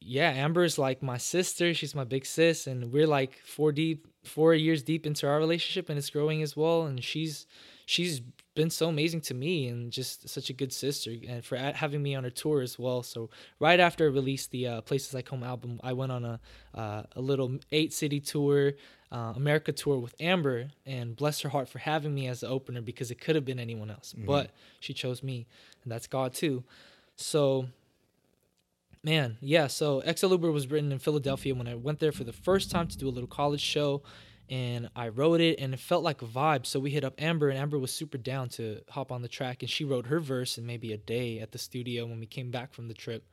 yeah, 0.00 0.30
Amber 0.30 0.62
is 0.64 0.78
like 0.78 1.02
my 1.02 1.16
sister. 1.16 1.72
She's 1.72 1.94
my 1.94 2.04
big 2.04 2.26
sis, 2.26 2.66
and 2.66 2.92
we're 2.92 3.06
like 3.06 3.40
four 3.44 3.72
deep, 3.72 4.06
four 4.24 4.52
years 4.52 4.82
deep 4.82 5.06
into 5.06 5.26
our 5.26 5.38
relationship, 5.38 5.88
and 5.88 5.96
it's 5.98 6.10
growing 6.10 6.42
as 6.42 6.56
well. 6.56 6.84
And 6.86 7.02
she's 7.02 7.46
she's 7.86 8.20
been 8.54 8.70
so 8.70 8.88
amazing 8.88 9.20
to 9.22 9.34
me, 9.34 9.68
and 9.68 9.90
just 9.90 10.28
such 10.28 10.50
a 10.50 10.52
good 10.52 10.72
sister, 10.72 11.12
and 11.28 11.44
for 11.44 11.56
having 11.56 12.02
me 12.02 12.14
on 12.14 12.24
her 12.24 12.30
tour 12.30 12.60
as 12.60 12.78
well. 12.78 13.02
So 13.02 13.30
right 13.58 13.80
after 13.80 14.04
I 14.04 14.08
released 14.08 14.50
the 14.50 14.66
uh, 14.66 14.80
Places 14.82 15.14
Like 15.14 15.28
Home 15.28 15.42
album, 15.42 15.80
I 15.82 15.92
went 15.92 16.12
on 16.12 16.24
a 16.24 16.40
uh, 16.74 17.02
a 17.14 17.20
little 17.20 17.58
eight 17.70 17.92
city 17.92 18.20
tour. 18.20 18.72
Uh, 19.10 19.34
America 19.36 19.72
tour 19.72 19.98
with 19.98 20.14
Amber, 20.20 20.68
and 20.86 21.14
bless 21.14 21.42
her 21.42 21.50
heart 21.50 21.68
for 21.68 21.78
having 21.78 22.14
me 22.14 22.28
as 22.28 22.40
the 22.40 22.48
opener 22.48 22.80
because 22.80 23.10
it 23.10 23.20
could 23.20 23.34
have 23.34 23.44
been 23.44 23.58
anyone 23.58 23.90
else, 23.90 24.14
but 24.16 24.52
she 24.80 24.94
chose 24.94 25.22
me, 25.22 25.46
and 25.82 25.92
that's 25.92 26.06
God 26.06 26.32
too. 26.32 26.64
So 27.16 27.66
Man, 29.04 29.36
yeah. 29.40 29.66
So 29.66 30.00
XL 30.08 30.28
Uber 30.28 30.52
was 30.52 30.70
written 30.70 30.92
in 30.92 30.98
Philadelphia 30.98 31.54
when 31.54 31.66
I 31.66 31.74
went 31.74 31.98
there 31.98 32.12
for 32.12 32.22
the 32.24 32.32
first 32.32 32.70
time 32.70 32.86
to 32.86 32.96
do 32.96 33.08
a 33.08 33.10
little 33.10 33.28
college 33.28 33.60
show, 33.60 34.02
and 34.52 34.90
I 34.94 35.08
wrote 35.08 35.40
it, 35.40 35.58
and 35.58 35.72
it 35.72 35.80
felt 35.80 36.04
like 36.04 36.20
a 36.20 36.26
vibe. 36.26 36.66
So 36.66 36.78
we 36.78 36.90
hit 36.90 37.04
up 37.04 37.14
Amber, 37.20 37.48
and 37.48 37.58
Amber 37.58 37.78
was 37.78 37.90
super 37.90 38.18
down 38.18 38.50
to 38.50 38.82
hop 38.90 39.10
on 39.10 39.22
the 39.22 39.28
track, 39.28 39.62
and 39.62 39.70
she 39.70 39.82
wrote 39.84 40.06
her 40.06 40.20
verse 40.20 40.58
in 40.58 40.66
maybe 40.66 40.92
a 40.92 40.98
day 40.98 41.38
at 41.40 41.52
the 41.52 41.58
studio 41.58 42.04
when 42.04 42.20
we 42.20 42.26
came 42.26 42.50
back 42.50 42.74
from 42.74 42.86
the 42.86 42.92
trip. 42.94 43.24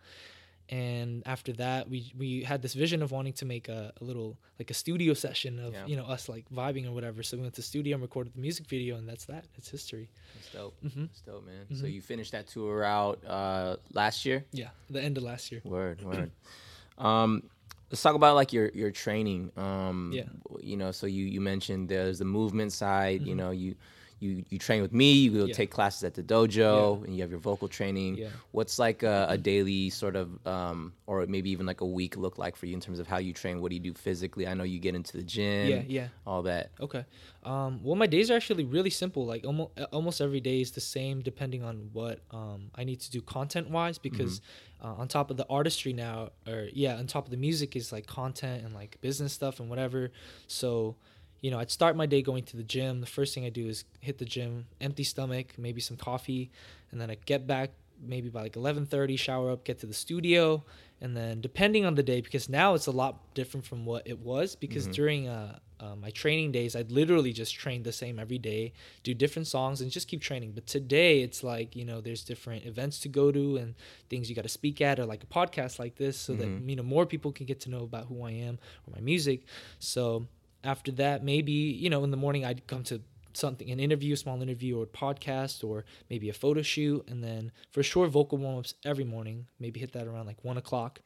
And 0.69 1.23
after 1.25 1.51
that, 1.53 1.89
we 1.89 2.13
we 2.17 2.43
had 2.43 2.61
this 2.61 2.73
vision 2.75 3.01
of 3.01 3.11
wanting 3.11 3.33
to 3.33 3.45
make 3.45 3.67
a, 3.67 3.91
a 3.99 4.03
little 4.03 4.37
like 4.59 4.69
a 4.71 4.73
studio 4.73 5.13
session 5.13 5.59
of 5.59 5.73
Yeah. 5.73 5.85
you 5.87 5.95
know 5.97 6.05
us 6.05 6.29
like 6.29 6.45
vibing 6.51 6.87
or 6.87 6.91
whatever. 6.93 7.21
So 7.23 7.35
we 7.37 7.41
went 7.41 7.55
to 7.55 7.61
the 7.61 7.67
studio 7.67 7.95
and 7.95 8.01
recorded 8.03 8.33
the 8.35 8.39
music 8.39 8.67
video, 8.67 8.95
and 8.95 9.09
that's 9.09 9.25
that. 9.25 9.45
It's 9.57 9.69
history. 9.69 10.07
That's 10.35 10.51
dope. 10.53 10.75
Mm-hmm. 10.85 11.01
That's 11.07 11.21
dope, 11.21 11.45
man. 11.45 11.75
So 11.75 11.85
you 11.87 12.01
finished 12.01 12.31
that 12.31 12.47
tour 12.47 12.83
out 12.83 13.19
uh, 13.25 13.75
last 13.93 14.25
year. 14.25 14.45
Yeah, 14.53 14.69
the 14.89 15.01
end 15.01 15.17
of 15.17 15.23
last 15.23 15.51
year. 15.51 15.61
Word, 15.65 16.01
word. 16.03 16.31
um, 16.99 17.49
let's 17.89 18.01
talk 18.01 18.15
about 18.15 18.35
like 18.35 18.53
your 18.53 18.69
your 18.73 18.91
training. 18.91 19.51
Um, 19.57 20.11
Yeah. 20.13 20.23
Mm-hmm. 20.23 20.55
You 20.61 20.77
know, 20.77 20.91
so 20.91 21.07
you 21.07 21.25
you 21.25 21.41
mentioned 21.41 21.89
there's 21.89 22.19
the 22.19 22.25
movement 22.25 22.73
side. 22.73 23.21
You 23.21 23.35
know, 23.35 23.51
you. 23.51 23.75
You, 24.19 24.43
you 24.49 24.59
train 24.59 24.81
with 24.81 24.93
me. 24.93 25.13
You 25.13 25.31
go 25.31 25.45
Yeah. 25.45 25.53
take 25.53 25.71
classes 25.71 26.03
at 26.03 26.13
the 26.13 26.23
dojo, 26.23 27.03
and 27.03 27.15
you 27.15 27.21
have 27.21 27.31
your 27.31 27.39
vocal 27.39 27.67
training. 27.67 28.17
Yeah. 28.17 28.27
What's 28.51 28.77
like 28.79 29.03
a, 29.03 29.27
a 29.29 29.37
daily 29.37 29.89
sort 29.89 30.15
of, 30.15 30.45
um, 30.45 30.93
or 31.07 31.25
maybe 31.25 31.49
even 31.51 31.65
like 31.65 31.81
a 31.81 31.85
week 31.85 32.17
look 32.17 32.37
like 32.37 32.55
for 32.55 32.65
you 32.65 32.73
in 32.73 32.81
terms 32.81 32.99
of 32.99 33.07
how 33.07 33.17
you 33.17 33.33
train? 33.33 33.61
What 33.61 33.69
do 33.69 33.75
you 33.75 33.81
do 33.81 33.93
physically? 33.93 34.45
I 34.47 34.53
know 34.53 34.63
you 34.63 34.79
get 34.79 34.95
into 34.95 35.15
the 35.17 35.23
gym. 35.23 35.69
Yeah, 35.69 35.83
yeah. 35.87 36.07
All 36.27 36.41
that. 36.43 36.71
Okay. 36.79 37.05
Um, 37.43 37.81
well, 37.83 37.95
my 37.95 38.07
days 38.07 38.29
are 38.29 38.35
actually 38.35 38.65
really 38.65 38.89
simple. 38.89 39.25
Like 39.25 39.45
almost 39.45 39.71
almost 39.91 40.21
every 40.21 40.41
day 40.41 40.61
is 40.61 40.71
the 40.71 40.81
same, 40.81 41.21
depending 41.21 41.63
on 41.63 41.89
what 41.93 42.19
um, 42.31 42.71
I 42.75 42.83
need 42.83 42.99
to 43.01 43.11
do 43.11 43.21
content 43.21 43.69
wise. 43.69 43.97
Because 43.97 44.41
uh, 44.83 44.87
on 44.95 45.07
top 45.07 45.31
of 45.31 45.37
the 45.37 45.45
artistry 45.49 45.93
now, 45.93 46.29
or 46.47 46.67
yeah, 46.73 46.95
on 46.97 47.07
top 47.07 47.25
of 47.25 47.31
the 47.31 47.37
music 47.37 47.75
is 47.75 47.91
like 47.91 48.05
content 48.07 48.65
and 48.65 48.73
like 48.73 48.99
business 49.01 49.33
stuff 49.33 49.59
and 49.59 49.69
whatever. 49.69 50.11
So, 50.47 50.95
you 51.41 51.51
know, 51.51 51.59
I'd 51.59 51.71
start 51.71 51.95
my 51.95 52.05
day 52.05 52.21
going 52.21 52.43
to 52.45 52.57
the 52.57 52.63
gym. 52.63 53.01
The 53.01 53.07
first 53.07 53.33
thing 53.33 53.45
I 53.45 53.49
do 53.49 53.67
is 53.67 53.85
hit 53.99 54.17
the 54.17 54.25
gym, 54.25 54.65
empty 54.81 55.03
stomach, 55.03 55.53
maybe 55.57 55.81
some 55.81 55.97
coffee, 55.97 56.51
and 56.91 56.99
then 56.99 57.09
I 57.09 57.17
get 57.25 57.47
back 57.47 57.71
maybe 58.01 58.29
by 58.29 58.41
like 58.41 58.53
11:30, 58.53 59.17
shower 59.17 59.51
up, 59.51 59.63
get 59.63 59.79
to 59.79 59.85
the 59.85 59.93
studio, 59.93 60.63
and 61.01 61.15
then 61.15 61.41
depending 61.41 61.85
on 61.85 61.95
the 61.95 62.03
day, 62.03 62.21
because 62.21 62.49
now 62.49 62.73
it's 62.73 62.87
a 62.87 62.91
lot 62.91 63.33
different 63.33 63.65
from 63.65 63.85
what 63.85 64.07
it 64.07 64.19
was. 64.19 64.55
Because 64.55 64.87
during 64.87 65.27
uh, 65.27 65.59
uh, 65.79 65.95
my 65.95 66.09
training 66.11 66.51
days, 66.51 66.75
I'd 66.75 66.91
literally 66.91 67.33
just 67.33 67.55
train 67.55 67.83
the 67.83 67.91
same 67.91 68.19
every 68.19 68.37
day, 68.37 68.73
do 69.03 69.13
different 69.13 69.47
songs, 69.47 69.81
and 69.81 69.91
just 69.91 70.07
keep 70.07 70.21
training. 70.21 70.51
But 70.51 70.67
today, 70.67 71.21
it's 71.21 71.43
like 71.43 71.75
you 71.75 71.85
know, 71.85 72.01
there's 72.01 72.23
different 72.23 72.65
events 72.65 72.99
to 73.01 73.09
go 73.09 73.31
to 73.31 73.57
and 73.57 73.75
things 74.09 74.29
you 74.29 74.35
got 74.35 74.43
to 74.43 74.49
speak 74.49 74.81
at, 74.81 74.99
or 74.99 75.05
like 75.05 75.23
a 75.23 75.27
podcast 75.27 75.79
like 75.79 75.95
this, 75.95 76.17
so 76.17 76.33
that 76.35 76.47
you 76.69 76.75
know 76.75 76.83
more 76.83 77.05
people 77.05 77.31
can 77.31 77.45
get 77.45 77.59
to 77.61 77.69
know 77.69 77.83
about 77.83 78.05
who 78.05 78.23
I 78.23 78.31
am 78.31 78.59
or 78.87 78.93
my 78.95 79.01
music. 79.01 79.45
So 79.79 80.27
after 80.63 80.91
that, 80.93 81.23
maybe 81.23 81.51
you 81.51 81.89
know, 81.89 82.03
in 82.03 82.11
the 82.11 82.17
morning, 82.17 82.45
I'd 82.45 82.67
come 82.67 82.83
to 82.83 83.01
something 83.33 83.69
an 83.69 83.79
interview, 83.79 84.13
a 84.13 84.17
small 84.17 84.41
interview, 84.41 84.77
or 84.79 84.83
a 84.83 84.87
podcast, 84.87 85.63
or 85.63 85.85
maybe 86.09 86.29
a 86.29 86.33
photo 86.33 86.61
shoot, 86.61 87.05
and 87.07 87.23
then 87.23 87.51
for 87.71 87.83
sure 87.83 88.07
vocal 88.07 88.37
warm 88.37 88.57
ups 88.57 88.73
every 88.83 89.03
morning. 89.05 89.47
Maybe 89.59 89.79
hit 89.79 89.93
that 89.93 90.07
around 90.07 90.25
like 90.25 90.43
one 90.43 90.57
o'clock, 90.57 90.99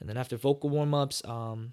and 0.00 0.08
then 0.08 0.16
after 0.16 0.36
vocal 0.36 0.70
warm 0.70 0.92
ups, 0.94 1.22
um, 1.24 1.72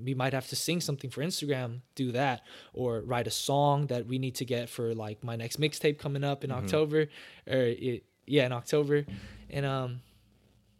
we 0.00 0.14
might 0.14 0.32
have 0.32 0.46
to 0.48 0.54
sing 0.56 0.80
something 0.80 1.10
for 1.10 1.22
Instagram, 1.22 1.80
do 1.96 2.12
that, 2.12 2.42
or 2.72 3.00
write 3.00 3.26
a 3.26 3.32
song 3.32 3.88
that 3.88 4.06
we 4.06 4.18
need 4.18 4.36
to 4.36 4.44
get 4.44 4.68
for 4.68 4.94
like 4.94 5.24
my 5.24 5.34
next 5.34 5.58
mixtape 5.58 5.98
coming 5.98 6.22
up 6.22 6.44
in 6.44 6.52
October, 6.52 7.08
or 7.48 7.58
it, 7.58 8.04
yeah, 8.26 8.46
in 8.46 8.52
October, 8.52 9.06
and 9.50 9.66
um, 9.66 10.00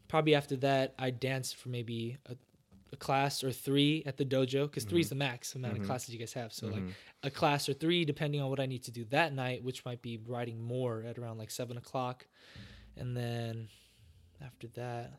probably 0.07 0.35
after 0.35 0.57
that 0.57 0.95
I'd 0.99 1.19
dance 1.19 1.53
for 1.53 1.69
maybe 1.71 2.19
a, 2.27 2.37
a 2.93 2.97
class 2.97 3.45
or 3.45 3.53
three 3.53 4.03
at 4.07 4.17
the 4.17 4.25
dojo 4.25 4.65
because 4.65 4.85
three 4.85 5.01
is 5.01 5.07
mm-hmm. 5.07 5.19
the 5.19 5.25
max 5.25 5.55
amount 5.55 5.73
of 5.73 5.79
mm-hmm. 5.79 5.87
classes 5.87 6.11
you 6.11 6.19
guys 6.19 6.33
have. 6.33 6.53
So 6.53 6.67
like 6.67 6.77
mm-hmm. 6.77 6.91
a 7.23 7.31
class 7.31 7.69
or 7.69 7.75
three, 7.75 8.05
depending 8.05 8.41
on 8.41 8.51
what 8.51 8.61
I 8.61 8.67
need 8.67 8.85
to 8.85 8.91
do 8.91 9.05
that 9.07 9.35
night, 9.35 9.63
which 9.63 9.85
might 9.85 10.03
be 10.03 10.19
writing 10.27 10.61
more 10.61 11.05
at 11.07 11.19
around 11.19 11.39
like 11.39 11.51
seven 11.51 11.77
o'clock, 11.77 12.27
and 12.97 13.17
then 13.17 13.69
after 14.45 14.69
that, 14.69 15.13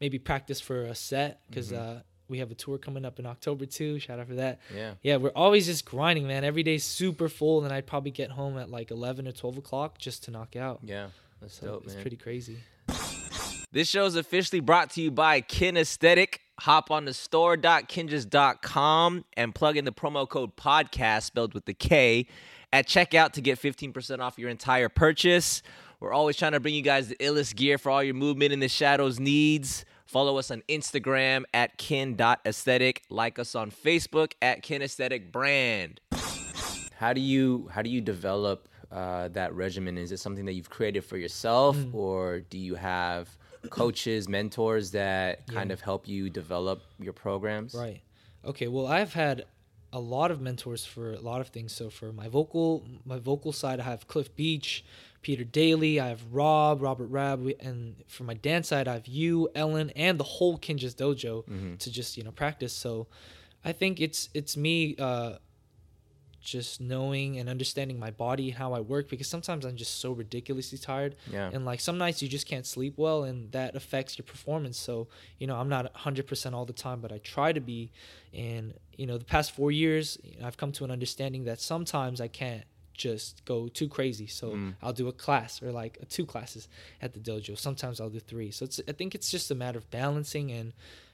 maybe 0.00 0.18
practice 0.18 0.60
for 0.60 0.84
a 0.84 0.94
set 0.94 1.40
because 1.48 1.72
uh, 1.72 2.00
we 2.28 2.38
have 2.38 2.50
a 2.50 2.54
tour 2.54 2.78
coming 2.78 3.04
up 3.04 3.18
in 3.18 3.26
October 3.26 3.66
too. 3.66 3.98
Shout 3.98 4.18
out 4.18 4.26
for 4.26 4.36
that. 4.36 4.60
Yeah. 4.74 4.94
Yeah, 5.02 5.16
we're 5.16 5.30
always 5.30 5.66
just 5.66 5.84
grinding, 5.84 6.26
man. 6.26 6.44
Every 6.44 6.62
day's 6.62 6.84
super 6.84 7.28
full, 7.28 7.64
and 7.64 7.72
I'd 7.72 7.86
probably 7.86 8.10
get 8.10 8.30
home 8.30 8.58
at 8.58 8.70
like 8.70 8.90
eleven 8.90 9.28
or 9.28 9.32
twelve 9.32 9.58
o'clock 9.58 9.98
just 9.98 10.24
to 10.24 10.30
knock 10.30 10.56
out. 10.56 10.80
Yeah. 10.82 11.08
That's 11.40 11.54
So 11.54 11.66
dope, 11.66 11.84
it's 11.84 11.94
man. 11.94 12.02
pretty 12.02 12.16
crazy. 12.16 12.58
This 13.72 13.88
show 13.88 14.04
is 14.04 14.14
officially 14.16 14.60
brought 14.60 14.90
to 14.90 15.00
you 15.00 15.10
by 15.10 15.40
Kinesthetic. 15.40 16.36
Hop 16.60 16.90
on 16.90 17.06
the 17.06 17.14
store.kinjaz.com 17.14 19.24
and 19.36 19.54
plug 19.54 19.76
in 19.78 19.86
the 19.86 19.92
promo 19.92 20.28
code 20.28 20.56
podcast 20.56 21.22
spelled 21.22 21.54
with 21.54 21.64
the 21.64 21.72
K 21.72 22.26
at 22.70 22.86
checkout 22.86 23.32
to 23.32 23.40
get 23.40 23.58
15% 23.58 24.20
off 24.20 24.38
your 24.38 24.50
entire 24.50 24.90
purchase. 24.90 25.62
We're 26.00 26.12
always 26.12 26.36
trying 26.36 26.52
to 26.52 26.60
bring 26.60 26.74
you 26.74 26.82
guys 26.82 27.08
the 27.08 27.16
illest 27.16 27.56
gear 27.56 27.78
for 27.78 27.88
all 27.90 28.02
your 28.02 28.12
movement 28.14 28.52
in 28.52 28.60
the 28.60 28.68
shadows 28.68 29.18
needs. 29.18 29.86
Follow 30.04 30.36
us 30.36 30.50
on 30.50 30.62
Instagram 30.68 31.44
at 31.54 31.78
kin.aesthetic. 31.78 33.02
Like 33.08 33.38
us 33.38 33.54
on 33.54 33.70
Facebook 33.70 34.32
at 34.42 34.62
kinesthetic 34.62 35.32
brand. 35.32 35.98
How 36.96 37.14
do 37.14 37.20
you 37.22 37.70
how 37.72 37.80
do 37.82 37.88
you 37.88 38.02
develop 38.02 38.68
uh, 38.90 39.28
that 39.28 39.54
regimen? 39.54 39.96
Is 39.96 40.12
it 40.12 40.18
something 40.20 40.44
that 40.44 40.52
you've 40.52 40.68
created 40.70 41.04
for 41.04 41.16
yourself, 41.16 41.76
Mm. 41.78 41.94
or 41.94 42.40
do 42.40 42.58
you 42.58 42.74
have 42.74 43.34
coaches, 43.70 44.28
mentors 44.28 44.90
that 44.92 45.46
kind 45.46 45.70
of 45.70 45.80
help 45.80 46.08
you 46.08 46.30
develop 46.30 46.82
your 46.98 47.12
programs? 47.12 47.74
Right. 47.74 48.00
Okay. 48.44 48.68
Well, 48.68 48.86
I've 48.86 49.14
had 49.14 49.44
a 49.92 50.00
lot 50.00 50.30
of 50.30 50.40
mentors 50.40 50.84
for 50.84 51.12
a 51.12 51.20
lot 51.20 51.40
of 51.40 51.48
things. 51.48 51.72
So 51.72 51.90
for 51.90 52.12
my 52.12 52.28
vocal, 52.28 52.84
my 53.04 53.18
vocal 53.18 53.52
side, 53.52 53.78
I 53.78 53.84
have 53.84 54.08
Cliff 54.08 54.34
Beach, 54.34 54.84
Peter 55.20 55.44
Daly, 55.44 56.00
I 56.00 56.08
have 56.08 56.22
Rob, 56.32 56.82
Robert 56.82 57.06
Rab, 57.06 57.46
and 57.60 57.96
for 58.08 58.24
my 58.24 58.34
dance 58.34 58.68
side, 58.68 58.88
I 58.88 58.94
have 58.94 59.06
you, 59.06 59.48
Ellen, 59.54 59.90
and 59.90 60.18
the 60.18 60.24
whole 60.24 60.58
Kinjaz 60.58 60.94
Dojo 60.94 61.78
to 61.78 61.90
just 61.90 62.16
you 62.16 62.24
know 62.24 62.32
practice. 62.32 62.72
So 62.72 63.06
I 63.64 63.72
think 63.72 64.00
it's 64.00 64.28
it's 64.34 64.56
me. 64.56 64.96
Uh, 64.98 65.34
just 66.42 66.80
knowing 66.80 67.38
and 67.38 67.48
understanding 67.48 67.98
my 67.98 68.10
body 68.10 68.48
and 68.48 68.58
how 68.58 68.72
I 68.72 68.80
work 68.80 69.08
because 69.08 69.28
sometimes 69.28 69.64
I'm 69.64 69.76
just 69.76 70.00
so 70.00 70.12
ridiculously 70.12 70.78
tired. 70.78 71.14
Yeah. 71.30 71.50
And 71.52 71.64
like 71.64 71.80
some 71.80 71.98
nights 71.98 72.20
you 72.20 72.28
just 72.28 72.46
can't 72.46 72.66
sleep 72.66 72.94
well 72.96 73.24
and 73.24 73.50
that 73.52 73.74
affects 73.76 74.18
your 74.18 74.24
performance. 74.24 74.78
So, 74.78 75.08
you 75.38 75.46
know, 75.46 75.56
I'm 75.56 75.68
not 75.68 75.92
100% 75.94 76.52
all 76.52 76.64
the 76.64 76.72
time, 76.72 77.00
but 77.00 77.12
I 77.12 77.18
try 77.18 77.52
to 77.52 77.60
be. 77.60 77.90
And, 78.34 78.74
you 78.96 79.06
know, 79.06 79.18
the 79.18 79.24
past 79.24 79.52
four 79.52 79.70
years, 79.70 80.18
I've 80.42 80.56
come 80.56 80.72
to 80.72 80.84
an 80.84 80.90
understanding 80.90 81.44
that 81.44 81.60
sometimes 81.60 82.20
I 82.20 82.28
can't 82.28 82.64
just 82.94 83.44
go 83.44 83.68
too 83.68 83.88
crazy. 83.88 84.26
So 84.26 84.58
I'll 84.82 84.92
do 84.92 85.08
a 85.08 85.12
class 85.12 85.62
or 85.62 85.72
like 85.72 85.98
two 86.08 86.26
classes 86.26 86.68
at 87.00 87.14
the 87.14 87.20
dojo. 87.20 87.58
Sometimes 87.58 88.00
I'll 88.00 88.10
do 88.10 88.20
three. 88.20 88.50
So 88.50 88.64
it's, 88.64 88.80
I 88.86 88.92
think 88.92 89.14
it's 89.14 89.30
just 89.30 89.50
a 89.50 89.54
matter 89.54 89.78
of 89.78 89.90
balancing 89.90 90.50
and, 90.50 90.72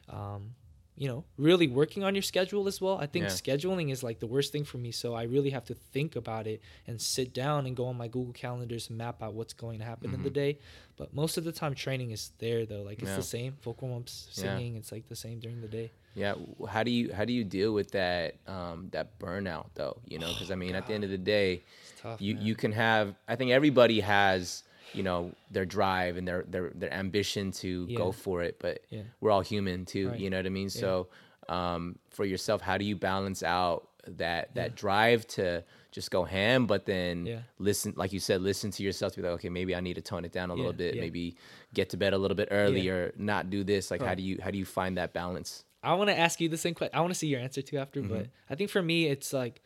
um, 0.09 0.55
you 0.99 1.07
know, 1.07 1.25
really 1.37 1.69
working 1.69 2.03
on 2.03 2.15
your 2.15 2.23
schedule 2.23 2.67
as 2.67 2.81
well. 2.81 2.99
I 2.99 3.07
think 3.07 3.25
Yeah. 3.27 3.31
scheduling 3.31 3.91
is 3.93 4.03
like 4.03 4.19
the 4.19 4.27
worst 4.27 4.51
thing 4.53 4.65
for 4.65 4.79
me. 4.79 4.91
So 4.91 5.15
I 5.15 5.23
really 5.23 5.51
have 5.51 5.65
to 5.67 5.75
think 5.75 6.17
about 6.17 6.47
it 6.49 6.61
and 6.89 7.01
sit 7.01 7.33
down 7.33 7.67
and 7.67 7.77
go 7.77 7.85
on 7.87 7.97
my 7.97 8.09
Google 8.09 8.33
calendars 8.33 8.89
and 8.89 8.99
map 8.99 9.23
out 9.23 9.33
what's 9.35 9.53
going 9.55 9.79
to 9.79 9.85
happen 9.85 10.13
in 10.13 10.23
the 10.25 10.31
day. 10.31 10.59
But 10.97 11.15
most 11.15 11.39
of 11.39 11.45
the 11.45 11.53
time, 11.53 11.75
training 11.77 12.11
is 12.11 12.33
there 12.39 12.67
though. 12.67 12.83
Like 12.83 12.99
it's 12.99 13.03
Mm-hmm. 13.05 13.11
Yeah. 13.11 13.17
the 13.17 13.23
same 13.23 13.57
vocal 13.63 13.89
warm-ups, 13.89 14.29
Yeah. 14.35 14.43
singing. 14.43 14.75
It's 14.77 14.91
like 14.91 15.09
the 15.09 15.15
same 15.17 15.39
during 15.39 15.61
the 15.61 15.69
day. 15.69 15.93
Yeah. 16.17 16.35
How 16.69 16.83
do 16.83 16.91
you 16.91 17.13
how 17.13 17.25
do 17.25 17.33
you 17.33 17.45
deal 17.45 17.73
with 17.73 17.93
that 17.93 18.35
um, 18.49 18.89
that 18.91 19.21
burnout 19.21 19.67
though? 19.75 19.99
You 20.09 20.19
know, 20.19 20.29
because 20.33 20.51
I 20.51 20.57
mean, 20.57 20.75
at 20.75 20.89
the 20.89 20.95
end 20.95 21.05
of 21.05 21.11
the 21.11 21.19
day, 21.19 21.63
tough. 22.03 22.21
you 22.21 22.35
man. 22.35 22.45
you 22.47 22.55
can 22.57 22.73
have. 22.73 23.15
I 23.29 23.37
think 23.37 23.53
everybody 23.53 24.01
has 24.01 24.65
you 24.95 25.03
know 25.03 25.33
their 25.51 25.65
drive 25.67 26.17
and 26.17 26.27
their 26.27 26.45
their 26.49 26.71
their 26.75 26.93
ambition 26.93 27.51
to 27.53 27.87
Yeah. 27.89 27.97
go 27.99 28.13
for 28.13 28.43
it, 28.43 28.57
but 28.59 28.81
Yeah. 28.91 29.03
we're 29.21 29.31
all 29.31 29.41
human 29.43 29.85
too. 29.85 30.09
Right. 30.11 30.21
You 30.21 30.31
know 30.31 30.37
what 30.39 30.47
I 30.47 30.51
mean? 30.51 30.71
So 30.71 31.09
um, 31.49 31.99
for 32.11 32.25
yourself, 32.25 32.61
how 32.61 32.77
do 32.79 32.85
you 32.85 32.97
balance 32.97 33.43
out 33.43 33.89
that 34.07 34.55
that 34.55 34.75
drive 34.75 35.27
to 35.29 35.65
just 35.91 36.11
go 36.11 36.23
ham, 36.25 36.67
but 36.67 36.85
then 36.87 37.27
Yeah. 37.27 37.41
listen, 37.59 37.95
like 37.97 38.13
you 38.13 38.21
said, 38.21 38.41
listen 38.43 38.71
to 38.73 38.83
yourself. 38.83 39.13
To 39.15 39.19
be 39.21 39.23
like, 39.27 39.35
okay, 39.35 39.49
maybe 39.49 39.75
I 39.75 39.81
need 39.81 39.95
to 39.95 40.03
tone 40.03 40.25
it 40.25 40.33
down 40.33 40.51
a 40.51 40.55
little 40.55 40.73
bit. 40.75 40.95
yeah. 40.95 41.01
Maybe 41.01 41.37
get 41.75 41.91
to 41.91 41.97
bed 41.97 42.13
a 42.13 42.19
little 42.19 42.35
bit 42.37 42.49
earlier 42.51 43.13
not 43.17 43.51
do 43.51 43.65
this. 43.65 43.91
Like, 43.91 44.03
how 44.03 44.15
do 44.15 44.23
you 44.23 44.39
how 44.43 44.51
do 44.51 44.59
you 44.59 44.65
find 44.67 44.97
that 44.99 45.13
balance? 45.13 45.65
I 45.83 45.95
want 45.95 46.11
to 46.11 46.19
ask 46.19 46.41
you 46.41 46.49
the 46.49 46.59
same 46.59 46.75
question. 46.75 46.95
I 46.97 47.01
want 47.01 47.13
to 47.13 47.19
see 47.19 47.29
your 47.29 47.41
answer 47.41 47.63
too 47.63 47.79
after, 47.79 48.03
but 48.03 48.25
Mm-hmm. 48.25 48.53
I 48.53 48.55
think 48.57 48.69
for 48.71 48.83
me, 48.83 49.07
it's 49.07 49.33
like, 49.33 49.63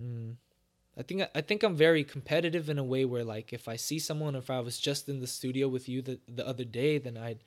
mm, 0.00 0.34
I 0.98 1.02
think 1.02 1.22
I 1.34 1.40
think 1.40 1.62
I'm 1.62 1.76
very 1.76 2.02
competitive 2.02 2.68
in 2.68 2.78
a 2.78 2.84
way 2.84 3.04
where 3.04 3.24
like 3.24 3.52
if 3.52 3.68
I 3.68 3.76
see 3.76 4.00
someone, 4.00 4.34
if 4.34 4.50
I 4.50 4.60
was 4.60 4.78
just 4.78 5.08
in 5.08 5.20
the 5.20 5.26
studio 5.28 5.68
with 5.68 5.88
you 5.88 6.02
the 6.02 6.18
the 6.28 6.46
other 6.46 6.64
day, 6.64 6.98
then 6.98 7.16
I'd 7.16 7.44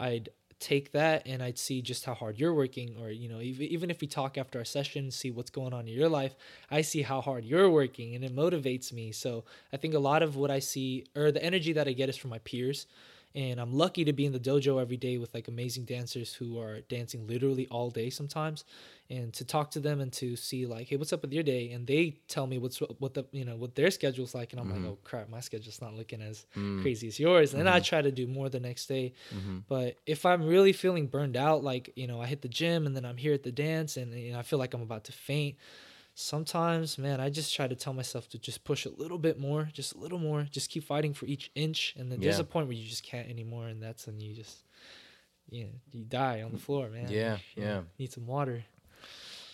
I'd 0.00 0.30
take 0.58 0.92
that 0.92 1.26
and 1.26 1.42
I'd 1.42 1.58
see 1.58 1.82
just 1.82 2.06
how 2.06 2.14
hard 2.14 2.38
you're 2.38 2.54
working, 2.54 2.96
or 3.00 3.10
you 3.10 3.28
know, 3.28 3.40
even 3.40 3.66
even 3.66 3.90
if 3.90 4.00
we 4.00 4.06
talk 4.06 4.38
after 4.38 4.58
our 4.58 4.64
session, 4.64 5.10
see 5.10 5.30
what's 5.30 5.50
going 5.50 5.74
on 5.74 5.86
in 5.86 5.94
your 5.94 6.08
life, 6.08 6.34
I 6.70 6.80
see 6.80 7.02
how 7.02 7.20
hard 7.20 7.44
you're 7.44 7.68
working, 7.68 8.14
and 8.14 8.24
it 8.24 8.34
motivates 8.34 8.90
me. 8.90 9.12
So 9.12 9.44
I 9.72 9.76
think 9.76 9.92
a 9.92 9.98
lot 9.98 10.22
of 10.22 10.36
what 10.36 10.50
I 10.50 10.60
see 10.60 11.04
or 11.14 11.30
the 11.30 11.44
energy 11.44 11.74
that 11.74 11.86
I 11.86 11.92
get 11.92 12.08
is 12.08 12.16
from 12.16 12.30
my 12.30 12.38
peers 12.38 12.86
and 13.34 13.60
I'm 13.60 13.72
lucky 13.72 14.04
to 14.04 14.12
be 14.12 14.26
in 14.26 14.32
the 14.32 14.38
dojo 14.38 14.80
every 14.80 14.96
day 14.96 15.18
with 15.18 15.34
like 15.34 15.48
amazing 15.48 15.84
dancers 15.86 16.32
who 16.32 16.60
are 16.60 16.80
dancing 16.82 17.26
literally 17.26 17.66
all 17.68 17.90
day 17.90 18.10
sometimes. 18.10 18.64
And 19.10 19.34
to 19.34 19.44
talk 19.44 19.70
to 19.72 19.80
them 19.80 20.00
and 20.00 20.10
to 20.14 20.34
see 20.34 20.66
like 20.66 20.86
hey 20.88 20.96
what's 20.96 21.12
up 21.12 21.22
with 21.22 21.32
your 21.32 21.42
day? 21.42 21.72
And 21.72 21.86
they 21.86 22.20
tell 22.28 22.46
me 22.46 22.58
what's 22.58 22.78
what 22.78 23.14
the 23.14 23.24
you 23.32 23.44
know 23.44 23.56
what 23.56 23.74
their 23.74 23.90
schedule's 23.90 24.34
like. 24.34 24.52
And 24.52 24.60
I'm 24.60 24.70
like 24.70 24.78
mm-hmm. 24.78 24.88
oh 24.90 24.98
crap 25.04 25.28
my 25.28 25.40
schedule's 25.40 25.82
not 25.82 25.94
looking 25.94 26.22
as 26.22 26.46
mm. 26.56 26.80
crazy 26.80 27.08
as 27.08 27.18
yours. 27.18 27.52
And 27.52 27.60
then 27.60 27.68
I 27.68 27.78
mm-hmm. 27.78 27.84
try 27.84 28.02
to 28.02 28.12
do 28.12 28.26
more 28.26 28.48
the 28.48 28.60
next 28.60 28.86
day. 28.86 29.12
Mm-hmm. 29.34 29.58
But 29.68 29.96
if 30.06 30.24
I'm 30.24 30.46
really 30.46 30.72
feeling 30.72 31.08
burned 31.08 31.36
out 31.36 31.62
like 31.64 31.92
you 31.96 32.06
know 32.06 32.22
I 32.22 32.26
hit 32.26 32.40
the 32.40 32.48
gym 32.48 32.86
and 32.86 32.96
then 32.96 33.04
I'm 33.04 33.16
here 33.16 33.34
at 33.34 33.42
the 33.42 33.52
dance 33.52 33.96
and 33.96 34.14
you 34.14 34.32
know 34.32 34.38
I 34.38 34.42
feel 34.42 34.58
like 34.58 34.74
I'm 34.74 34.82
about 34.82 35.04
to 35.04 35.12
faint 35.12 35.56
sometimes 36.14 36.96
man 36.96 37.20
i 37.20 37.28
just 37.28 37.54
try 37.54 37.66
to 37.66 37.74
tell 37.74 37.92
myself 37.92 38.28
to 38.28 38.38
just 38.38 38.62
push 38.64 38.86
a 38.86 38.90
little 38.90 39.18
bit 39.18 39.38
more 39.38 39.68
just 39.72 39.94
a 39.94 39.98
little 39.98 40.18
more 40.18 40.46
just 40.50 40.70
keep 40.70 40.84
fighting 40.84 41.12
for 41.12 41.26
each 41.26 41.50
inch 41.54 41.94
and 41.98 42.10
then 42.10 42.20
there's 42.20 42.38
a 42.38 42.44
point 42.44 42.66
where 42.68 42.76
you 42.76 42.86
just 42.88 43.02
can't 43.02 43.28
anymore 43.28 43.66
and 43.66 43.82
that's 43.82 44.06
when 44.06 44.20
you 44.20 44.32
just 44.34 44.64
you 45.50 45.64
know, 45.64 45.70
you 45.92 46.04
die 46.04 46.42
on 46.42 46.52
the 46.52 46.58
floor 46.58 46.88
man 46.88 47.10
Yeah, 47.10 47.36
You 47.56 47.62
yeah. 47.62 47.80
need 47.98 48.12
some 48.12 48.26
water 48.26 48.64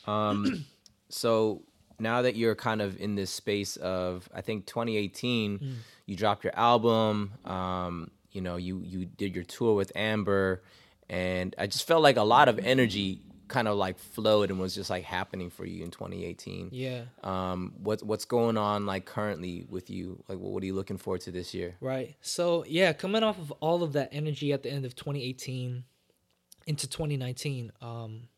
Um, 0.07 0.65
so 1.09 1.63
now 1.99 2.23
that 2.23 2.37
you're 2.37 2.55
kind 2.55 2.81
of 2.81 2.99
in 3.01 3.15
this 3.15 3.31
space 3.31 3.77
of, 3.77 4.29
I 4.35 4.41
think 4.41 4.67
2018, 4.67 5.59
Mm. 5.59 5.75
you 6.07 6.17
dropped 6.17 6.45
your 6.45 6.55
album. 6.57 7.33
Um, 7.45 8.11
you 8.33 8.41
know, 8.41 8.57
you 8.57 8.81
you 8.85 9.05
did 9.05 9.35
your 9.35 9.45
tour 9.45 9.75
with 9.75 9.93
Amber, 9.95 10.63
and 11.11 11.55
I 11.59 11.67
just 11.67 11.87
felt 11.87 12.03
like 12.03 12.17
a 12.17 12.23
lot 12.23 12.49
of 12.49 12.59
energy 12.61 13.21
kind 13.51 13.69
of 13.69 13.77
like 13.77 13.99
flowed 13.99 14.51
and 14.51 14.59
was 14.59 14.75
just 14.75 14.89
like 14.89 15.05
happening 15.05 15.51
for 15.51 15.67
you 15.67 15.85
in 15.85 15.91
2018. 15.91 16.71
yeah 16.73 17.03
Um, 17.23 17.75
what 17.83 18.03
what's 18.03 18.25
going 18.25 18.57
on 18.57 18.87
like 18.87 19.05
currently 19.05 19.67
with 19.69 19.91
you? 19.91 20.25
Like, 20.29 20.39
what 20.39 20.63
are 20.63 20.67
you 20.67 20.75
looking 20.75 20.97
forward 20.97 21.21
to 21.23 21.31
this 21.31 21.53
year? 21.53 21.77
Right. 21.81 22.17
So 22.23 22.65
yeah, 22.67 22.95
coming 22.95 23.23
off 23.23 23.39
of 23.39 23.51
all 23.61 23.83
of 23.83 23.93
that 23.93 24.09
energy 24.13 24.53
at 24.53 24.63
the 24.63 24.71
end 24.71 24.87
of 24.87 24.95
2018 24.95 25.85
into 26.67 26.87
2019, 26.89 27.73
um, 27.83 28.29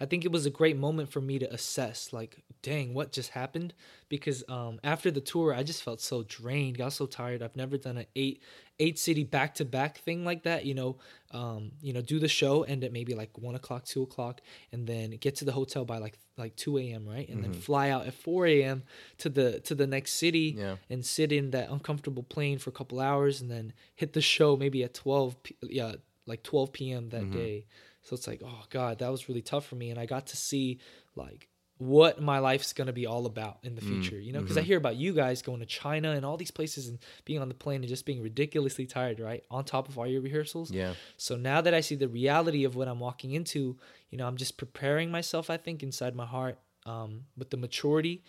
I 0.00 0.06
think 0.06 0.24
it 0.24 0.32
was 0.32 0.46
a 0.46 0.50
great 0.50 0.76
moment 0.76 1.10
for 1.10 1.20
me 1.20 1.38
to 1.38 1.52
assess, 1.52 2.12
like, 2.12 2.38
dang, 2.62 2.94
what 2.94 3.12
just 3.12 3.30
happened? 3.30 3.74
Because 4.08 4.42
um, 4.48 4.80
after 4.82 5.10
the 5.10 5.20
tour, 5.20 5.54
I 5.54 5.62
just 5.62 5.82
felt 5.82 6.00
so 6.00 6.22
drained, 6.22 6.78
got 6.78 6.92
so 6.92 7.06
tired. 7.06 7.42
I've 7.42 7.56
never 7.56 7.76
done 7.76 7.98
an 7.98 8.06
eight 8.16 8.42
eight 8.80 8.96
city 8.98 9.24
back 9.24 9.56
to 9.56 9.64
back 9.64 9.98
thing 9.98 10.24
like 10.24 10.44
that. 10.44 10.64
You 10.64 10.74
know, 10.74 10.98
um, 11.32 11.72
you 11.82 11.92
know, 11.92 12.00
do 12.00 12.18
the 12.18 12.28
show, 12.28 12.62
end 12.62 12.84
at 12.84 12.92
maybe 12.92 13.14
like 13.14 13.36
one 13.36 13.54
o'clock, 13.54 13.84
two 13.84 14.02
o'clock, 14.02 14.40
and 14.72 14.86
then 14.86 15.10
get 15.12 15.36
to 15.36 15.44
the 15.44 15.52
hotel 15.52 15.84
by 15.84 15.98
like 15.98 16.18
like 16.36 16.54
2 16.54 16.78
a.m. 16.78 17.04
right, 17.06 17.28
and 17.28 17.42
then 17.42 17.52
fly 17.52 17.90
out 17.90 18.06
at 18.06 18.14
4 18.14 18.46
a.m. 18.46 18.84
to 19.18 19.28
the 19.28 19.58
to 19.60 19.74
the 19.74 19.86
next 19.88 20.12
city 20.14 20.54
Yeah. 20.56 20.76
and 20.88 21.04
sit 21.04 21.32
in 21.32 21.50
that 21.50 21.68
uncomfortable 21.70 22.22
plane 22.22 22.58
for 22.58 22.70
a 22.70 22.72
couple 22.72 23.00
hours, 23.00 23.40
and 23.40 23.50
then 23.50 23.72
hit 23.96 24.12
the 24.12 24.20
show 24.20 24.56
maybe 24.56 24.84
at 24.84 24.94
12 24.94 25.42
p- 25.42 25.56
yeah 25.62 25.94
like 26.26 26.42
12 26.42 26.72
p.m. 26.72 27.08
that 27.08 27.30
day. 27.30 27.64
So 28.08 28.14
it's 28.14 28.26
like, 28.26 28.40
oh 28.42 28.64
god, 28.70 29.00
that 29.00 29.10
was 29.10 29.28
really 29.28 29.42
tough 29.42 29.66
for 29.66 29.76
me, 29.76 29.90
and 29.90 30.00
I 30.00 30.06
got 30.06 30.28
to 30.28 30.36
see 30.36 30.78
like 31.14 31.48
what 31.76 32.22
my 32.22 32.38
life's 32.38 32.72
gonna 32.72 32.92
be 32.92 33.06
all 33.06 33.26
about 33.26 33.58
in 33.62 33.74
the 33.74 33.82
future. 33.82 34.18
You 34.18 34.32
know, 34.32 34.40
because 34.40 34.56
I 34.56 34.62
hear 34.62 34.78
about 34.78 34.96
you 34.96 35.12
guys 35.12 35.42
going 35.42 35.60
to 35.60 35.66
China 35.66 36.12
and 36.12 36.24
all 36.24 36.38
these 36.38 36.50
places 36.50 36.88
and 36.88 36.98
being 37.26 37.38
on 37.42 37.48
the 37.48 37.54
plane 37.54 37.82
and 37.82 37.88
just 37.88 38.06
being 38.06 38.22
ridiculously 38.22 38.86
tired, 38.86 39.20
right? 39.20 39.44
On 39.50 39.62
top 39.62 39.90
of 39.90 39.98
all 39.98 40.06
your 40.06 40.22
rehearsals. 40.22 40.70
Yeah. 40.70 40.94
So 41.18 41.36
now 41.36 41.60
that 41.60 41.74
I 41.74 41.80
see 41.80 41.96
the 41.96 42.08
reality 42.08 42.64
of 42.64 42.76
what 42.76 42.88
I'm 42.88 42.98
walking 42.98 43.32
into, 43.32 43.76
you 44.08 44.16
know, 44.16 44.26
I'm 44.26 44.38
just 44.38 44.56
preparing 44.56 45.10
myself. 45.10 45.50
I 45.50 45.58
think 45.58 45.82
inside 45.82 46.16
my 46.16 46.26
heart, 46.26 46.58
um, 46.86 47.24
with 47.36 47.50
the 47.50 47.58
maturity, 47.58 48.24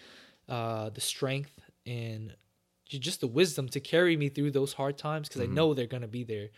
uh, 0.50 0.90
the 0.90 1.02
strength, 1.02 1.58
and 1.86 2.36
just 2.86 3.22
the 3.22 3.28
wisdom 3.28 3.70
to 3.70 3.80
carry 3.80 4.18
me 4.18 4.28
through 4.28 4.52
those 4.52 4.74
hard 4.74 4.98
times 4.98 5.30
because 5.30 5.42
I 5.42 5.46
know 5.46 5.74
they're 5.74 5.88
gonna 5.88 6.08
be 6.08 6.26
there. 6.26 6.50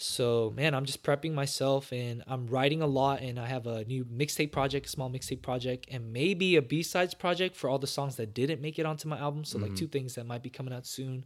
So 0.00 0.52
man, 0.56 0.74
I'm 0.74 0.84
just 0.84 1.02
prepping 1.02 1.34
myself 1.34 1.92
and 1.92 2.22
I'm 2.28 2.46
writing 2.46 2.82
a 2.82 2.86
lot 2.86 3.20
and 3.20 3.36
I 3.36 3.46
have 3.46 3.66
a 3.66 3.84
new 3.84 4.04
mixtape 4.04 4.52
project, 4.52 4.86
a 4.86 4.88
small 4.88 5.10
mixtape 5.10 5.42
project, 5.42 5.88
and 5.90 6.12
maybe 6.12 6.54
a 6.54 6.62
B-sides 6.62 7.14
project 7.14 7.56
for 7.56 7.68
all 7.68 7.80
the 7.80 7.88
songs 7.88 8.14
that 8.16 8.32
didn't 8.32 8.60
make 8.60 8.78
it 8.78 8.86
onto 8.86 9.08
my 9.08 9.18
album. 9.18 9.44
So 9.44 9.58
like 9.58 9.70
mm-hmm. 9.70 9.74
two 9.74 9.88
things 9.88 10.14
that 10.14 10.24
might 10.24 10.44
be 10.44 10.50
coming 10.50 10.72
out 10.72 10.86
soon. 10.86 11.24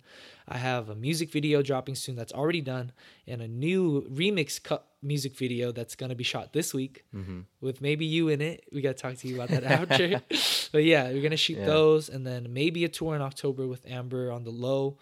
I 0.48 0.56
have 0.56 0.88
a 0.88 0.94
music 0.94 1.30
video 1.30 1.60
dropping 1.60 1.96
soon 1.96 2.16
that's 2.16 2.32
already 2.32 2.62
done, 2.62 2.92
and 3.26 3.42
a 3.42 3.48
new 3.48 4.08
remix 4.10 4.62
cut 4.62 4.88
music 5.02 5.36
video 5.36 5.70
that's 5.70 5.94
gonna 5.94 6.14
be 6.14 6.24
shot 6.24 6.54
this 6.54 6.72
week 6.72 7.04
mm-hmm. 7.14 7.40
with 7.60 7.82
maybe 7.82 8.06
you 8.06 8.28
in 8.28 8.40
it. 8.40 8.64
We 8.72 8.80
gotta 8.80 8.94
talk 8.94 9.16
to 9.16 9.28
you 9.28 9.34
about 9.34 9.50
that 9.50 9.64
after. 9.90 10.22
but 10.72 10.84
yeah, 10.84 11.10
we're 11.10 11.22
gonna 11.22 11.36
shoot 11.36 11.58
Yeah. 11.58 11.66
those 11.66 12.08
and 12.08 12.26
then 12.26 12.54
maybe 12.54 12.86
a 12.86 12.88
tour 12.88 13.14
in 13.14 13.20
October 13.20 13.66
with 13.66 13.84
Amber 13.86 14.32
on 14.32 14.44
the 14.44 14.50
low 14.50 14.96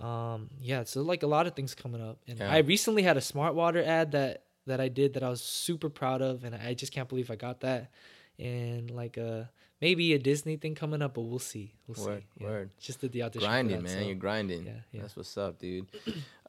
um 0.00 0.50
yeah 0.60 0.82
so 0.84 1.02
like 1.02 1.22
a 1.22 1.26
lot 1.26 1.46
of 1.46 1.54
things 1.54 1.74
coming 1.74 2.02
up 2.02 2.18
and 2.26 2.38
Yeah. 2.38 2.52
i 2.52 2.58
recently 2.58 3.02
had 3.02 3.16
a 3.16 3.20
smart 3.20 3.54
water 3.54 3.82
ad 3.82 4.12
that 4.12 4.42
that 4.66 4.80
i 4.80 4.88
did 4.88 5.14
that 5.14 5.22
i 5.22 5.28
was 5.28 5.40
super 5.42 5.88
proud 5.88 6.20
of 6.22 6.42
and 6.44 6.54
i 6.54 6.74
just 6.74 6.92
can't 6.92 7.08
believe 7.08 7.30
i 7.30 7.36
got 7.36 7.60
that 7.60 7.90
and 8.38 8.90
like 8.90 9.16
uh 9.18 9.44
maybe 9.80 10.12
a 10.14 10.18
disney 10.18 10.56
thing 10.56 10.74
coming 10.74 11.00
up 11.02 11.14
but 11.14 11.22
we'll 11.22 11.38
see 11.38 11.74
we'll 11.86 12.04
Word, 12.06 12.22
see 12.22 12.44
Yeah. 12.44 12.46
word. 12.50 12.70
just 12.80 13.00
did 13.00 13.12
the 13.12 13.22
audition 13.22 13.48
grinding, 13.48 13.76
that, 13.76 13.82
man. 13.84 13.98
so- 14.02 14.06
You're 14.06 14.14
grinding. 14.16 14.66
yeah, 14.66 14.72
yeah. 14.92 15.00
That's 15.02 15.16
what's 15.16 15.36
up, 15.38 15.58
dude. 15.60 15.86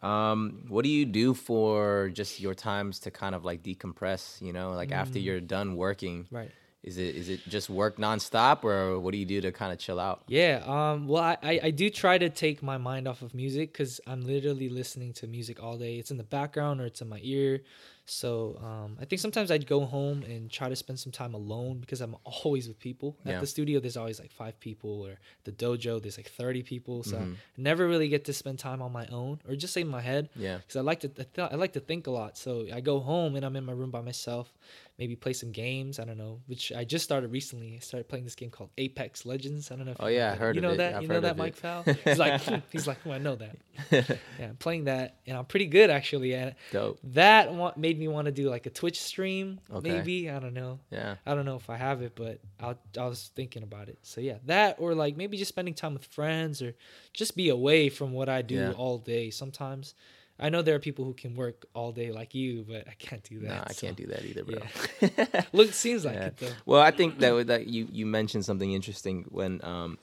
um, 0.01 0.63
what 0.67 0.83
do 0.83 0.89
you 0.89 1.05
do 1.05 1.33
for 1.33 2.09
just 2.13 2.39
your 2.39 2.53
times 2.53 2.99
to 3.01 3.11
kind 3.11 3.35
of 3.35 3.43
like 3.45 3.61
decompress? 3.63 4.41
You 4.41 4.53
know, 4.53 4.71
like 4.71 4.91
after 4.91 5.19
you're 5.19 5.41
done 5.41 5.75
working, 5.75 6.23
Mm. 6.23 6.27
right 6.31 6.51
is 6.85 6.99
it 6.99 7.15
is 7.15 7.29
it 7.29 7.41
just 7.49 7.67
work 7.69 7.97
nonstop, 7.97 8.63
or 8.63 8.99
what 8.99 9.11
do 9.11 9.17
you 9.17 9.25
do 9.25 9.41
to 9.41 9.51
kind 9.51 9.73
of 9.73 9.79
chill 9.79 9.99
out? 9.99 10.21
Yeah, 10.27 10.61
um, 10.65 11.07
well, 11.07 11.23
I, 11.23 11.59
I, 11.63 11.71
do 11.71 11.89
try 11.89 12.19
to 12.19 12.29
take 12.29 12.61
my 12.61 12.77
mind 12.77 13.07
off 13.07 13.23
of 13.23 13.33
music 13.33 13.73
because 13.73 13.99
I'm 14.05 14.21
literally 14.21 14.69
listening 14.69 15.11
to 15.13 15.27
music 15.27 15.61
all 15.61 15.77
day. 15.77 15.97
It's 15.97 16.11
in 16.11 16.17
the 16.17 16.23
background 16.23 16.81
or 16.81 16.85
it's 16.85 17.01
in 17.01 17.09
my 17.09 17.19
ear. 17.23 17.61
So 18.07 18.59
um, 18.63 18.97
I 19.01 19.05
think 19.05 19.19
sometimes 19.19 19.49
I'd 19.49 19.65
go 19.65 19.83
home 19.83 20.21
and 20.23 20.51
try 20.51 20.69
to 20.69 20.75
spend 20.75 20.99
some 20.99 21.11
time 21.11 21.33
alone 21.33 21.79
because 21.79 22.01
I'm 22.01 22.15
always 22.23 22.67
with 22.67 22.79
people. 22.79 23.17
Yeah. 23.25 23.33
At 23.33 23.41
the 23.41 23.47
studio, 23.47 23.79
there's 23.79 23.97
always 23.97 24.19
like 24.19 24.31
five 24.31 24.59
people, 24.59 25.01
or 25.07 25.17
the 25.43 25.51
dojo, 25.51 25.99
there's 25.99 26.17
like 26.17 26.29
30 26.29 26.61
people. 26.63 27.03
So 27.03 27.15
Mm-hmm. 27.15 27.33
I 27.33 27.61
never 27.61 27.87
really 27.87 28.09
get 28.09 28.25
to 28.25 28.33
spend 28.33 28.59
time 28.59 28.81
on 28.81 28.91
my 28.91 29.07
own 29.07 29.39
or 29.47 29.55
just 29.55 29.75
in 29.77 29.87
my 29.87 30.01
head 30.01 30.29
Yeah, 30.35 30.57
because 30.57 30.75
I 30.75 30.81
like 30.81 30.99
to 30.99 31.07
I, 31.17 31.25
th- 31.33 31.51
I 31.53 31.55
like 31.55 31.73
to 31.73 31.79
think 31.79 32.07
a 32.07 32.11
lot. 32.11 32.37
So 32.37 32.65
I 32.73 32.81
go 32.81 32.99
home 32.99 33.35
and 33.35 33.45
I'm 33.45 33.55
in 33.55 33.63
my 33.65 33.71
room 33.71 33.89
by 33.89 34.01
myself. 34.01 34.53
Maybe 34.97 35.17
play 35.17 35.33
some 35.33 35.51
games. 35.51 35.99
I 35.99 36.05
don't 36.05 36.17
know, 36.17 36.39
which 36.47 36.71
I 36.71 36.85
just 36.85 37.03
started 37.03 37.29
recently. 37.29 37.75
I 37.75 37.79
started 37.79 38.07
playing 38.07 38.23
this 38.23 38.35
game 38.35 38.49
called 38.49 38.69
Apex 38.77 39.25
Legends. 39.25 39.69
I 39.69 39.75
don't 39.75 39.85
know. 39.85 39.91
if 39.91 39.97
Oh, 39.99 40.07
you 40.07 40.15
know 40.19 40.23
yeah, 40.25 40.31
I 40.31 40.35
heard 40.35 40.55
You 40.55 40.61
know 40.61 40.71
it. 40.71 40.77
that? 40.77 40.95
I've 40.95 41.01
you 41.01 41.07
know 41.09 41.19
that, 41.19 41.35
Mike 41.35 41.53
it. 41.53 41.59
Fowl? 41.59 41.83
He's 42.05 42.17
like, 42.17 42.41
he's 42.71 42.87
like, 42.87 42.99
oh, 43.05 43.11
I 43.11 43.17
know 43.17 43.35
that. 43.35 43.57
yeah, 44.39 44.45
I'm 44.47 44.55
playing 44.55 44.85
that, 44.85 45.17
and 45.27 45.37
I'm 45.37 45.43
pretty 45.43 45.65
good 45.65 45.89
actually. 45.89 46.33
And 46.33 46.55
dope. 46.71 46.97
that 47.13 47.53
wa- 47.53 47.73
made 47.75 47.99
me 47.99 48.07
want 48.07 48.27
to 48.27 48.31
do 48.31 48.49
like 48.49 48.67
a 48.67 48.69
Twitch 48.69 49.01
stream. 49.01 49.59
Okay. 49.73 49.91
Maybe 49.91 50.29
I 50.29 50.39
don't 50.39 50.53
know. 50.53 50.79
Yeah, 50.91 51.15
I 51.25 51.35
don't 51.35 51.43
know 51.45 51.57
if 51.57 51.69
I 51.69 51.75
have 51.75 52.01
it, 52.01 52.13
but 52.15 52.39
I 52.61 52.75
I 52.97 53.05
was 53.07 53.31
thinking 53.35 53.63
about 53.63 53.89
it. 53.89 53.97
So 54.01 54.21
yeah, 54.21 54.37
that 54.45 54.77
or 54.79 54.95
like 54.95 55.17
maybe 55.17 55.35
just 55.37 55.49
spending 55.49 55.73
time 55.73 55.91
with 55.93 56.05
friends 56.05 56.61
or 56.61 56.73
just 57.11 57.35
be 57.35 57.49
away 57.49 57.89
from 57.89 58.13
what 58.13 58.29
I 58.29 58.41
do 58.41 58.55
Yeah. 58.55 58.71
all 58.71 58.97
day. 58.97 59.29
Sometimes 59.29 59.93
I 60.39 60.49
know 60.49 60.61
there 60.61 60.75
are 60.75 60.79
people 60.79 61.05
who 61.05 61.13
can 61.13 61.35
work 61.35 61.65
all 61.73 61.91
day 61.93 62.11
like 62.11 62.35
you, 62.35 62.65
but 62.67 62.87
I 62.87 62.93
can't 62.99 63.23
do 63.23 63.39
that. 63.39 63.47
Nah, 63.47 63.63
I 63.67 63.71
so- 63.73 63.87
can't 63.87 63.97
do 63.97 64.05
that 64.07 64.25
either, 64.25 64.43
bro. 64.43 64.59
Yeah. 65.01 65.41
Look, 65.53 65.71
seems 65.73 66.03
like 66.03 66.15
Yeah. 66.15 66.25
it 66.27 66.37
though. 66.37 66.51
Well, 66.65 66.81
I 66.81 66.91
think 66.91 67.19
that 67.19 67.47
that 67.47 67.67
you 67.67 67.87
you 67.91 68.05
mentioned 68.05 68.43
something 68.45 68.71
interesting 68.73 69.25
when 69.29 69.63
um, 69.63 69.97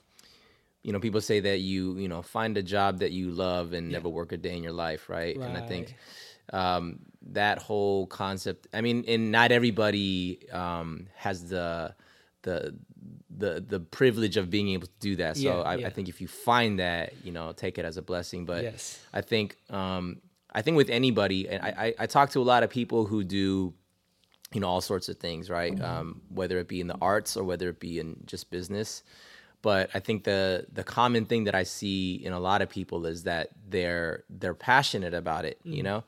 you 0.81 0.91
know, 0.91 0.99
people 0.99 1.21
say 1.21 1.39
that 1.39 1.59
you 1.59 1.97
you 1.97 2.07
know 2.07 2.21
find 2.23 2.57
a 2.57 2.63
job 2.63 2.99
that 2.99 3.11
you 3.11 3.29
love 3.31 3.73
and 3.73 3.91
Yeah. 3.91 3.97
never 3.97 4.09
work 4.09 4.31
a 4.31 4.37
day 4.37 4.55
in 4.57 4.63
your 4.63 4.73
life, 4.73 5.07
right? 5.09 5.35
And 5.37 5.55
I 5.57 5.61
think 5.67 5.95
um, 6.51 6.99
that 7.31 7.57
whole 7.59 8.07
concept. 8.07 8.67
I 8.73 8.81
mean, 8.81 9.05
and 9.07 9.31
not 9.31 9.51
everybody 9.51 10.49
um, 10.51 11.07
has 11.15 11.47
the 11.47 11.93
the 12.41 12.75
the 13.35 13.63
the 13.65 13.79
privilege 13.79 14.35
of 14.35 14.49
being 14.49 14.69
able 14.69 14.87
to 14.87 14.93
do 14.99 15.15
that. 15.17 15.37
So 15.37 15.43
Yeah, 15.43 15.53
I, 15.71 15.75
yeah. 15.75 15.87
I 15.87 15.89
think 15.89 16.09
if 16.09 16.19
you 16.21 16.27
find 16.27 16.79
that, 16.79 17.13
you 17.23 17.31
know, 17.31 17.51
take 17.53 17.77
it 17.77 17.85
as 17.85 17.97
a 17.97 18.01
blessing. 18.01 18.45
But 18.45 18.63
Yes. 18.63 18.99
I 19.13 19.21
think 19.21 19.55
um, 19.69 20.19
I 20.53 20.61
think 20.61 20.77
with 20.77 20.89
anybody, 20.89 21.49
and 21.49 21.63
I, 21.63 21.69
I 21.77 21.93
I 21.99 22.05
talk 22.05 22.29
to 22.31 22.39
a 22.39 22.43
lot 22.43 22.63
of 22.63 22.69
people 22.69 23.05
who 23.05 23.23
do 23.23 23.73
you 24.53 24.61
know 24.61 24.67
all 24.67 24.81
sorts 24.81 25.09
of 25.09 25.17
things 25.17 25.49
right? 25.49 25.79
Um, 25.81 26.21
whether 26.29 26.59
it 26.59 26.67
be 26.67 26.79
in 26.79 26.87
the 26.87 26.97
arts 27.01 27.35
or 27.35 27.43
whether 27.43 27.69
it 27.69 27.79
be 27.79 27.99
in 27.99 28.17
just 28.25 28.49
business. 28.51 29.03
But 29.61 29.89
i 29.93 29.99
think 29.99 30.25
the 30.25 30.67
the 30.73 30.83
common 30.83 31.25
thing 31.25 31.45
that 31.45 31.55
i 31.55 31.63
see 31.63 32.15
in 32.15 32.33
a 32.33 32.39
lot 32.39 32.61
of 32.61 32.69
people 32.69 33.05
is 33.05 33.23
that 33.23 33.49
they're 33.69 34.25
they're 34.29 34.53
passionate 34.53 35.13
about 35.13 35.45
it 35.45 35.57
you 35.63 35.81
know? 35.83 36.03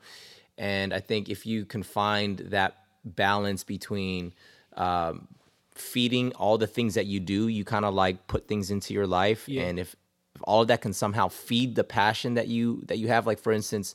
And 0.58 0.92
i 0.92 1.00
think 1.00 1.28
if 1.30 1.46
you 1.46 1.64
can 1.64 1.82
find 1.82 2.38
that 2.50 2.76
balance 3.04 3.64
between 3.64 4.34
um, 4.76 5.26
feeding 5.74 6.32
all 6.32 6.58
the 6.58 6.66
things 6.66 6.94
that 6.94 7.06
you 7.06 7.18
do 7.18 7.48
you 7.48 7.64
kind 7.64 7.84
of 7.84 7.94
like 7.94 8.26
put 8.26 8.46
things 8.46 8.70
into 8.70 8.92
your 8.92 9.06
life. 9.06 9.48
Yeah. 9.48 9.62
and 9.62 9.78
if, 9.78 9.96
if 10.34 10.42
all 10.44 10.60
of 10.62 10.68
that 10.68 10.82
can 10.82 10.92
somehow 10.92 11.28
feed 11.28 11.76
the 11.76 11.84
passion 11.84 12.34
that 12.34 12.48
you 12.48 12.82
that 12.88 12.98
you 12.98 13.08
have 13.08 13.26
like 13.26 13.38
for 13.38 13.52
instance 13.52 13.94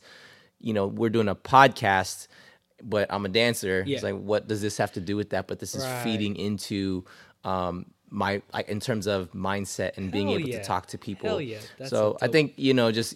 you 0.61 0.73
know 0.73 0.87
we're 0.87 1.09
doing 1.09 1.27
a 1.27 1.35
podcast 1.35 2.27
but 2.83 3.07
i'm 3.13 3.25
a 3.25 3.29
dancer 3.29 3.83
Yeah. 3.85 3.95
it's 3.95 4.03
like 4.03 4.15
what 4.15 4.47
does 4.47 4.61
this 4.61 4.77
have 4.77 4.91
to 4.93 5.01
do 5.01 5.15
with 5.15 5.29
that 5.31 5.47
but 5.47 5.59
this 5.59 5.75
is 5.75 5.83
Right. 5.83 6.03
feeding 6.03 6.35
into 6.35 7.05
um 7.43 7.85
my 8.13 8.41
I, 8.53 8.63
in 8.63 8.81
terms 8.81 9.07
of 9.07 9.31
mindset 9.31 9.95
and 9.95 10.11
being 10.11 10.27
Hell 10.27 10.39
able 10.39 10.49
yeah. 10.49 10.57
to 10.59 10.65
talk 10.65 10.87
to 10.87 10.97
people 10.97 11.39
yeah. 11.39 11.59
So 11.85 12.17
i 12.21 12.27
think 12.27 12.53
you 12.57 12.73
know 12.73 12.91
just 12.91 13.15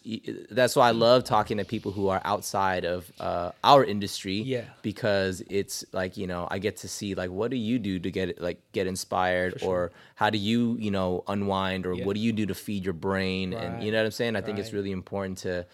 that's 0.50 0.74
why 0.74 0.88
i 0.88 0.92
love 0.92 1.26
talking 1.26 1.58
to 1.58 1.66
people 1.66 1.92
who 1.92 2.08
are 2.08 2.22
outside 2.24 2.86
of 2.86 3.12
uh, 3.20 3.52
our 3.64 3.84
industry 3.84 4.36
Yeah. 4.40 4.64
because 4.84 5.44
it's 5.50 5.84
like 5.92 6.16
you 6.16 6.28
know 6.28 6.48
i 6.50 6.60
get 6.60 6.78
to 6.78 6.88
see 6.88 7.14
like 7.14 7.30
what 7.30 7.52
do 7.52 7.58
you 7.58 7.78
do 7.78 8.00
to 8.00 8.10
get 8.10 8.40
like 8.42 8.62
get 8.72 8.88
inspired 8.88 9.62
or 9.64 9.92
how 10.16 10.30
do 10.30 10.38
you 10.38 10.78
you 10.80 10.92
know 10.92 11.26
unwind 11.28 11.86
or 11.86 11.94
Yeah. 11.94 12.06
what 12.06 12.16
do 12.16 12.22
you 12.22 12.32
do 12.32 12.46
to 12.46 12.56
feed 12.56 12.86
your 12.86 12.94
brain 12.94 13.54
and 13.54 13.84
you 13.84 13.92
know 13.92 13.98
what 13.98 14.06
i'm 14.06 14.12
saying 14.12 14.38
i 14.38 14.42
think 14.42 14.60
it's 14.60 14.72
really 14.72 14.92
important 14.94 15.40
to 15.40 15.66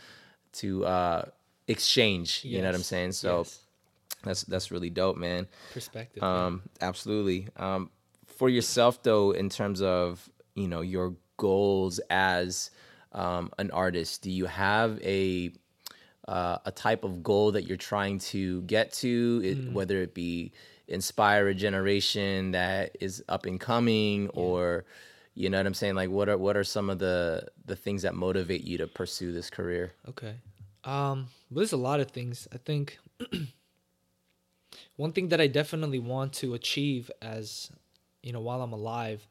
to 0.53 0.83
uh 0.85 1.25
exchange 1.71 2.41
you 2.43 2.59
know 2.61 2.67
what 2.67 2.75
i'm 2.75 2.83
saying 2.83 3.11
so 3.11 3.39
Yes. 3.39 3.59
that's 4.23 4.43
that's 4.43 4.71
really 4.71 4.89
dope 4.89 5.17
man 5.17 5.47
perspective. 5.73 6.21
man. 6.21 6.35
um 6.45 6.61
absolutely 6.81 7.47
um 7.57 7.89
for 8.27 8.49
yourself 8.49 9.01
though 9.03 9.31
in 9.31 9.49
terms 9.49 9.81
of 9.81 10.29
you 10.55 10.67
know 10.67 10.81
your 10.81 11.15
goals 11.37 11.99
as 12.09 12.71
um 13.13 13.51
an 13.57 13.71
artist 13.71 14.21
do 14.21 14.29
you 14.31 14.45
have 14.45 14.99
a 15.03 15.51
uh, 16.27 16.59
a 16.65 16.71
type 16.71 17.03
of 17.03 17.23
goal 17.23 17.51
that 17.53 17.63
you're 17.67 17.75
trying 17.77 18.19
to 18.19 18.61
get 18.61 18.93
to 18.93 19.41
it, 19.43 19.57
Mm. 19.57 19.73
whether 19.73 19.97
it 20.03 20.13
be 20.13 20.51
inspire 20.87 21.47
a 21.47 21.53
generation 21.55 22.51
that 22.51 22.95
is 23.01 23.23
up 23.27 23.45
and 23.47 23.59
coming 23.59 24.29
or 24.29 24.85
you 25.33 25.49
know 25.49 25.57
what 25.57 25.65
i'm 25.65 25.73
saying 25.73 25.95
like 25.95 26.09
what 26.09 26.29
are 26.29 26.37
what 26.37 26.55
are 26.55 26.63
some 26.63 26.89
of 26.91 26.99
the 26.99 27.47
the 27.65 27.75
things 27.75 28.01
that 28.03 28.13
motivate 28.13 28.63
you 28.63 28.77
to 28.77 28.87
pursue 28.87 29.31
this 29.31 29.49
career 29.49 29.93
Okay. 30.09 30.35
Um, 30.83 31.27
but 31.51 31.59
there's 31.59 31.73
a 31.73 31.77
lot 31.77 31.99
of 31.99 32.11
things. 32.11 32.47
I 32.53 32.57
think 32.57 32.97
one 34.95 35.11
thing 35.11 35.29
that 35.29 35.41
I 35.41 35.47
definitely 35.47 35.99
want 35.99 36.33
to 36.33 36.53
achieve 36.53 37.11
as 37.21 37.69
you 38.23 38.31
know 38.31 38.39
while 38.39 38.61
I'm 38.61 38.73
alive 38.73 39.27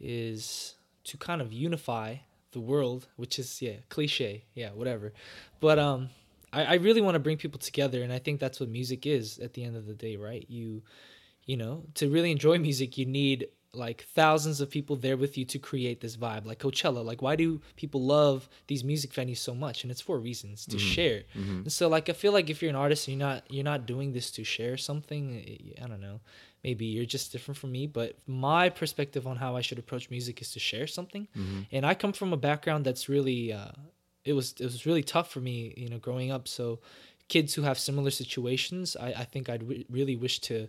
is 0.00 0.74
to 1.04 1.16
kind 1.16 1.40
of 1.40 1.52
unify 1.52 2.16
the 2.52 2.60
world, 2.60 3.08
which 3.16 3.38
is 3.38 3.62
yeah, 3.62 3.76
cliche, 3.88 4.44
yeah, 4.54 4.70
whatever. 4.70 5.12
But 5.60 5.78
um 5.78 6.10
I, 6.52 6.64
I 6.64 6.74
really 6.74 7.00
want 7.00 7.14
to 7.14 7.20
bring 7.20 7.38
people 7.38 7.58
together 7.58 8.02
and 8.02 8.12
I 8.12 8.18
think 8.18 8.38
that's 8.38 8.60
what 8.60 8.68
music 8.68 9.06
is 9.06 9.38
at 9.38 9.54
the 9.54 9.64
end 9.64 9.76
of 9.76 9.86
the 9.86 9.94
day, 9.94 10.16
right? 10.16 10.44
You 10.48 10.82
you 11.46 11.56
know, 11.56 11.84
to 11.94 12.10
really 12.10 12.30
enjoy 12.30 12.58
music 12.68 12.98
you 12.98 13.06
need 13.06 13.48
like 13.74 14.04
thousands 14.14 14.60
of 14.60 14.68
people 14.68 14.96
there 14.96 15.16
with 15.16 15.38
you 15.38 15.44
to 15.46 15.58
create 15.58 16.00
this 16.00 16.16
vibe. 16.16 16.44
Like 16.44 16.58
coachella 16.58 17.04
like 17.04 17.22
why 17.22 17.36
do 17.36 17.60
people 17.76 18.02
love 18.02 18.48
these 18.66 18.84
music 18.84 19.12
venues 19.12 19.38
so 19.38 19.54
much? 19.54 19.82
And 19.82 19.90
it's 19.90 20.00
for 20.00 20.18
reasons 20.18 20.66
to 20.66 20.76
mm-hmm. 20.76 20.86
share. 20.86 21.22
Mm-hmm. 21.34 21.56
And 21.62 21.72
so 21.72 21.88
like 21.88 22.08
i 22.08 22.12
feel 22.12 22.32
like 22.32 22.50
if 22.50 22.60
you're 22.60 22.68
an 22.68 22.76
artist 22.76 23.08
and 23.08 23.18
you're 23.18 23.28
not 23.28 23.44
you're 23.50 23.64
not 23.64 23.86
doing 23.86 24.12
this 24.12 24.30
to 24.32 24.44
share 24.44 24.76
something 24.76 25.42
eh, 25.46 25.82
i 25.82 25.86
don't 25.86 26.00
know. 26.00 26.20
Maybe 26.62 26.84
you're 26.86 27.06
just 27.06 27.32
different 27.32 27.58
from 27.58 27.72
me 27.72 27.86
but 27.86 28.16
my 28.26 28.68
perspective 28.68 29.26
on 29.26 29.36
how 29.36 29.56
i 29.56 29.62
should 29.62 29.78
approach 29.78 30.10
music 30.10 30.42
is 30.42 30.52
to 30.52 30.60
share 30.60 30.86
something. 30.86 31.26
Mm-hmm. 31.36 31.60
And 31.72 31.86
i 31.86 31.94
come 31.94 32.12
from 32.12 32.32
a 32.32 32.36
background 32.36 32.84
that's 32.84 33.08
really 33.08 33.52
uh 33.52 33.72
it 34.24 34.34
was 34.34 34.54
it 34.60 34.64
was 34.64 34.84
really 34.84 35.02
tough 35.02 35.30
for 35.30 35.40
me 35.40 35.72
you 35.76 35.88
know 35.88 35.98
growing 35.98 36.30
up. 36.30 36.46
So 36.46 36.80
kids 37.28 37.54
who 37.54 37.62
have 37.62 37.78
similar 37.78 38.10
situations 38.10 38.94
i, 39.00 39.06
I 39.06 39.24
think 39.24 39.48
i'd 39.48 39.62
re- 39.62 39.86
really 39.88 40.16
wish 40.16 40.40
to 40.40 40.68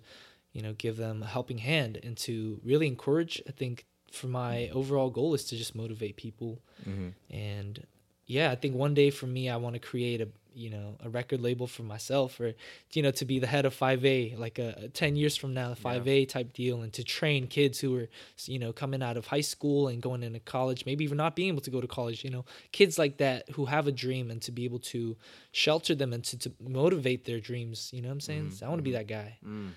you 0.54 0.62
know 0.62 0.74
give 0.74 0.98
them 0.98 1.22
a 1.24 1.28
helping 1.28 1.58
hand 1.58 2.00
and 2.04 2.16
to 2.18 2.60
really 2.64 2.88
encourage 2.88 3.42
i 3.48 3.52
think 3.52 3.86
for 4.12 4.28
my 4.28 4.70
overall 4.70 5.10
goal 5.10 5.34
is 5.34 5.44
to 5.46 5.58
just 5.58 5.74
motivate 5.74 6.18
people. 6.18 6.62
Mm-hmm. 6.88 7.36
And 7.36 7.84
yeah 8.26 8.52
i 8.52 8.56
think 8.56 8.76
one 8.76 8.94
day 8.94 9.10
for 9.10 9.28
me 9.28 9.50
i 9.50 9.56
want 9.58 9.74
to 9.74 9.80
create 9.80 10.22
a 10.22 10.28
you 10.56 10.70
know 10.70 10.96
a 11.04 11.10
record 11.10 11.42
label 11.42 11.66
for 11.66 11.84
myself 11.84 12.40
or 12.40 12.54
you 12.94 13.02
know 13.02 13.12
to 13.12 13.26
be 13.26 13.40
the 13.40 13.48
head 13.48 13.66
of 13.66 13.76
5a 13.76 14.38
like 14.38 14.60
a, 14.60 14.84
a 14.84 14.88
10 14.88 15.16
years 15.16 15.36
from 15.36 15.54
now 15.54 15.74
5a 15.74 16.30
type 16.30 16.54
deal 16.54 16.84
and 16.84 16.94
to 16.94 17.04
train 17.04 17.48
kids 17.48 17.80
who 17.80 17.98
are 17.98 18.08
you 18.46 18.60
know 18.60 18.72
coming 18.72 19.02
out 19.02 19.18
of 19.18 19.28
high 19.28 19.42
school 19.42 19.88
and 19.88 20.02
going 20.02 20.22
into 20.22 20.40
college 20.40 20.86
maybe 20.86 21.04
even 21.04 21.18
not 21.18 21.36
being 21.36 21.50
able 21.50 21.62
to 21.62 21.72
go 21.72 21.82
to 21.82 21.88
college 21.88 22.24
you 22.24 22.30
know 22.30 22.46
kids 22.72 23.00
like 23.00 23.18
that 23.18 23.50
who 23.52 23.66
have 23.66 23.88
a 23.88 23.92
dream 23.92 24.30
and 24.30 24.42
to 24.44 24.52
be 24.52 24.64
able 24.64 24.80
to 24.80 25.18
shelter 25.52 25.96
them 25.96 26.14
and 26.14 26.24
to, 26.24 26.38
to 26.38 26.52
motivate 26.62 27.26
their 27.26 27.40
dreams 27.40 27.90
you 27.92 28.02
know 28.02 28.10
what 28.10 28.14
i'm 28.14 28.20
saying? 28.20 28.46
Mm-hmm. 28.46 28.56
So 28.56 28.66
i 28.66 28.70
want 28.70 28.80
to 28.80 28.84
be 28.84 28.92
mm-hmm. 28.92 28.98
that 29.00 29.08
guy 29.08 29.38
mm. 29.46 29.72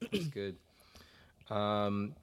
That's 0.00 0.26
good. 0.26 0.56
Um, 1.50 2.14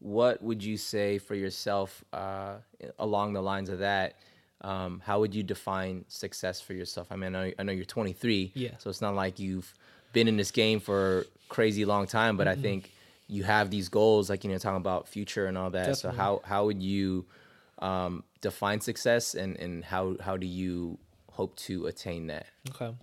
what 0.00 0.42
would 0.42 0.62
you 0.62 0.76
say 0.76 1.18
for 1.18 1.34
yourself 1.34 2.04
uh, 2.12 2.56
along 2.98 3.32
the 3.32 3.40
lines 3.42 3.68
of 3.70 3.78
that? 3.78 4.16
Um, 4.60 5.02
how 5.04 5.20
would 5.20 5.34
you 5.34 5.42
define 5.42 6.04
success 6.08 6.60
for 6.60 6.72
yourself? 6.74 7.08
I 7.10 7.16
mean, 7.16 7.34
I 7.34 7.46
know, 7.46 7.52
I 7.58 7.62
know 7.64 7.72
you're 7.72 7.84
23, 7.84 8.52
Yeah. 8.54 8.70
so 8.78 8.90
it's 8.90 9.00
not 9.00 9.14
like 9.14 9.38
you've 9.38 9.74
been 10.12 10.28
in 10.28 10.36
this 10.36 10.50
game 10.50 10.80
for 10.80 11.26
crazy 11.48 11.84
long 11.84 12.06
time, 12.06 12.36
but 12.36 12.48
I 12.48 12.54
think 12.54 12.92
you 13.28 13.44
have 13.44 13.70
these 13.70 13.88
goals, 13.88 14.30
like 14.30 14.44
you 14.44 14.50
know, 14.50 14.58
talking 14.58 14.76
about 14.76 15.08
future 15.08 15.46
and 15.46 15.56
all 15.58 15.70
that. 15.70 15.96
So 15.96 16.10
how 16.10 16.40
how 16.44 16.66
would 16.66 16.82
you 16.82 17.26
um, 17.78 18.24
define 18.40 18.80
success, 18.80 19.34
and 19.34 19.56
and 19.58 19.84
how 19.84 20.16
how 20.20 20.36
do 20.36 20.46
you 20.46 20.98
hope 21.32 21.56
to 21.56 21.86
attain 21.86 22.28
that? 22.28 22.46
Okay. 22.70 22.94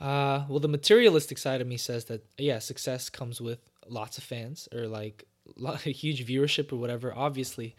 Uh, 0.00 0.44
well, 0.48 0.60
the 0.60 0.68
materialistic 0.68 1.38
side 1.38 1.60
of 1.60 1.66
me 1.66 1.76
says 1.76 2.04
that 2.06 2.24
yeah, 2.36 2.58
success 2.58 3.08
comes 3.08 3.40
with 3.40 3.58
lots 3.88 4.18
of 4.18 4.24
fans 4.24 4.68
or 4.74 4.86
like 4.86 5.24
lo- 5.56 5.78
a 5.84 5.90
huge 5.90 6.26
viewership 6.26 6.72
or 6.72 6.76
whatever, 6.76 7.12
obviously. 7.14 7.74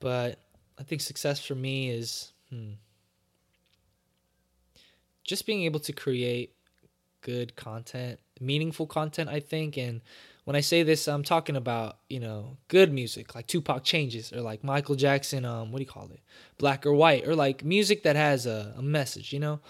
But 0.00 0.38
I 0.78 0.82
think 0.82 1.00
success 1.00 1.40
for 1.44 1.54
me 1.54 1.90
is 1.90 2.32
hmm, 2.50 2.72
just 5.24 5.46
being 5.46 5.62
able 5.62 5.80
to 5.80 5.92
create 5.92 6.54
good 7.22 7.56
content, 7.56 8.20
meaningful 8.40 8.86
content. 8.86 9.30
I 9.30 9.40
think, 9.40 9.78
and 9.78 10.02
when 10.44 10.56
I 10.56 10.60
say 10.60 10.82
this, 10.82 11.08
I'm 11.08 11.22
talking 11.22 11.56
about 11.56 11.98
you 12.10 12.20
know 12.20 12.58
good 12.68 12.92
music 12.92 13.34
like 13.34 13.46
Tupac 13.46 13.84
Changes 13.84 14.30
or 14.32 14.42
like 14.42 14.62
Michael 14.62 14.96
Jackson. 14.96 15.46
Um, 15.46 15.72
what 15.72 15.78
do 15.78 15.84
you 15.84 15.90
call 15.90 16.10
it? 16.12 16.20
Black 16.58 16.84
or 16.84 16.92
White 16.92 17.26
or 17.26 17.34
like 17.34 17.64
music 17.64 18.02
that 18.02 18.16
has 18.16 18.44
a, 18.44 18.74
a 18.76 18.82
message. 18.82 19.32
You 19.32 19.40
know. 19.40 19.60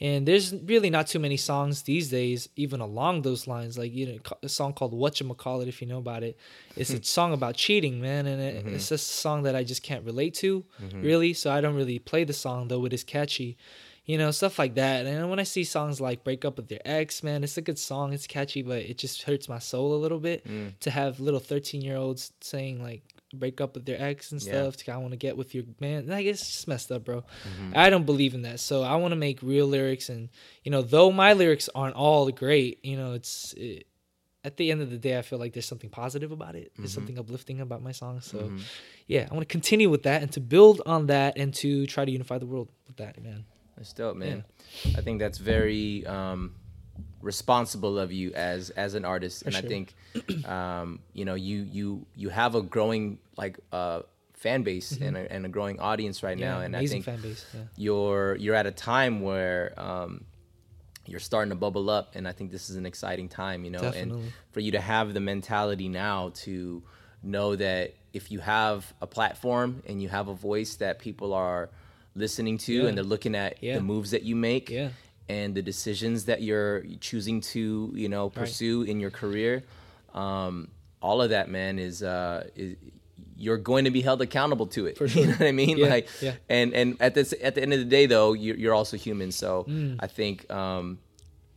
And 0.00 0.26
there's 0.26 0.52
really 0.52 0.90
not 0.90 1.06
too 1.06 1.20
many 1.20 1.36
songs 1.36 1.82
these 1.82 2.10
days, 2.10 2.48
even 2.56 2.80
along 2.80 3.22
those 3.22 3.46
lines. 3.46 3.78
Like 3.78 3.94
you 3.94 4.06
know, 4.06 4.18
a 4.42 4.48
song 4.48 4.72
called 4.72 4.92
"Whatchamacallit," 4.92 5.68
if 5.68 5.80
you 5.80 5.86
know 5.86 5.98
about 5.98 6.24
it. 6.24 6.36
It's 6.76 6.90
hmm. 6.90 6.96
a 6.96 7.04
song 7.04 7.32
about 7.32 7.54
cheating, 7.54 8.00
man, 8.00 8.26
and 8.26 8.42
it, 8.42 8.54
it's 8.56 8.64
mm-hmm. 8.64 8.76
just 8.76 8.90
a 8.92 8.98
song 8.98 9.44
that 9.44 9.54
I 9.54 9.62
just 9.62 9.82
can't 9.82 10.04
relate 10.04 10.34
to, 10.34 10.64
mm-hmm. 10.82 11.00
really. 11.00 11.32
So 11.32 11.52
I 11.52 11.60
don't 11.60 11.76
really 11.76 12.00
play 12.00 12.24
the 12.24 12.32
song, 12.32 12.68
though 12.68 12.84
it 12.86 12.92
is 12.92 13.04
catchy, 13.04 13.56
you 14.04 14.18
know, 14.18 14.32
stuff 14.32 14.58
like 14.58 14.74
that. 14.74 15.06
And 15.06 15.30
when 15.30 15.38
I 15.38 15.44
see 15.44 15.62
songs 15.62 16.00
like 16.00 16.24
"Break 16.24 16.44
Up 16.44 16.56
with 16.56 16.70
Your 16.72 16.80
Ex," 16.84 17.22
man, 17.22 17.44
it's 17.44 17.56
a 17.56 17.62
good 17.62 17.78
song, 17.78 18.12
it's 18.12 18.26
catchy, 18.26 18.62
but 18.62 18.78
it 18.78 18.98
just 18.98 19.22
hurts 19.22 19.48
my 19.48 19.60
soul 19.60 19.94
a 19.94 20.00
little 20.00 20.18
bit 20.18 20.44
mm. 20.44 20.76
to 20.80 20.90
have 20.90 21.20
little 21.20 21.40
thirteen 21.40 21.82
year 21.82 21.96
olds 21.96 22.32
saying 22.40 22.82
like 22.82 23.13
break 23.34 23.60
up 23.60 23.74
with 23.74 23.84
their 23.86 24.00
ex 24.00 24.32
and 24.32 24.42
Yeah. 24.42 24.70
stuff. 24.70 24.88
I 24.88 24.96
want 24.98 25.12
to 25.12 25.16
get 25.16 25.36
with 25.36 25.54
your 25.54 25.64
man. 25.80 26.06
Like 26.06 26.26
it's 26.26 26.46
just 26.46 26.68
messed 26.68 26.90
up, 26.90 27.04
bro. 27.04 27.20
Mm-hmm. 27.20 27.72
I 27.74 27.90
don't 27.90 28.06
believe 28.06 28.34
in 28.34 28.42
that. 28.42 28.60
So 28.60 28.82
I 28.82 28.96
want 28.96 29.12
to 29.12 29.16
make 29.16 29.42
real 29.42 29.66
lyrics, 29.66 30.08
and 30.08 30.28
you 30.62 30.70
know, 30.70 30.82
though 30.82 31.10
my 31.12 31.32
lyrics 31.32 31.68
aren't 31.74 31.96
all 31.96 32.30
great, 32.30 32.84
you 32.84 32.96
know, 32.96 33.12
it's 33.12 33.54
it, 33.56 33.86
at 34.44 34.58
the 34.58 34.70
end 34.70 34.82
of 34.82 34.90
the 34.90 34.98
day, 34.98 35.18
I 35.18 35.22
feel 35.22 35.38
like 35.38 35.54
there's 35.54 35.66
something 35.66 35.90
positive 35.90 36.30
about 36.30 36.54
it. 36.54 36.72
There's 36.76 36.90
mm-hmm. 36.90 36.94
something 36.94 37.18
uplifting 37.18 37.60
about 37.60 37.82
my 37.82 37.92
song. 37.92 38.20
So 38.20 38.38
mm-hmm. 38.38 38.58
yeah, 39.06 39.26
I 39.30 39.34
want 39.34 39.48
to 39.48 39.52
continue 39.52 39.88
with 39.88 40.02
that 40.02 40.22
and 40.22 40.30
to 40.32 40.40
build 40.40 40.82
on 40.84 41.06
that 41.06 41.38
and 41.38 41.54
to 41.54 41.86
try 41.86 42.04
to 42.04 42.10
unify 42.10 42.38
the 42.38 42.46
world 42.46 42.70
with 42.86 42.96
that, 42.98 43.22
man. 43.22 43.46
That's 43.76 43.92
dope, 43.92 44.16
man. 44.16 44.44
I 44.96 45.00
think 45.00 45.18
that's 45.18 45.38
very 45.38 46.06
um, 46.06 46.54
responsible 47.24 47.98
of 47.98 48.12
you 48.12 48.32
as 48.34 48.70
as 48.70 48.94
an 48.94 49.04
artist, 49.04 49.42
and 49.46 49.56
I 49.56 49.62
think 49.62 49.94
um, 50.46 51.00
you 51.12 51.24
know 51.24 51.34
you 51.34 51.66
you 51.72 52.06
you 52.14 52.28
have 52.28 52.54
a 52.54 52.62
growing 52.62 53.18
like 53.36 53.58
uh, 53.72 54.02
fan 54.34 54.62
base 54.62 54.92
and, 54.92 55.16
a, 55.16 55.32
and 55.32 55.46
a 55.46 55.48
growing 55.48 55.80
audience 55.80 56.22
right 56.22 56.38
now, 56.38 56.60
and 56.60 56.76
I 56.76 56.86
think 56.86 57.04
fan 57.04 57.20
base. 57.20 57.44
Yeah. 57.54 57.60
you're 57.76 58.36
you're 58.36 58.54
at 58.54 58.66
a 58.66 58.70
time 58.70 59.22
where 59.22 59.72
um, 59.76 60.24
you're 61.06 61.20
starting 61.20 61.50
to 61.50 61.56
bubble 61.56 61.90
up, 61.90 62.14
and 62.14 62.28
I 62.28 62.32
think 62.32 62.50
this 62.50 62.70
is 62.70 62.76
an 62.76 62.86
exciting 62.86 63.28
time, 63.28 63.64
you 63.64 63.70
know, 63.70 63.80
and 63.80 64.32
for 64.52 64.60
you 64.60 64.72
to 64.72 64.80
have 64.80 65.14
the 65.14 65.20
mentality 65.20 65.88
now 65.88 66.30
to 66.44 66.82
know 67.22 67.56
that 67.56 67.94
if 68.12 68.30
you 68.30 68.38
have 68.38 68.92
a 69.00 69.06
platform 69.06 69.82
and 69.86 70.00
you 70.02 70.08
have 70.08 70.28
a 70.28 70.34
voice 70.34 70.76
that 70.76 70.98
people 70.98 71.32
are 71.32 71.70
listening 72.14 72.58
to 72.58 72.72
Yeah. 72.72 72.86
and 72.86 72.96
they're 72.96 73.04
looking 73.04 73.34
at 73.34 73.62
Yeah. 73.62 73.74
the 73.76 73.82
moves 73.82 74.10
that 74.12 74.22
you 74.22 74.36
make 74.36 74.70
Yeah. 74.70 74.90
And 75.28 75.54
the 75.54 75.62
decisions 75.62 76.26
that 76.26 76.42
you're 76.42 76.84
choosing 77.00 77.40
to 77.40 77.90
you 77.94 78.08
know 78.08 78.30
pursue 78.30 78.82
in 78.82 79.00
your 79.00 79.10
career 79.10 79.62
um, 80.14 80.68
all 81.02 81.20
of 81.22 81.30
that 81.30 81.48
man 81.50 81.78
is 81.78 82.02
uh 82.02 82.44
is 82.56 82.76
you're 83.36 83.58
going 83.58 83.84
to 83.84 83.90
be 83.90 84.00
held 84.00 84.22
accountable 84.22 84.66
to 84.68 84.86
it. 84.86 84.96
You 85.16 85.26
know 85.26 85.32
what 85.32 85.42
i 85.48 85.52
mean? 85.52 85.76
Yeah, 85.76 85.88
like 85.88 86.08
yeah. 86.22 86.34
and 86.48 86.72
and 86.72 86.96
at 87.00 87.14
this 87.14 87.34
at 87.42 87.54
the 87.56 87.62
end 87.62 87.72
of 87.72 87.80
the 87.80 87.84
day 87.84 88.06
though 88.06 88.32
you're, 88.32 88.56
you're 88.56 88.74
also 88.74 88.96
human. 88.96 89.32
So 89.32 89.64
Mm. 89.68 89.96
i 90.00 90.06
think 90.06 90.50
um 90.52 90.98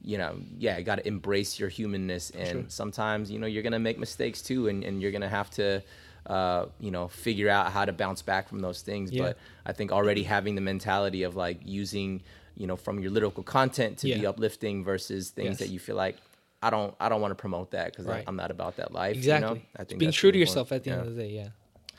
you 0.01 0.17
know 0.17 0.37
yeah 0.57 0.77
you 0.77 0.83
got 0.83 0.95
to 0.95 1.07
embrace 1.07 1.59
your 1.59 1.69
humanness. 1.69 2.31
And 2.31 2.71
sometimes 2.71 3.29
you 3.31 3.37
know 3.39 3.47
you're 3.47 3.63
gonna 3.63 3.79
make 3.79 3.99
mistakes 3.99 4.41
too 4.41 4.67
and, 4.69 4.83
and 4.83 5.01
you're 5.01 5.11
gonna 5.11 5.29
have 5.29 5.49
to 5.51 5.83
uh, 6.25 6.65
you 6.79 6.91
know 6.91 7.07
figure 7.07 7.49
out 7.49 7.71
how 7.71 7.85
to 7.85 7.93
bounce 7.93 8.21
back 8.21 8.49
from 8.49 8.59
those 8.59 8.81
things. 8.81 9.11
Yeah. 9.11 9.21
but 9.23 9.37
i 9.65 9.71
think 9.71 9.91
already 9.91 10.23
having 10.23 10.55
the 10.55 10.61
mentality 10.61 11.23
of 11.23 11.35
like 11.35 11.59
using 11.63 12.21
you 12.57 12.67
know 12.67 12.75
from 12.75 12.99
your 12.99 13.11
lyrical 13.11 13.43
content 13.43 13.97
to 13.99 14.05
be 14.07 14.25
uplifting 14.25 14.83
versus 14.83 15.29
things 15.29 15.49
Yes. 15.49 15.59
that 15.59 15.69
you 15.69 15.79
feel 15.79 15.95
like 15.95 16.17
i 16.61 16.69
don't 16.69 16.93
i 16.99 17.07
don't 17.09 17.21
want 17.21 17.31
to 17.31 17.35
promote 17.35 17.71
that 17.71 17.85
because 17.91 18.05
Right. 18.05 18.23
i'm 18.27 18.35
not 18.35 18.51
about 18.51 18.77
that 18.77 18.91
life 18.91 19.15
Exactly. 19.15 19.49
you 19.49 19.55
know? 19.55 19.61
i 19.77 19.83
think 19.83 19.99
Being 19.99 20.11
true 20.11 20.31
to 20.31 20.37
yourself 20.37 20.71
at 20.71 20.83
the 20.83 20.91
end 20.91 21.01
of 21.01 21.15
the 21.15 21.21
day. 21.23 21.29
Yeah. 21.29 21.41
Yeah, 21.43 21.49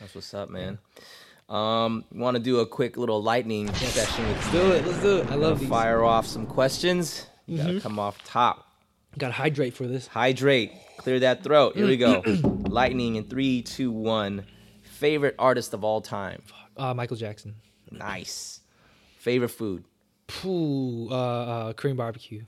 that's 0.00 0.14
what's 0.14 0.34
up 0.34 0.50
man 0.50 0.78
um 1.48 2.04
want 2.12 2.36
to 2.36 2.42
do 2.42 2.58
a 2.60 2.66
quick 2.66 2.96
little 2.96 3.22
lightning 3.22 3.72
session 3.74 4.26
with 4.28 4.36
Let's 4.36 4.52
do 4.52 4.70
it. 4.72 4.86
Let's 4.86 5.02
do 5.02 5.16
it. 5.18 5.30
I 5.30 5.34
love 5.36 5.60
these. 5.60 5.68
fire 5.68 6.04
off 6.04 6.26
some 6.26 6.46
questions 6.46 7.26
you 7.46 7.56
gotta 7.56 7.80
come 7.80 7.98
off 7.98 8.22
top 8.24 8.64
Got 9.16 9.28
to 9.28 9.32
hydrate 9.32 9.74
for 9.74 9.86
this. 9.86 10.06
Hydrate. 10.06 10.70
Clear 10.98 11.18
that 11.20 11.42
throat. 11.42 11.74
Here 11.74 11.86
we 11.86 11.96
go. 11.96 12.22
Lightning 12.68 13.16
in 13.16 13.24
three, 13.24 13.62
two, 13.62 13.90
one. 13.90 14.44
Favorite 14.82 15.34
artist 15.40 15.72
of 15.74 15.82
all 15.82 16.00
time. 16.02 16.42
Uh, 16.76 16.92
Michael 16.94 17.16
Jackson. 17.16 17.56
Nice. 17.90 18.60
Favorite 19.18 19.48
food. 19.48 19.82
Pooh. 20.28 21.08
Uh, 21.10 21.14
uh, 21.14 21.72
Korean 21.72 21.96
barbecue. 21.96 22.44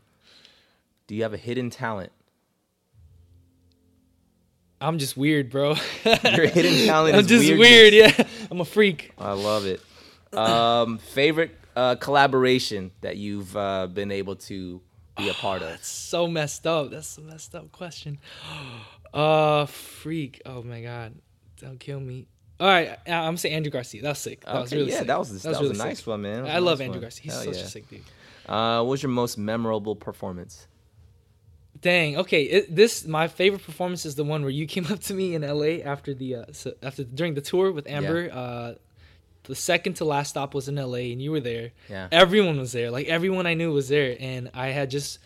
Do 1.08 1.16
you 1.16 1.24
have 1.24 1.34
a 1.34 1.38
hidden 1.38 1.70
talent? 1.70 2.12
I'm 4.80 4.98
just 4.98 5.16
weird, 5.16 5.50
bro. 5.50 5.74
Your 6.04 6.46
hidden 6.46 6.86
talent 6.86 7.16
I'm 7.16 7.26
just 7.26 7.52
weird. 7.52 7.92
Yeah. 7.92 8.12
I'm 8.50 8.60
a 8.60 8.64
freak. 8.64 9.12
I 9.18 9.32
love 9.32 9.66
it. 9.66 9.80
Um, 10.32 10.98
favorite 10.98 11.56
uh, 11.76 11.96
collaboration 11.96 12.92
that 13.00 13.16
you've 13.16 13.54
uh, 13.56 13.88
been 13.88 14.10
able 14.12 14.36
to 14.36 14.80
be 15.16 15.28
a 15.28 15.34
part 15.34 15.62
of. 15.62 15.68
That's 15.70 15.88
so 15.88 16.28
messed 16.28 16.66
up. 16.66 16.90
That's 16.90 17.18
a 17.18 17.22
messed 17.22 17.54
up 17.54 17.72
question. 17.72 18.18
Uh, 19.12 19.66
freak. 19.66 20.40
Oh 20.46 20.62
my 20.62 20.82
god. 20.82 21.12
Don't 21.60 21.80
kill 21.80 21.98
me. 21.98 22.28
All 22.60 22.68
right, 22.68 22.98
I'm 23.08 23.36
saying 23.38 23.54
Andrew 23.54 23.70
Garcia. 23.72 24.02
That 24.02 24.10
was 24.10 24.18
sick. 24.18 24.44
That 24.44 24.60
was 24.60 24.72
really 24.72 24.90
yeah, 24.90 24.98
sick. 24.98 25.06
that 25.06 25.18
was- 25.18 25.42
that 25.42 25.48
was 25.48 25.58
a 25.58 25.62
really 25.62 25.78
nice 25.78 25.98
sick. 25.98 26.06
one, 26.06 26.22
man. 26.22 26.46
I 26.46 26.56
was 26.56 26.64
love 26.64 26.78
nice 26.78 26.84
Andrew 26.84 26.98
one. 27.00 27.00
Garcia. 27.02 27.22
He's 27.24 27.32
Hell 27.32 27.44
such 27.44 27.56
yeah. 27.56 27.62
a 27.62 27.66
sick 27.66 27.88
dude. 27.88 28.00
Uh, 28.46 28.82
what 28.82 28.90
was 28.90 29.02
your 29.02 29.10
most 29.10 29.38
memorable 29.38 29.96
performance? 29.96 30.66
Dang. 31.80 32.18
Okay. 32.18 32.42
It, 32.42 32.74
this 32.76 33.06
my 33.06 33.28
favorite 33.28 33.62
performance 33.64 34.04
is 34.04 34.14
the 34.14 34.24
one 34.24 34.42
where 34.42 34.50
you 34.50 34.66
came 34.66 34.86
up 34.92 35.00
to 35.00 35.14
me 35.14 35.34
in 35.34 35.42
L.A. 35.44 35.82
after 35.82 36.12
the 36.12 36.34
uh, 36.36 36.44
so 36.52 36.74
after 36.82 37.04
during 37.04 37.34
the 37.34 37.40
tour 37.40 37.72
with 37.72 37.86
Amber. 37.88 38.30
Uh, 38.32 38.74
the 39.44 39.54
second 39.54 39.94
to 39.94 40.04
last 40.04 40.28
stop 40.28 40.52
was 40.52 40.68
in 40.68 40.78
L.A. 40.78 41.12
and 41.12 41.20
you 41.22 41.30
were 41.30 41.40
there. 41.40 41.70
Yeah. 41.88 42.08
Everyone 42.12 42.58
was 42.58 42.72
there. 42.72 42.90
Like 42.90 43.06
everyone 43.06 43.46
I 43.46 43.54
knew 43.54 43.72
was 43.72 43.88
there, 43.88 44.14
and 44.20 44.50
I 44.52 44.68
had 44.68 44.90
just 44.90 45.18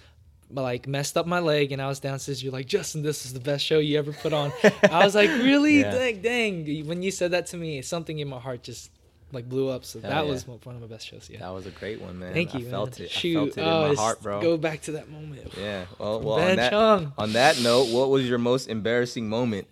like 0.51 0.87
messed 0.87 1.17
up 1.17 1.27
my 1.27 1.41
leg 1.41 1.73
and 1.73 1.81
I 1.81 1.89
was 1.89 2.01
downstairs. 2.01 2.43
You're 2.43 2.53
like, 2.53 2.67
Justin, 2.67 3.03
this 3.03 3.25
is 3.25 3.33
the 3.33 3.41
best 3.41 3.65
show 3.65 3.79
you 3.79 3.99
ever 3.99 4.13
put 4.13 4.33
on. 4.33 4.53
I 4.91 5.05
was 5.05 5.15
like, 5.15 5.29
really? 5.43 5.81
Yeah. 5.81 5.91
Dang, 5.91 6.23
dang. 6.23 6.87
When 6.87 7.03
you 7.03 7.11
said 7.11 7.33
that 7.33 7.47
to 7.47 7.57
me, 7.57 7.83
something 7.83 8.19
in 8.19 8.29
my 8.29 8.39
heart 8.39 8.63
just 8.63 8.91
like 9.33 9.49
blew 9.49 9.69
up. 9.69 9.85
So 9.85 10.01
Hell 10.01 10.11
that 10.11 10.25
yeah. 10.25 10.31
was 10.31 10.47
one 10.47 10.59
of 10.65 10.81
my 10.81 10.87
best 10.87 11.07
shows. 11.07 11.29
Yeah. 11.31 11.41
That 11.41 11.53
was 11.53 11.67
a 11.67 11.71
great 11.71 12.01
one, 12.01 12.19
man. 12.19 12.33
Thank 12.33 12.55
you. 12.55 12.61
I 12.61 12.63
man. 12.63 12.71
felt 12.71 13.01
it. 13.01 13.11
Shoot. 13.11 13.37
I 13.37 13.41
felt 13.41 13.59
it 13.59 13.61
in 13.61 13.67
oh, 13.67 13.89
my 13.89 13.95
heart, 13.95 14.23
bro. 14.23 14.41
Go 14.41 14.57
back 14.57 14.83
to 14.83 14.93
that 14.93 15.11
moment. 15.11 15.53
Yeah. 15.59 15.87
Well, 15.99 16.21
well 16.21 16.41
on, 16.41 16.57
that, 16.57 16.71
Chung. 16.71 17.13
on 17.19 17.33
that 17.33 17.61
note, 17.61 17.89
what 17.89 18.11
was 18.11 18.29
your 18.29 18.39
most 18.39 18.69
embarrassing 18.69 19.29
moment 19.29 19.67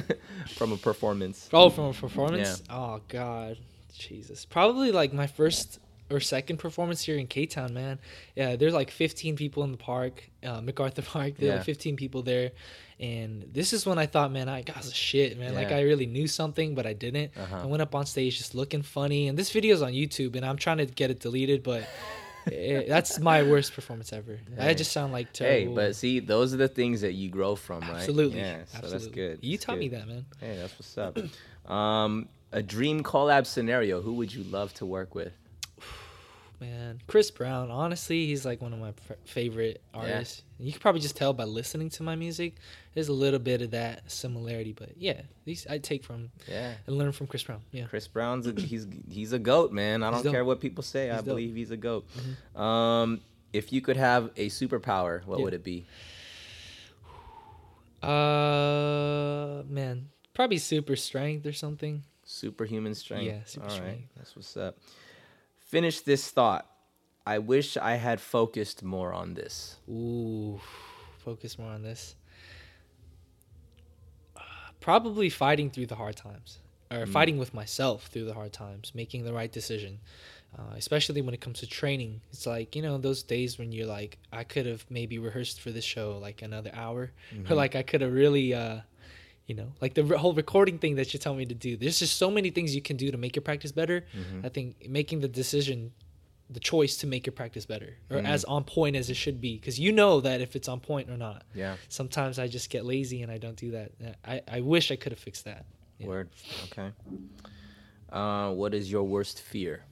from 0.54 0.72
a 0.72 0.76
performance? 0.76 1.48
Oh, 1.52 1.70
from 1.70 1.84
a 1.84 1.92
performance? 1.92 2.62
Oh 2.68 3.00
God, 3.08 3.58
Jesus! 3.96 4.44
Probably 4.44 4.90
like 4.90 5.12
my 5.12 5.26
first 5.26 5.78
or 6.10 6.20
second 6.20 6.58
performance 6.58 7.02
here 7.02 7.16
in 7.16 7.26
K 7.26 7.46
Town, 7.46 7.72
man. 7.74 7.98
Yeah, 8.36 8.56
there's 8.56 8.74
like 8.74 8.90
15 8.90 9.36
people 9.36 9.62
in 9.64 9.70
the 9.72 9.78
park, 9.78 10.28
uh, 10.42 10.60
MacArthur 10.60 11.02
Park. 11.14 11.36
There 11.38 11.48
Yeah. 11.48 11.54
are 11.54 11.56
like 11.58 11.66
15 11.66 11.96
people 11.96 12.22
there, 12.22 12.52
and 13.00 13.44
this 13.52 13.72
is 13.72 13.86
when 13.86 13.98
I 13.98 14.06
thought, 14.06 14.30
man, 14.32 14.48
I 14.48 14.62
got 14.62 14.84
shit, 14.84 15.38
man. 15.38 15.52
Yeah. 15.52 15.58
Like 15.58 15.72
I 15.72 15.82
really 15.82 16.06
knew 16.06 16.26
something, 16.26 16.74
but 16.74 16.86
I 16.86 16.92
didn't. 16.92 17.32
Uh-huh. 17.36 17.60
I 17.62 17.66
went 17.66 17.82
up 17.82 17.94
on 17.94 18.06
stage 18.06 18.36
just 18.38 18.54
looking 18.54 18.82
funny, 18.82 19.28
and 19.28 19.38
this 19.38 19.50
video's 19.50 19.82
on 19.82 19.92
YouTube, 19.92 20.36
and 20.36 20.44
I'm 20.44 20.56
trying 20.56 20.78
to 20.78 20.86
get 20.86 21.10
it 21.10 21.20
deleted, 21.20 21.62
but. 21.62 21.86
eh, 22.52 22.84
that's 22.86 23.18
my 23.20 23.42
worst 23.42 23.72
performance 23.72 24.12
ever. 24.12 24.38
I 24.60 24.74
just 24.74 24.92
sound 24.92 25.14
like 25.14 25.32
terrible. 25.32 25.70
Hey, 25.70 25.74
but 25.88 25.96
see, 25.96 26.20
those 26.20 26.52
are 26.52 26.58
the 26.58 26.68
things 26.68 27.00
that 27.00 27.12
you 27.14 27.30
grow 27.30 27.56
from, 27.56 27.80
right? 27.80 27.94
absolutely, 27.94 28.40
Yeah, 28.40 28.64
so 28.66 28.76
absolutely. 28.78 28.90
that's 28.90 29.06
good. 29.14 29.38
You 29.40 29.56
That's 29.56 29.64
taught 29.64 29.78
me 29.78 29.88
that, 29.88 30.06
man. 30.06 30.26
Hey, 30.40 30.58
that's 30.58 30.74
what's 30.74 30.98
up. 30.98 31.18
Um, 31.64 32.28
a 32.52 32.62
dream 32.62 33.02
collab 33.02 33.46
scenario. 33.46 34.02
Who 34.02 34.12
would 34.16 34.34
you 34.34 34.44
love 34.44 34.74
to 34.74 34.84
work 34.84 35.14
with? 35.14 35.32
Man. 36.64 37.00
Chris 37.06 37.30
Brown, 37.30 37.70
honestly, 37.70 38.26
he's 38.26 38.44
like 38.44 38.60
one 38.62 38.72
of 38.72 38.78
my 38.78 38.92
favorite 39.24 39.82
artists. 39.92 40.42
You 40.58 40.72
can 40.72 40.80
probably 40.80 41.00
just 41.00 41.16
tell 41.16 41.32
by 41.32 41.44
listening 41.44 41.90
to 41.90 42.02
my 42.02 42.14
music. 42.16 42.54
There's 42.94 43.08
a 43.08 43.12
little 43.12 43.38
bit 43.40 43.60
of 43.62 43.70
that 43.72 44.10
similarity, 44.10 44.72
but 44.72 44.90
yeah, 44.96 45.22
these 45.44 45.66
I 45.68 45.78
take 45.78 46.04
from 46.04 46.30
Yeah. 46.48 46.74
and 46.86 46.96
learn 46.96 47.12
from 47.12 47.26
Chris 47.26 47.42
Brown. 47.42 47.60
Yeah. 47.72 47.84
Chris 47.86 48.08
Brown's 48.08 48.46
a, 48.46 48.52
he's 48.58 48.86
he's 49.10 49.32
a 49.32 49.38
goat, 49.38 49.72
man. 49.72 50.02
I 50.02 50.06
He's 50.08 50.14
don't 50.16 50.24
dope. 50.24 50.32
care 50.32 50.44
what 50.44 50.60
people 50.60 50.82
say. 50.84 51.10
I 51.10 51.16
dope. 51.16 51.18
Mm-hmm. 51.20 51.28
believe 51.30 51.54
he's 51.56 51.70
a 51.70 51.76
goat. 51.76 52.06
Um, 52.56 53.20
if 53.52 53.72
you 53.72 53.80
could 53.80 53.96
have 53.96 54.30
a 54.36 54.48
superpower, 54.48 55.24
what 55.26 55.38
Yeah. 55.38 55.44
would 55.44 55.54
it 55.54 55.64
be? 55.64 55.86
Uh, 58.02 59.62
man, 59.66 60.08
probably 60.34 60.58
super 60.58 60.94
strength 60.96 61.46
or 61.46 61.52
something. 61.52 62.02
Superhuman 62.24 62.94
strength. 62.94 63.24
Yeah, 63.24 63.38
super 63.46 63.64
All 63.66 63.70
right, 63.70 63.76
strength. 63.76 64.08
that's 64.16 64.36
what's 64.36 64.56
up. 64.58 64.76
Finish 65.74 66.02
this 66.02 66.30
thought. 66.30 66.70
I 67.26 67.40
wish 67.40 67.76
I 67.76 67.96
had 67.96 68.20
focused 68.20 68.84
more 68.84 69.12
on 69.12 69.34
this. 69.34 69.76
Ooh, 69.90 70.60
focus 71.18 71.58
more 71.58 71.70
on 71.70 71.82
this. 71.82 72.14
Uh, 74.36 74.40
Probably 74.78 75.28
fighting 75.28 75.70
through 75.70 75.86
the 75.86 75.96
hard 75.96 76.14
times, 76.14 76.58
or 76.92 77.06
fighting 77.06 77.38
with 77.38 77.52
myself 77.52 78.06
through 78.06 78.26
the 78.26 78.34
hard 78.34 78.52
times, 78.52 78.92
making 78.94 79.24
the 79.24 79.32
right 79.32 79.50
decision. 79.50 79.98
Uh, 80.56 80.74
especially 80.76 81.20
when 81.22 81.34
it 81.34 81.40
comes 81.40 81.58
to 81.58 81.66
training, 81.66 82.20
it's 82.30 82.46
like 82.46 82.76
you 82.76 82.82
know 82.82 82.96
those 82.96 83.24
days 83.24 83.58
when 83.58 83.72
you're 83.72 83.88
like, 83.88 84.18
I 84.32 84.44
could 84.44 84.66
have 84.66 84.84
maybe 84.88 85.18
rehearsed 85.18 85.60
for 85.60 85.72
this 85.72 85.84
show 85.84 86.18
like 86.22 86.42
another 86.42 86.70
hour, 86.72 87.10
or 87.50 87.56
like 87.56 87.74
I 87.74 87.82
could 87.82 88.00
have 88.00 88.12
really, 88.12 88.54
uh, 88.54 88.78
you 89.46 89.54
know, 89.54 89.72
like 89.80 89.94
the 89.94 90.04
whole 90.18 90.32
recording 90.34 90.78
thing 90.78 90.96
that 90.96 91.12
you 91.12 91.18
tell 91.20 91.34
me 91.34 91.44
to 91.46 91.54
do. 91.54 91.76
There's 91.76 91.98
just 91.98 92.16
so 92.16 92.30
many 92.30 92.50
things 92.50 92.74
you 92.74 92.80
can 92.82 92.96
do 92.96 93.10
to 93.10 93.18
make 93.18 93.36
your 93.36 93.42
practice 93.42 93.72
better. 93.72 94.04
I 94.42 94.48
think 94.48 94.88
making 94.88 95.20
the 95.20 95.28
decision 95.28 95.92
the 96.50 96.60
choice 96.60 96.98
to 96.98 97.06
make 97.06 97.24
your 97.26 97.32
practice 97.32 97.64
better 97.64 97.96
or 98.10 98.18
as 98.18 98.44
on 98.44 98.64
point 98.64 98.96
as 98.96 99.08
it 99.08 99.14
should 99.16 99.40
be 99.40 99.56
because 99.56 99.80
you 99.80 99.90
know 99.92 100.20
that 100.20 100.42
if 100.42 100.54
it's 100.54 100.68
on 100.68 100.78
point 100.78 101.08
or 101.08 101.16
not 101.16 101.42
Yeah. 101.54 101.76
sometimes 101.88 102.38
i 102.38 102.46
just 102.46 102.68
get 102.68 102.84
lazy 102.84 103.22
and 103.22 103.32
i 103.32 103.38
don't 103.38 103.56
do 103.56 103.70
that 103.70 103.92
i, 104.26 104.42
I 104.46 104.60
wish 104.60 104.90
i 104.90 104.96
could 104.96 105.12
have 105.12 105.18
fixed 105.18 105.46
that 105.46 105.64
Yeah. 105.98 106.06
Word. 106.08 106.28
Okay. 106.64 106.90
Uh, 108.12 108.50
what 108.52 108.74
is 108.74 108.90
your 108.90 109.04
worst 109.04 109.40
fear? 109.40 109.84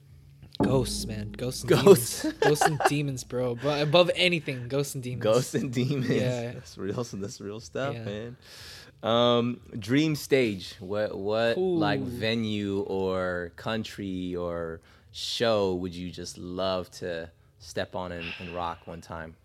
ghosts 0.61 1.07
man 1.07 1.31
ghosts 1.31 1.63
and 1.63 1.71
Ghosts. 1.71 2.21
demons. 2.21 2.39
ghosts 2.39 2.65
and 2.67 2.79
demons 2.87 3.23
bro 3.23 3.55
but 3.55 3.81
above 3.81 4.11
anything 4.15 4.67
ghosts 4.67 4.93
and 4.93 5.03
demons 5.03 5.23
Ghosts 5.23 5.55
and 5.55 5.73
demons. 5.73 6.07
Yeah. 6.07 6.51
That's 6.53 6.77
real. 6.77 7.03
That's 7.03 7.41
real 7.41 7.59
stuff, 7.59 7.95
Yeah. 7.95 8.03
man. 8.05 8.37
Um, 9.03 9.59
dream 9.77 10.15
stage. 10.15 10.75
What 10.79 11.17
what 11.17 11.57
like 11.57 11.99
venue 11.99 12.79
or 12.81 13.51
country 13.57 14.35
or 14.35 14.79
show 15.11 15.75
would 15.75 15.93
you 15.93 16.09
just 16.09 16.37
love 16.37 16.89
to 16.91 17.29
step 17.59 17.95
on 17.95 18.11
and, 18.11 18.25
and 18.39 18.55
rock 18.55 18.87
one 18.87 19.01
time? 19.01 19.35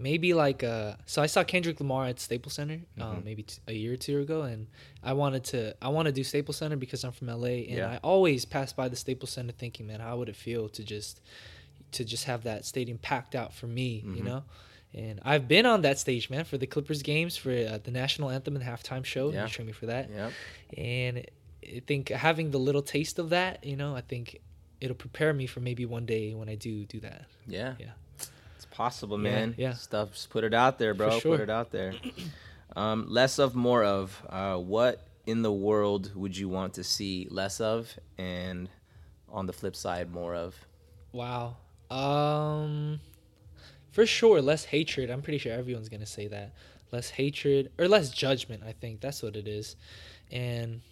maybe 0.00 0.32
like 0.32 0.62
uh 0.62 0.94
so 1.06 1.20
i 1.20 1.26
saw 1.26 1.42
kendrick 1.42 1.80
lamar 1.80 2.06
at 2.06 2.20
staples 2.20 2.52
center 2.52 2.74
Mm-hmm. 2.76 3.02
um, 3.02 3.22
maybe 3.24 3.42
t- 3.42 3.58
a 3.66 3.72
year 3.72 3.94
or 3.94 3.96
two 3.96 4.20
ago 4.20 4.42
and 4.42 4.68
i 5.02 5.12
wanted 5.12 5.42
to 5.42 5.74
i 5.82 5.88
want 5.88 6.06
to 6.06 6.12
do 6.12 6.22
staples 6.22 6.56
center 6.58 6.76
because 6.76 7.02
i'm 7.02 7.10
from 7.10 7.26
la 7.26 7.48
and 7.48 7.68
Yeah. 7.78 7.90
i 7.90 7.96
always 8.04 8.44
pass 8.44 8.72
by 8.72 8.88
the 8.88 8.94
staples 8.94 9.30
center 9.30 9.50
thinking 9.50 9.88
man 9.88 9.98
how 9.98 10.16
would 10.18 10.28
it 10.28 10.36
feel 10.36 10.68
to 10.68 10.84
just 10.84 11.20
to 11.90 12.04
just 12.04 12.26
have 12.26 12.44
that 12.44 12.64
stadium 12.64 12.98
packed 12.98 13.34
out 13.34 13.52
for 13.52 13.66
me, 13.66 14.04
Mm-hmm. 14.06 14.16
you 14.18 14.22
know. 14.22 14.44
And 14.94 15.20
I've 15.22 15.46
been 15.48 15.66
on 15.66 15.82
that 15.82 15.98
stage, 15.98 16.30
man, 16.30 16.44
for 16.44 16.56
the 16.58 16.66
Clippers 16.66 17.02
games, 17.02 17.36
for 17.36 17.50
uh, 17.50 17.78
the 17.82 17.90
national 17.90 18.30
anthem 18.30 18.56
and 18.56 18.64
halftime 18.64 19.04
show. 19.04 19.30
Yeah. 19.30 19.44
You 19.44 19.48
trained 19.48 19.66
me 19.66 19.72
for 19.72 19.86
that. 19.86 20.08
Yeah. 20.10 20.30
And 20.82 21.26
I 21.62 21.82
think 21.86 22.08
having 22.08 22.50
the 22.50 22.58
little 22.58 22.82
taste 22.82 23.18
of 23.18 23.30
that, 23.30 23.64
you 23.64 23.76
know, 23.76 23.94
I 23.94 24.00
think 24.00 24.40
it'll 24.80 24.96
prepare 24.96 25.32
me 25.32 25.46
for 25.46 25.60
maybe 25.60 25.84
one 25.84 26.06
day 26.06 26.32
when 26.34 26.48
I 26.48 26.54
do 26.54 26.84
do 26.86 27.00
that. 27.00 27.26
Yeah. 27.46 27.74
Yeah. 27.78 27.90
It's 28.56 28.64
possible, 28.70 29.22
Yeah, 29.22 29.30
man. 29.30 29.54
yeah. 29.58 29.74
Stuff, 29.74 30.12
just 30.12 30.30
put 30.30 30.42
it 30.42 30.54
out 30.54 30.78
there, 30.78 30.94
bro. 30.94 31.18
sure. 31.18 31.36
Put 31.36 31.42
it 31.42 31.50
out 31.50 31.70
there. 31.70 31.92
Um, 32.76 33.06
less 33.08 33.38
of, 33.40 33.54
more 33.56 33.82
of. 33.82 34.22
Uh, 34.28 34.56
what 34.56 35.04
in 35.26 35.42
the 35.42 35.50
world 35.50 36.12
would 36.14 36.36
you 36.36 36.48
want 36.48 36.74
to 36.74 36.84
see 36.84 37.26
less 37.28 37.60
of, 37.60 37.92
and 38.18 38.68
on 39.30 39.46
the 39.46 39.52
flip 39.52 39.74
side, 39.74 40.12
more 40.12 40.34
of? 40.34 40.54
Wow. 41.10 41.56
Um 41.90 43.00
for 43.98 44.06
sure 44.06 44.40
less 44.40 44.64
hatred. 44.64 45.10
I'm 45.10 45.22
pretty 45.22 45.38
sure 45.38 45.52
everyone's 45.52 45.88
going 45.88 46.00
to 46.00 46.06
say 46.06 46.28
that. 46.28 46.54
Less 46.92 47.10
hatred 47.10 47.72
or 47.80 47.88
less 47.88 48.10
judgment, 48.10 48.62
I 48.64 48.70
think. 48.70 49.00
That's 49.00 49.24
what 49.24 49.34
it 49.34 49.48
is. 49.48 49.74
And 50.30 50.82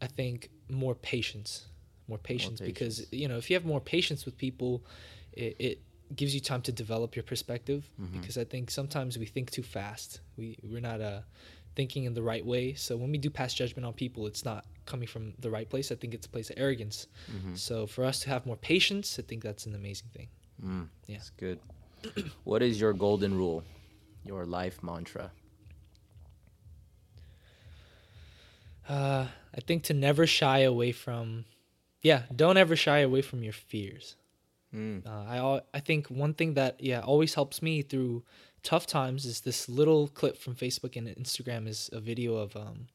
I 0.00 0.06
think 0.06 0.50
more 0.70 0.94
patience. 0.94 1.66
More 2.06 2.18
patience 2.18 2.60
because 2.60 2.98
patience. 2.98 3.12
you 3.12 3.26
know, 3.26 3.36
if 3.36 3.50
you 3.50 3.56
have 3.56 3.64
more 3.64 3.80
patience 3.80 4.24
with 4.26 4.38
people, 4.38 4.84
it, 5.32 5.56
it 5.58 5.82
gives 6.14 6.34
you 6.36 6.40
time 6.40 6.62
to 6.62 6.72
develop 6.72 7.16
your 7.16 7.24
perspective 7.24 7.90
because 8.20 8.38
I 8.38 8.44
think 8.44 8.70
sometimes 8.70 9.18
we 9.18 9.26
think 9.26 9.50
too 9.50 9.64
fast. 9.64 10.20
We 10.36 10.56
we're 10.62 10.80
not 10.80 11.00
uh 11.00 11.22
thinking 11.74 12.04
in 12.04 12.14
the 12.14 12.22
right 12.22 12.46
way. 12.46 12.74
So 12.74 12.96
when 12.96 13.10
we 13.10 13.18
do 13.18 13.28
pass 13.28 13.54
judgment 13.54 13.84
on 13.86 13.92
people, 13.92 14.26
it's 14.28 14.44
not 14.44 14.64
coming 14.86 15.08
from 15.08 15.34
the 15.40 15.50
right 15.50 15.68
place. 15.68 15.90
I 15.92 15.96
think 15.96 16.14
it's 16.14 16.26
a 16.26 16.30
place 16.30 16.48
of 16.50 16.56
arrogance. 16.58 17.08
So 17.54 17.86
for 17.88 18.04
us 18.04 18.20
to 18.20 18.28
have 18.30 18.46
more 18.46 18.56
patience, 18.56 19.18
I 19.18 19.22
think 19.22 19.42
that's 19.42 19.66
an 19.66 19.74
amazing 19.74 20.10
thing. 20.16 20.28
Yeah. 20.62 21.16
That's 21.16 21.30
good. 21.30 21.58
what 22.44 22.62
is 22.62 22.80
your 22.80 22.92
golden 22.92 23.36
rule? 23.36 23.62
Your 24.24 24.44
life 24.44 24.82
mantra? 24.82 25.30
Uh, 28.88 29.26
I 29.54 29.60
think 29.60 29.84
to 29.84 29.94
never 29.94 30.26
shy 30.26 30.60
away 30.60 30.92
from, 30.92 31.44
yeah, 32.02 32.22
don't 32.34 32.56
ever 32.56 32.74
shy 32.74 32.98
away 32.98 33.22
from 33.22 33.42
your 33.42 33.52
fears. 33.52 34.16
Mm. 34.74 35.06
Uh, 35.06 35.10
I 35.10 35.60
I 35.78 35.80
think 35.80 36.08
one 36.08 36.34
thing 36.34 36.54
that 36.54 36.76
yeah 36.82 37.00
always 37.00 37.34
helps 37.34 37.62
me 37.62 37.80
through 37.80 38.22
tough 38.62 38.86
times 38.86 39.24
is 39.24 39.40
this 39.40 39.68
little 39.68 40.08
clip 40.08 40.36
from 40.36 40.54
Facebook 40.54 40.94
and 40.96 41.08
Instagram 41.08 41.66
is 41.66 41.88
a 41.92 42.00
video 42.00 42.36
of 42.36 42.54
um 42.54 42.88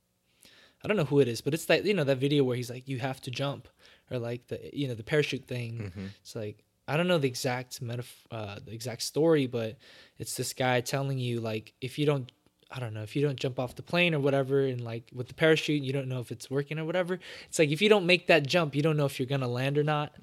I 0.83 0.87
don't 0.87 0.97
know 0.97 1.05
who 1.05 1.19
it 1.19 1.27
is 1.27 1.41
but 1.41 1.53
it's 1.55 1.65
that 1.65 1.83
you 1.83 1.95
know 1.95 2.03
that 2.03 2.19
video 2.19 2.43
where 2.43 2.55
he's 2.55 2.69
like 2.69 2.87
you 2.87 2.99
have 2.99 3.21
to 3.21 3.31
jump 3.31 3.67
or 4.11 4.19
like 4.19 4.47
the 4.49 4.69
you 4.71 4.87
know 4.87 4.93
the 4.93 5.03
parachute 5.03 5.45
thing 5.45 5.91
it's 6.21 6.35
like 6.35 6.63
I 6.87 6.97
don't 6.97 7.07
know 7.07 7.17
the 7.17 7.27
exact 7.27 7.83
metaf- 7.83 8.25
uh 8.31 8.59
the 8.65 8.73
exact 8.73 9.01
story 9.03 9.47
but 9.47 9.77
it's 10.17 10.35
this 10.35 10.53
guy 10.53 10.81
telling 10.81 11.17
you 11.17 11.39
like 11.39 11.73
if 11.81 11.97
you 11.97 12.05
don't 12.05 12.31
I 12.69 12.79
don't 12.79 12.93
know 12.93 13.03
if 13.03 13.15
you 13.15 13.21
don't 13.21 13.39
jump 13.39 13.59
off 13.59 13.75
the 13.75 13.83
plane 13.83 14.15
or 14.15 14.19
whatever 14.19 14.61
and 14.65 14.81
like 14.81 15.09
with 15.13 15.27
the 15.27 15.33
parachute 15.33 15.83
you 15.83 15.93
don't 15.93 16.07
know 16.07 16.19
if 16.19 16.31
it's 16.31 16.49
working 16.49 16.79
or 16.79 16.85
whatever. 16.85 17.19
It's 17.47 17.59
like 17.59 17.69
if 17.69 17.81
you 17.81 17.89
don't 17.89 18.05
make 18.05 18.27
that 18.27 18.47
jump 18.47 18.75
you 18.75 18.81
don't 18.81 18.97
know 18.97 19.05
if 19.05 19.19
you're 19.19 19.27
gonna 19.27 19.47
land 19.47 19.77
or 19.77 19.83
not. 19.83 20.13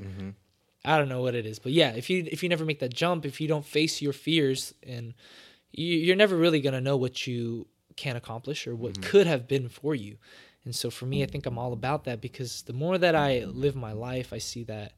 I 0.84 0.96
don't 0.98 1.10
know 1.10 1.20
what 1.20 1.34
it 1.34 1.44
is, 1.44 1.58
but 1.58 1.72
yeah, 1.72 1.90
if 1.90 2.08
you 2.08 2.26
if 2.30 2.42
you 2.42 2.48
never 2.48 2.64
make 2.64 2.78
that 2.80 2.94
jump, 2.94 3.26
if 3.26 3.40
you 3.40 3.46
don't 3.48 3.66
face 3.66 4.00
your 4.00 4.14
fears, 4.14 4.72
and 4.82 5.12
you, 5.72 5.84
you're 5.84 6.16
never 6.16 6.36
really 6.36 6.60
gonna 6.62 6.80
know 6.80 6.96
what 6.96 7.26
you 7.26 7.66
can 7.96 8.16
accomplish 8.16 8.66
or 8.66 8.74
what 8.74 9.02
could 9.02 9.26
have 9.26 9.46
been 9.46 9.68
for 9.68 9.94
you. 9.94 10.16
And 10.64 10.74
so 10.74 10.90
for 10.90 11.04
me, 11.04 11.22
I 11.22 11.26
think 11.26 11.44
I'm 11.44 11.58
all 11.58 11.74
about 11.74 12.04
that 12.04 12.22
because 12.22 12.62
the 12.62 12.72
more 12.72 12.96
that 12.96 13.14
I 13.14 13.44
live 13.44 13.76
my 13.76 13.92
life, 13.92 14.32
I 14.32 14.38
see 14.38 14.64
that 14.64 14.94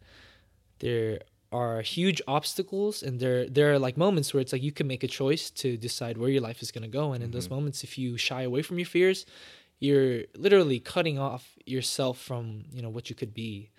there 0.79 1.21
are 1.53 1.82
huge 1.82 2.20
obstacles 2.26 3.03
and 3.03 3.20
there 3.20 3.48
there 3.48 3.72
are 3.72 3.78
like 3.78 3.96
moments 3.96 4.32
where 4.32 4.40
it's 4.40 4.53
like 4.53 4.62
you 4.62 4.72
can 4.72 4.86
make 4.86 5.05
a 5.05 5.09
choice 5.09 5.50
to 5.50 5.76
decide 5.76 6.16
where 6.18 6.30
your 6.30 6.40
life 6.40 6.62
is 6.62 6.70
going 6.70 6.82
to 6.82 6.88
go. 6.88 7.12
And 7.12 7.22
in 7.22 7.30
those 7.30 7.50
moments 7.50 7.84
if 7.84 7.98
you 7.98 8.16
shy 8.16 8.42
away 8.42 8.62
from 8.62 8.78
your 8.78 8.86
fears 8.86 9.26
you're 9.78 10.22
literally 10.36 10.78
cutting 10.78 11.18
off 11.18 11.59
yourself 11.66 12.18
from 12.18 12.64
you 12.72 12.82
know 12.82 12.88
what 12.88 13.11
you 13.11 13.16
could 13.16 13.34
be. 13.34 13.70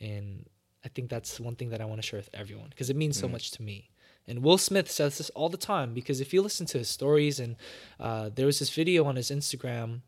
And 0.00 0.46
i 0.84 0.88
think 0.88 1.08
that's 1.08 1.40
one 1.40 1.56
thing 1.56 1.70
that 1.70 1.80
i 1.80 1.84
want 1.84 2.00
to 2.00 2.06
share 2.06 2.18
with 2.18 2.28
everyone 2.34 2.68
because 2.68 2.90
it 2.90 2.96
means 2.96 3.18
so 3.18 3.28
much 3.28 3.50
to 3.52 3.62
me. 3.62 3.90
And 4.26 4.42
will 4.42 4.58
smith 4.58 4.90
says 4.90 5.18
this 5.18 5.30
all 5.30 5.48
the 5.48 5.56
time 5.56 5.94
because 5.94 6.20
if 6.20 6.32
you 6.32 6.42
listen 6.42 6.66
to 6.66 6.78
his 6.78 6.88
stories 6.88 7.40
and 7.40 7.56
uh, 8.00 8.30
there 8.34 8.46
was 8.46 8.58
this 8.58 8.70
video 8.70 9.04
on 9.04 9.16
his 9.16 9.30
instagram 9.30 9.88
mm, 9.88 10.00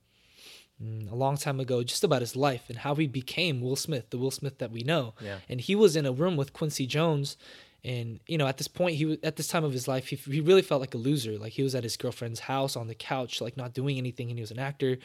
Mm, 0.83 1.11
a 1.11 1.15
long 1.15 1.39
time 1.39 1.59
ago 1.59 1.83
just 1.83 2.05
about 2.05 2.21
his 2.21 2.37
life 2.37 2.65
and 2.69 2.77
how 2.77 2.95
he 2.97 3.07
became 3.07 3.63
Will 3.63 3.77
Smith, 3.77 4.11
the 4.11 4.19
Will 4.19 4.31
Smith 4.31 4.59
that 4.59 4.71
we 4.71 4.83
know. 4.83 5.15
Yeah. 5.23 5.39
And 5.49 5.59
he 5.59 5.75
was 5.75 5.97
in 5.97 6.05
a 6.05 6.13
room 6.13 6.37
with 6.37 6.53
Quincy 6.53 6.87
Jones 6.87 7.39
and 7.83 8.21
you 8.27 8.37
know 8.37 8.47
at 8.47 8.59
this 8.59 8.69
point 8.69 8.97
he 8.97 9.07
was 9.07 9.17
at 9.23 9.37
this 9.37 9.49
time 9.49 9.65
of 9.65 9.73
his 9.73 9.89
life 9.89 10.09
he, 10.09 10.17
he 10.17 10.41
really 10.41 10.61
felt 10.61 10.83
like 10.83 10.93
a 10.93 10.99
loser. 10.99 11.39
Like 11.39 11.53
he 11.53 11.63
was 11.63 11.75
at 11.75 11.83
his 11.83 11.97
girlfriend's 11.97 12.41
house 12.41 12.77
on 12.77 12.89
the 12.89 12.95
couch 12.95 13.41
like 13.41 13.57
not 13.57 13.73
doing 13.73 13.97
anything 13.97 14.29
and 14.29 14.37
he 14.37 14.43
was 14.43 14.51
an 14.51 14.59
actor. 14.59 14.99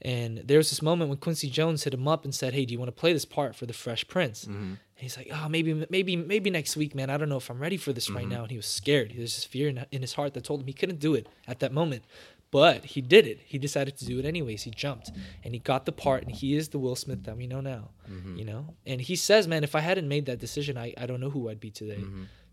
And 0.00 0.38
there 0.44 0.58
was 0.58 0.70
this 0.70 0.82
moment 0.82 1.08
when 1.08 1.18
Quincy 1.18 1.50
Jones 1.50 1.82
hit 1.82 1.94
him 1.94 2.06
up 2.06 2.24
and 2.24 2.32
said 2.32 2.54
hey 2.54 2.64
do 2.64 2.72
you 2.72 2.78
want 2.78 2.94
to 2.94 3.00
play 3.00 3.12
this 3.12 3.24
part 3.24 3.56
for 3.56 3.66
the 3.66 3.72
Fresh 3.72 4.06
Prince? 4.06 4.44
Mm-hmm. 4.44 4.54
And 4.54 4.78
he's 4.94 5.16
like 5.16 5.30
oh 5.32 5.48
maybe 5.48 5.84
maybe 5.90 6.14
maybe 6.14 6.48
next 6.48 6.76
week 6.76 6.94
man. 6.94 7.10
I 7.10 7.16
don't 7.16 7.28
know 7.28 7.38
if 7.38 7.50
I'm 7.50 7.58
ready 7.58 7.76
for 7.76 7.92
this 7.92 8.08
right 8.08 8.20
mm-hmm. 8.22 8.34
now. 8.34 8.42
And 8.42 8.52
he 8.52 8.56
was 8.56 8.66
scared. 8.66 9.14
There's 9.16 9.34
this 9.34 9.44
fear 9.44 9.68
in, 9.68 9.84
in 9.90 10.02
his 10.02 10.12
heart 10.12 10.34
that 10.34 10.44
told 10.44 10.60
him 10.60 10.68
he 10.68 10.74
couldn't 10.74 11.00
do 11.00 11.14
it 11.14 11.26
at 11.48 11.58
that 11.58 11.72
moment 11.72 12.04
but 12.50 12.84
he 12.84 13.00
did 13.00 13.26
it. 13.26 13.40
He 13.44 13.58
decided 13.58 13.96
to 13.98 14.04
do 14.06 14.18
it 14.18 14.24
anyways. 14.24 14.62
He 14.62 14.70
jumped 14.70 15.10
and 15.44 15.54
he 15.54 15.60
got 15.60 15.84
the 15.86 15.92
part, 15.92 16.22
and 16.24 16.32
he 16.34 16.56
is 16.56 16.68
the 16.70 16.78
Will 16.78 16.96
Smith 16.96 17.24
that 17.24 17.36
we 17.36 17.46
know 17.46 17.60
now. 17.60 17.90
You 18.38 18.44
know, 18.44 18.74
and 18.86 19.00
he 19.00 19.16
says, 19.16 19.46
"Man, 19.46 19.64
if 19.64 19.74
I 19.74 19.80
hadn't 19.80 20.08
made 20.08 20.26
that 20.26 20.38
decision, 20.38 20.78
I, 20.78 20.94
I 20.96 21.06
don't 21.06 21.20
know 21.20 21.30
who 21.30 21.48
I'd 21.50 21.60
be 21.60 21.70
today." 21.70 22.02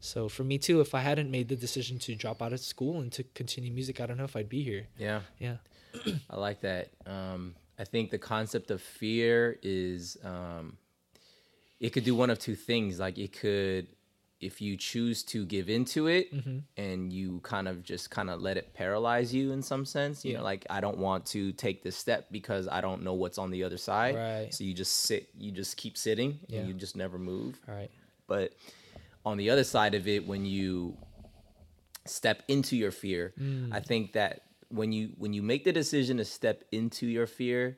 So 0.02 0.30
for 0.30 0.44
me 0.44 0.58
too, 0.58 0.82
if 0.82 0.94
I 0.94 1.00
hadn't 1.00 1.32
made 1.32 1.48
the 1.48 1.56
decision 1.56 1.98
to 2.00 2.14
drop 2.16 2.42
out 2.42 2.54
of 2.54 2.60
school 2.60 3.00
and 3.02 3.12
to 3.14 3.24
continue 3.24 3.72
music, 3.72 4.00
I 4.02 4.06
don't 4.06 4.18
know 4.18 4.26
if 4.26 4.36
I'd 4.36 4.50
be 4.50 4.62
here. 4.64 4.88
Yeah. 5.00 5.22
Yeah, 5.40 5.58
I 6.30 6.36
like 6.38 6.62
that. 6.62 6.90
Um, 7.06 7.56
I 7.80 7.86
think 7.86 8.12
the 8.12 8.18
concept 8.20 8.70
of 8.72 8.82
fear 8.82 9.58
is 9.64 10.18
um, 10.24 10.78
it 11.80 11.90
could 11.92 12.04
do 12.04 12.16
one 12.16 12.30
of 12.30 12.38
two 12.40 12.56
things. 12.56 13.00
Like 13.00 13.18
it 13.18 13.34
could, 13.34 13.88
if 14.42 14.62
you 14.62 14.76
choose 14.78 15.24
to 15.24 15.46
give 15.46 15.70
into 15.70 16.08
it 16.08 16.34
Mm-hmm. 16.34 16.58
and 16.78 17.12
you 17.14 17.40
kind 17.44 17.68
of 17.68 17.84
just 17.84 18.10
kind 18.12 18.30
of 18.30 18.42
let 18.42 18.58
it 18.58 18.74
paralyze 18.74 19.34
you 19.34 19.52
in 19.54 19.62
some 19.62 19.86
sense, 19.86 20.24
you 20.26 20.32
Yeah. 20.34 20.38
know, 20.40 20.44
like 20.44 20.66
I 20.70 20.82
don't 20.82 20.98
want 20.98 21.26
to 21.28 21.52
take 21.54 21.84
this 21.84 21.96
step 21.96 22.28
because 22.32 22.68
I 22.68 22.82
don't 22.82 23.02
know 23.04 23.14
what's 23.14 23.38
on 23.38 23.50
the 23.52 23.64
other 23.64 23.78
side. 23.78 24.16
Right. 24.16 24.54
So 24.54 24.64
you 24.64 24.74
just 24.74 24.94
sit, 25.04 25.30
you 25.38 25.52
just 25.52 25.78
keep 25.78 25.98
sitting 25.98 26.40
Yeah. 26.48 26.60
and 26.60 26.68
you 26.68 26.74
just 26.74 26.96
never 26.96 27.18
move. 27.18 27.60
all 27.68 27.76
right. 27.76 27.92
But 28.28 28.54
on 29.26 29.38
the 29.38 29.50
other 29.50 29.64
side 29.64 29.96
of 29.96 30.08
it, 30.08 30.28
when 30.28 30.46
you 30.46 30.98
step 32.06 32.44
into 32.48 32.76
your 32.76 32.92
fear, 32.92 33.34
Mm. 33.40 33.74
I 33.74 33.80
think 33.80 34.14
that 34.14 34.42
when 34.70 34.92
you 34.92 35.14
when 35.18 35.34
you 35.34 35.42
make 35.44 35.64
the 35.64 35.72
decision 35.72 36.18
to 36.18 36.26
step 36.26 36.64
into 36.72 37.06
your 37.08 37.28
fear, 37.28 37.78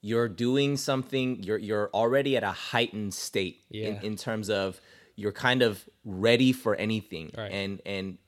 you're 0.00 0.28
doing 0.28 0.76
something. 0.76 1.42
You're 1.42 1.58
you're 1.58 1.90
already 1.94 2.36
at 2.36 2.42
a 2.42 2.50
heightened 2.52 3.14
state 3.14 3.60
in, 3.70 3.96
in 4.02 4.16
terms 4.16 4.50
of 4.50 4.80
you're 5.16 5.32
kind 5.32 5.62
of 5.62 5.88
ready 6.04 6.52
for 6.52 6.74
anything, 6.76 7.30
Right. 7.36 7.50
and 7.52 7.80
and 7.86 8.18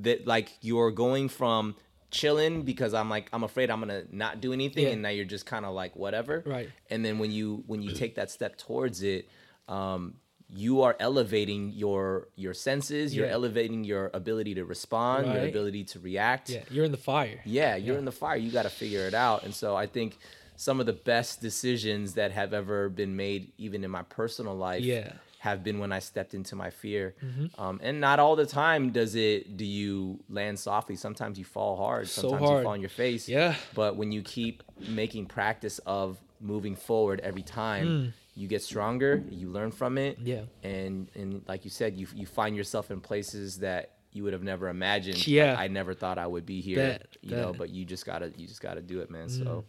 that 0.00 0.26
like 0.26 0.48
you're 0.60 0.90
going 0.90 1.28
from 1.28 1.76
chilling 2.10 2.62
because 2.62 2.94
I'm 2.94 3.10
like 3.10 3.28
I'm 3.32 3.44
afraid 3.44 3.70
I'm 3.70 3.80
gonna 3.80 4.04
not 4.10 4.40
do 4.40 4.52
anything, 4.52 4.84
Yeah. 4.84 4.90
and 4.90 5.02
now 5.02 5.10
you're 5.10 5.24
just 5.24 5.46
kind 5.46 5.64
of 5.66 5.74
like 5.74 5.94
whatever, 5.96 6.42
Right. 6.46 6.68
and 6.90 7.04
then 7.04 7.18
when 7.18 7.30
you 7.30 7.64
when 7.66 7.82
you 7.82 7.92
take 7.92 8.14
that 8.16 8.30
step 8.30 8.56
towards 8.56 9.02
it 9.02 9.28
um, 9.68 10.14
you 10.50 10.80
are 10.80 10.96
elevating 10.98 11.68
your 11.74 12.28
your 12.34 12.54
senses 12.54 13.14
you're 13.14 13.26
elevating 13.26 13.84
your 13.84 14.10
ability 14.14 14.54
to 14.54 14.64
respond 14.64 15.26
your 15.26 15.44
ability 15.46 15.84
to 15.84 15.98
react 16.00 16.48
Yeah, 16.48 16.62
you're 16.70 16.86
in 16.86 16.90
the 16.90 16.96
fire. 16.96 17.40
yeah 17.44 17.76
you're 17.76 17.98
in 17.98 18.06
the 18.06 18.12
fire 18.12 18.36
you 18.36 18.50
got 18.50 18.62
to 18.62 18.70
figure 18.70 19.06
it 19.06 19.12
out 19.12 19.42
and 19.44 19.52
so 19.54 19.76
i 19.76 19.86
think 19.86 20.16
some 20.56 20.80
of 20.80 20.86
the 20.86 20.94
best 20.94 21.42
decisions 21.42 22.14
that 22.14 22.32
have 22.32 22.54
ever 22.54 22.88
been 22.88 23.14
made 23.14 23.52
even 23.58 23.84
in 23.84 23.90
my 23.90 24.02
personal 24.04 24.56
life 24.56 24.80
Yeah. 24.82 25.12
Mm-hmm. 25.38 25.48
have 25.48 25.62
been 25.64 25.78
when 25.78 25.92
i 25.92 25.98
stepped 26.00 26.34
into 26.34 26.56
my 26.56 26.70
fear 26.70 27.14
um, 27.58 27.78
and 27.82 28.00
not 28.00 28.18
all 28.18 28.36
the 28.36 28.46
time 28.46 28.90
does 28.90 29.14
it 29.14 29.56
do 29.56 29.64
you 29.64 30.18
land 30.28 30.58
softly 30.58 30.96
sometimes 30.96 31.38
you 31.38 31.44
fall 31.44 31.76
hard 31.76 32.08
So 32.08 32.22
sometimes 32.22 32.42
you 32.42 32.62
fall 32.62 32.72
on 32.72 32.80
your 32.80 32.90
face 32.90 33.28
Yeah. 33.28 33.54
but 33.74 33.96
when 33.96 34.10
you 34.12 34.22
keep 34.22 34.62
making 34.88 35.26
practice 35.26 35.78
of 35.86 36.18
moving 36.40 36.76
forward 36.76 37.20
every 37.24 37.42
time, 37.42 38.12
you 38.34 38.46
get 38.46 38.62
stronger, 38.62 39.24
you 39.28 39.48
learn 39.48 39.72
from 39.72 39.98
it. 39.98 40.20
Mm. 40.22 40.26
Yeah. 40.32 40.42
And 40.62 41.08
and 41.16 41.42
like 41.48 41.64
you 41.64 41.70
said, 41.70 41.96
you 41.96 42.06
you 42.14 42.26
find 42.26 42.54
yourself 42.56 42.92
in 42.92 43.00
places 43.00 43.58
that 43.58 43.94
you 44.12 44.22
would 44.22 44.32
have 44.32 44.44
never 44.44 44.68
imagined. 44.68 45.26
Yeah. 45.26 45.50
Like, 45.50 45.58
I 45.58 45.66
never 45.66 45.94
thought 45.94 46.16
I 46.16 46.28
would 46.28 46.46
be 46.46 46.60
here. 46.60 47.00
You 47.20 47.34
know. 47.34 47.52
Mm. 47.52 47.58
but 47.58 47.70
you 47.70 47.84
just 47.84 48.06
gotta 48.06 48.32
you 48.36 48.46
just 48.46 48.60
gotta 48.62 48.80
do 48.80 49.00
it, 49.00 49.10
man. 49.10 49.28
So 49.28 49.64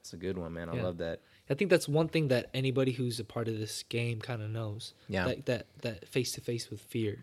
it's 0.00 0.14
a 0.14 0.16
good 0.16 0.38
one, 0.38 0.54
man. 0.54 0.70
I 0.70 0.76
Yeah. 0.76 0.84
love 0.84 0.96
that. 0.98 1.20
I 1.48 1.54
think 1.54 1.70
that's 1.70 1.88
one 1.88 2.08
thing 2.08 2.28
that 2.28 2.50
anybody 2.54 2.92
who's 2.92 3.20
a 3.20 3.24
part 3.24 3.46
of 3.48 3.58
this 3.58 3.82
game 3.84 4.20
kind 4.20 4.42
of 4.42 4.50
knows. 4.50 4.94
Yeah. 5.08 5.26
That 5.26 5.46
that 5.46 5.66
that 5.82 6.08
face 6.08 6.32
to 6.32 6.40
face 6.40 6.70
with 6.70 6.80
fear. 6.80 7.18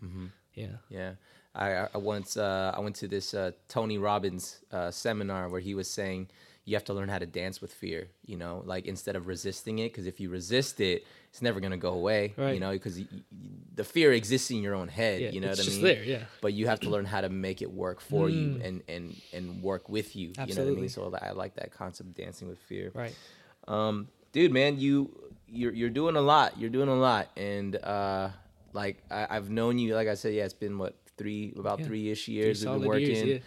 Yeah. 0.54 0.66
Yeah. 0.88 1.12
I, 1.54 1.86
I- 1.94 1.98
once 1.98 2.36
uh, 2.36 2.72
I 2.76 2.80
went 2.80 2.96
to 2.96 3.08
this 3.08 3.34
uh, 3.34 3.52
Tony 3.68 3.98
Robbins 3.98 4.58
uh, 4.72 4.90
seminar 4.90 5.48
where 5.48 5.60
he 5.60 5.74
was 5.74 5.88
saying, 5.88 6.28
you 6.64 6.74
have 6.74 6.84
to 6.84 6.94
learn 6.94 7.08
how 7.10 7.18
to 7.18 7.26
dance 7.26 7.60
with 7.60 7.72
fear. 7.72 8.08
You 8.24 8.36
know, 8.38 8.62
like 8.64 8.86
instead 8.86 9.14
of 9.16 9.26
resisting 9.26 9.78
it, 9.80 9.92
because 9.92 10.06
if 10.06 10.18
you 10.18 10.30
resist 10.30 10.80
it, 10.80 11.04
it's 11.30 11.42
never 11.42 11.60
gonna 11.60 11.76
go 11.76 11.92
away. 11.92 12.32
Right. 12.36 12.54
You 12.54 12.60
know, 12.60 12.72
because 12.72 12.98
the 13.74 13.84
fear 13.84 14.12
exists 14.12 14.50
in 14.50 14.62
your 14.62 14.74
own 14.74 14.88
head. 14.88 15.20
Yeah, 15.20 15.28
you 15.30 15.40
know 15.40 15.48
what 15.48 15.60
I 15.60 15.62
just 15.62 15.76
mean? 15.76 15.84
there, 15.84 16.02
yeah. 16.04 16.22
But 16.40 16.54
you 16.54 16.66
have 16.68 16.80
to 16.80 16.88
learn 16.90 17.04
how 17.04 17.20
to 17.20 17.28
make 17.28 17.60
it 17.60 17.70
work 17.70 18.00
for 18.00 18.28
you 18.30 18.60
and 18.64 18.82
and 18.88 19.14
and 19.32 19.62
work 19.62 19.88
with 19.88 20.16
you. 20.16 20.32
Absolutely. 20.38 20.48
You 20.48 20.54
know 20.56 20.64
what 20.70 20.78
I 20.78 20.80
mean? 20.80 20.88
So 20.88 21.28
I 21.28 21.32
like 21.32 21.54
that 21.56 21.70
concept 21.72 22.08
of 22.10 22.14
dancing 22.16 22.48
with 22.48 22.58
fear 22.60 22.90
Right. 22.94 23.14
Um, 23.68 24.08
dude, 24.32 24.52
man, 24.52 24.78
you 24.78 25.10
you're 25.48 25.72
you're 25.72 25.90
doing 25.90 26.16
a 26.16 26.20
lot. 26.20 26.58
You're 26.58 26.70
doing 26.70 26.88
a 26.88 26.94
lot, 26.94 27.28
and 27.36 27.76
uh, 27.76 28.30
like 28.72 28.98
I, 29.10 29.26
I've 29.30 29.50
known 29.50 29.78
you. 29.78 29.94
Like 29.94 30.08
I 30.08 30.14
said, 30.14 30.34
yeah, 30.34 30.44
it's 30.44 30.54
been 30.54 30.78
what 30.78 30.94
three 31.16 31.52
about 31.56 31.80
Yeah. 31.80 31.86
three 31.86 32.10
ish 32.10 32.28
years 32.28 32.64
we've 32.64 32.78
been 32.80 32.88
working, 32.88 33.26
years, 33.26 33.42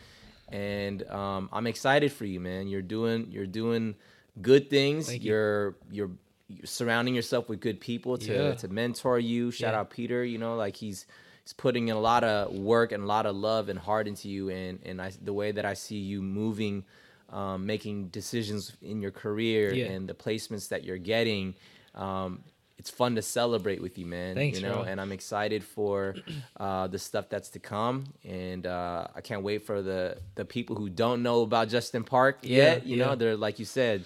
and 0.49 1.03
um, 1.09 1.49
I'm 1.51 1.68
excited 1.68 2.11
for 2.11 2.26
you, 2.26 2.39
man. 2.39 2.68
You're 2.68 2.82
doing 2.82 3.28
you're 3.32 3.45
doing 3.47 3.95
good 4.41 4.70
things. 4.70 5.07
Thank 5.07 5.24
you. 5.24 5.32
you're 5.32 5.76
you're 5.91 6.11
you're 6.49 6.65
surrounding 6.65 7.13
yourself 7.13 7.49
with 7.49 7.59
good 7.59 7.82
people 7.82 8.18
to 8.20 8.34
Yeah. 8.34 8.53
to 8.55 8.68
mentor 8.70 9.20
you. 9.20 9.51
Shout 9.51 9.74
Yeah. 9.74 9.80
out 9.82 9.89
Peter. 9.89 10.24
You 10.24 10.38
know, 10.38 10.55
like 10.55 10.76
he's. 10.76 11.05
He's 11.43 11.53
putting 11.53 11.88
in 11.88 11.95
a 11.95 11.99
lot 12.01 12.26
of 12.26 12.51
work 12.53 12.91
and 12.91 13.01
a 13.01 13.07
lot 13.07 13.26
of 13.26 13.34
love 13.34 13.70
and 13.70 13.80
heart 13.80 14.05
into 14.05 14.28
you, 14.28 14.49
and 14.49 14.80
and 14.84 15.01
I, 15.01 15.11
the 15.24 15.32
way 15.32 15.53
that 15.53 15.63
I 15.63 15.76
see 15.76 15.95
you 15.95 16.22
moving, 16.22 16.84
um, 17.30 17.65
making 17.65 18.07
decisions 18.07 18.73
in 18.82 19.01
your 19.01 19.11
career 19.11 19.73
Yeah. 19.73 19.86
and 19.88 20.07
the 20.07 20.13
placements 20.13 20.69
that 20.69 20.84
you're 20.84 20.97
getting, 20.97 21.55
um, 21.95 22.43
it's 22.78 22.91
fun 22.91 23.15
to 23.15 23.21
celebrate 23.23 23.82
with 23.82 23.97
you, 23.97 24.05
man. 24.05 24.36
Thanks, 24.36 24.59
you 24.59 24.67
know, 24.67 24.75
bro. 24.75 24.84
and 24.84 25.01
I'm 25.01 25.11
excited 25.11 25.63
for 25.63 26.15
uh, 26.59 26.88
the 26.88 26.99
stuff 26.99 27.28
that's 27.28 27.49
to 27.49 27.59
come, 27.59 28.05
and 28.23 28.67
uh, 28.67 29.07
I 29.15 29.21
can't 29.21 29.41
wait 29.43 29.65
for 29.65 29.82
the 29.82 30.19
the 30.36 30.45
people 30.45 30.75
who 30.75 30.88
don't 30.89 31.23
know 31.23 31.41
about 31.41 31.69
Justin 31.69 32.03
Park 32.03 32.39
yet. 32.43 32.86
Yeah, 32.86 32.89
you 32.91 32.97
know, 32.97 33.15
they're 33.15 33.36
like 33.36 33.57
you 33.59 33.65
said. 33.65 34.05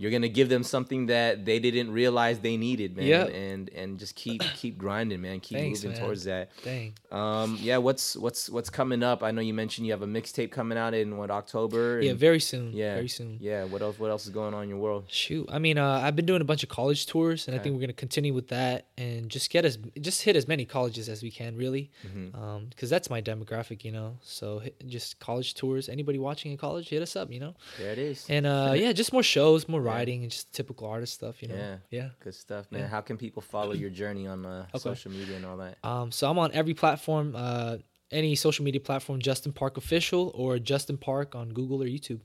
You're 0.00 0.12
gonna 0.12 0.28
give 0.28 0.48
them 0.48 0.62
something 0.62 1.06
that 1.06 1.44
they 1.44 1.58
didn't 1.58 1.90
realize 1.90 2.38
they 2.38 2.56
needed, 2.56 2.96
man, 2.96 3.06
Yep. 3.06 3.30
and 3.34 3.68
and 3.70 3.98
just 3.98 4.14
keep 4.14 4.40
keep 4.54 4.78
grinding, 4.78 5.20
man. 5.20 5.40
Keep 5.40 5.58
Thanks, 5.58 5.82
moving 5.82 5.98
man. 5.98 6.00
towards 6.06 6.24
that. 6.24 6.50
Dang. 6.64 6.94
Um, 7.10 7.58
yeah, 7.60 7.78
what's 7.78 8.16
what's 8.16 8.48
what's 8.48 8.70
coming 8.70 9.02
up? 9.02 9.22
I 9.24 9.32
know 9.32 9.40
you 9.40 9.54
mentioned 9.54 9.86
you 9.86 9.92
have 9.92 10.02
a 10.02 10.06
mixtape 10.06 10.52
coming 10.52 10.78
out 10.78 10.94
in 10.94 11.16
what 11.16 11.30
October. 11.32 12.00
Yeah, 12.00 12.12
very 12.14 12.38
soon. 12.38 12.72
yeah, 12.72 12.94
Very 12.94 13.08
soon. 13.08 13.38
Yeah, 13.40 13.64
what 13.64 13.82
else? 13.82 13.98
What 13.98 14.10
else 14.10 14.24
is 14.24 14.30
going 14.30 14.54
on 14.54 14.62
in 14.62 14.68
your 14.68 14.78
world? 14.78 15.04
Shoot, 15.08 15.48
I 15.50 15.58
mean, 15.58 15.78
uh, 15.78 16.00
I've 16.04 16.14
been 16.14 16.26
doing 16.26 16.40
a 16.42 16.44
bunch 16.44 16.62
of 16.62 16.68
college 16.68 17.06
tours, 17.06 17.48
and 17.48 17.56
I 17.56 17.58
think 17.58 17.74
we're 17.74 17.80
gonna 17.80 17.92
continue 17.92 18.32
with 18.32 18.48
that, 18.48 18.86
and 18.96 19.28
just 19.28 19.50
get 19.50 19.64
as 19.64 19.78
just 20.00 20.22
hit 20.22 20.36
as 20.36 20.46
many 20.46 20.64
colleges 20.64 21.08
as 21.08 21.22
we 21.24 21.30
can, 21.32 21.56
really, 21.56 21.90
Mm-hmm. 22.06 22.66
because 22.70 22.88
that's 22.88 23.10
my 23.10 23.20
demographic, 23.20 23.84
you 23.84 23.90
know. 23.92 24.18
So 24.22 24.60
hit, 24.60 24.76
just 24.86 25.18
college 25.18 25.54
tours. 25.54 25.88
Anybody 25.88 26.18
watching 26.18 26.52
in 26.52 26.58
college, 26.58 26.88
hit 26.88 27.02
us 27.02 27.16
up, 27.16 27.32
you 27.32 27.40
know. 27.40 27.54
There 27.78 27.90
it 27.92 27.98
is. 27.98 28.26
And 28.28 28.46
uh, 28.46 28.72
yeah, 28.76 28.92
just 28.92 29.12
more 29.12 29.22
shows, 29.24 29.68
more 29.68 29.80
writing, 29.88 30.22
and 30.22 30.30
just 30.30 30.52
typical 30.52 30.86
artist 30.88 31.14
stuff, 31.14 31.42
you 31.42 31.48
know. 31.48 31.54
Yeah. 31.56 31.76
Yeah. 31.90 32.08
Good 32.20 32.34
stuff, 32.34 32.70
man. 32.70 32.82
Yeah. 32.82 32.88
How 32.88 33.00
can 33.00 33.16
people 33.16 33.42
follow 33.42 33.72
your 33.72 33.90
journey 33.90 34.26
on 34.26 34.44
uh, 34.46 34.66
Okay. 34.74 34.78
social 34.78 35.10
media 35.10 35.36
and 35.36 35.44
all 35.46 35.56
that? 35.58 35.78
Um, 35.82 36.10
so 36.12 36.30
I'm 36.30 36.38
on 36.38 36.52
every 36.52 36.74
platform, 36.74 37.34
uh, 37.36 37.76
any 38.10 38.34
social 38.36 38.64
media 38.64 38.80
platform, 38.80 39.20
Justin 39.20 39.52
Park 39.52 39.76
official 39.76 40.30
or 40.34 40.58
Justin 40.58 40.96
Park 40.96 41.34
on 41.34 41.50
Google 41.50 41.82
or 41.82 41.86
YouTube. 41.86 42.20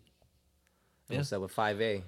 Yeah. 1.10 1.18
What's 1.18 1.34
up 1.34 1.42
with 1.42 1.52
Five 1.52 1.82
A? 1.82 2.02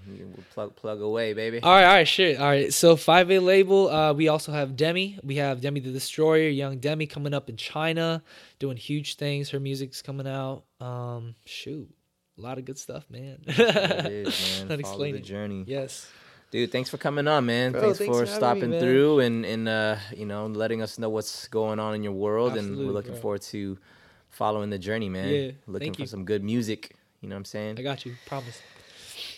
Plug 0.53 0.73
plug 0.77 1.01
away, 1.01 1.33
baby. 1.33 1.59
All 1.61 1.69
right, 1.69 1.83
all 1.83 1.93
right, 1.95 2.07
sure. 2.07 2.39
All 2.39 2.45
right. 2.47 2.73
So 2.73 2.95
5A 2.95 3.43
label, 3.43 3.89
uh, 3.89 4.13
we 4.13 4.29
also 4.29 4.53
have 4.53 4.77
Demi. 4.77 5.19
We 5.21 5.35
have 5.35 5.59
Demi 5.59 5.81
the 5.81 5.91
Destroyer, 5.91 6.47
young 6.47 6.79
Demi 6.79 7.05
coming 7.05 7.33
up 7.33 7.49
in 7.49 7.57
China, 7.57 8.23
doing 8.57 8.77
huge 8.77 9.17
things. 9.17 9.49
Her 9.49 9.59
music's 9.59 10.01
coming 10.01 10.25
out. 10.25 10.63
Um, 10.79 11.35
shoot. 11.45 11.93
A 12.37 12.41
lot 12.41 12.57
of 12.57 12.65
good 12.65 12.77
stuff, 12.77 13.05
man. 13.09 13.37
There 13.45 13.55
it 13.57 14.05
is, 14.27 14.63
man. 14.67 14.67
Not 14.79 14.81
Follow 14.81 15.11
the 15.11 15.19
journey. 15.19 15.63
yes. 15.67 16.07
Dude, 16.51 16.71
thanks 16.71 16.89
for 16.89 16.97
coming 16.97 17.27
on, 17.27 17.45
man. 17.47 17.71
Bro, 17.71 17.81
thanks, 17.81 17.97
thanks 17.97 18.17
for 18.17 18.25
for 18.25 18.31
stopping 18.31 18.69
me, 18.69 18.79
through 18.79 19.19
and 19.19 19.45
and 19.45 19.67
uh, 19.67 19.97
you 20.15 20.25
know 20.25 20.45
letting 20.45 20.81
us 20.81 20.97
know 20.99 21.09
what's 21.09 21.47
going 21.49 21.79
on 21.79 21.95
in 21.95 22.03
your 22.03 22.13
world, 22.13 22.51
Absolutely, 22.51 22.77
and 22.77 22.87
we're 22.87 22.93
looking 22.93 23.11
bro. 23.13 23.21
forward 23.21 23.41
to 23.41 23.77
following 24.29 24.69
the 24.69 24.77
journey, 24.77 25.09
man. 25.09 25.27
Yeah, 25.27 25.51
looking 25.67 25.87
thank 25.87 25.95
for 25.95 26.01
you. 26.03 26.07
some 26.07 26.23
good 26.23 26.43
music. 26.43 26.95
You 27.21 27.29
know 27.29 27.35
what 27.35 27.39
I'm 27.39 27.45
saying? 27.45 27.79
I 27.79 27.81
got 27.81 28.05
you. 28.05 28.15
Promise. 28.25 28.61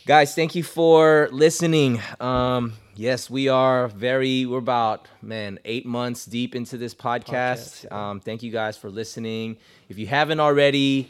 guys 0.06 0.34
thank 0.36 0.56
you 0.56 0.64
for 0.64 1.28
listening 1.32 2.00
um 2.20 2.74
yes 2.96 3.30
we 3.30 3.48
are 3.50 3.90
very 3.90 4.46
we're 4.46 4.58
about 4.58 5.08
man 5.22 5.60
eight 5.66 5.86
months 5.86 6.26
deep 6.26 6.56
into 6.56 6.78
this 6.78 6.94
podcast, 6.96 7.26
Podcast, 7.26 7.84
yeah. 7.86 8.10
um 8.10 8.20
thank 8.22 8.42
you 8.42 8.52
guys 8.52 8.78
for 8.78 8.90
listening 8.90 9.58
if 9.90 9.98
you 9.98 10.08
haven't 10.08 10.40
already 10.40 11.10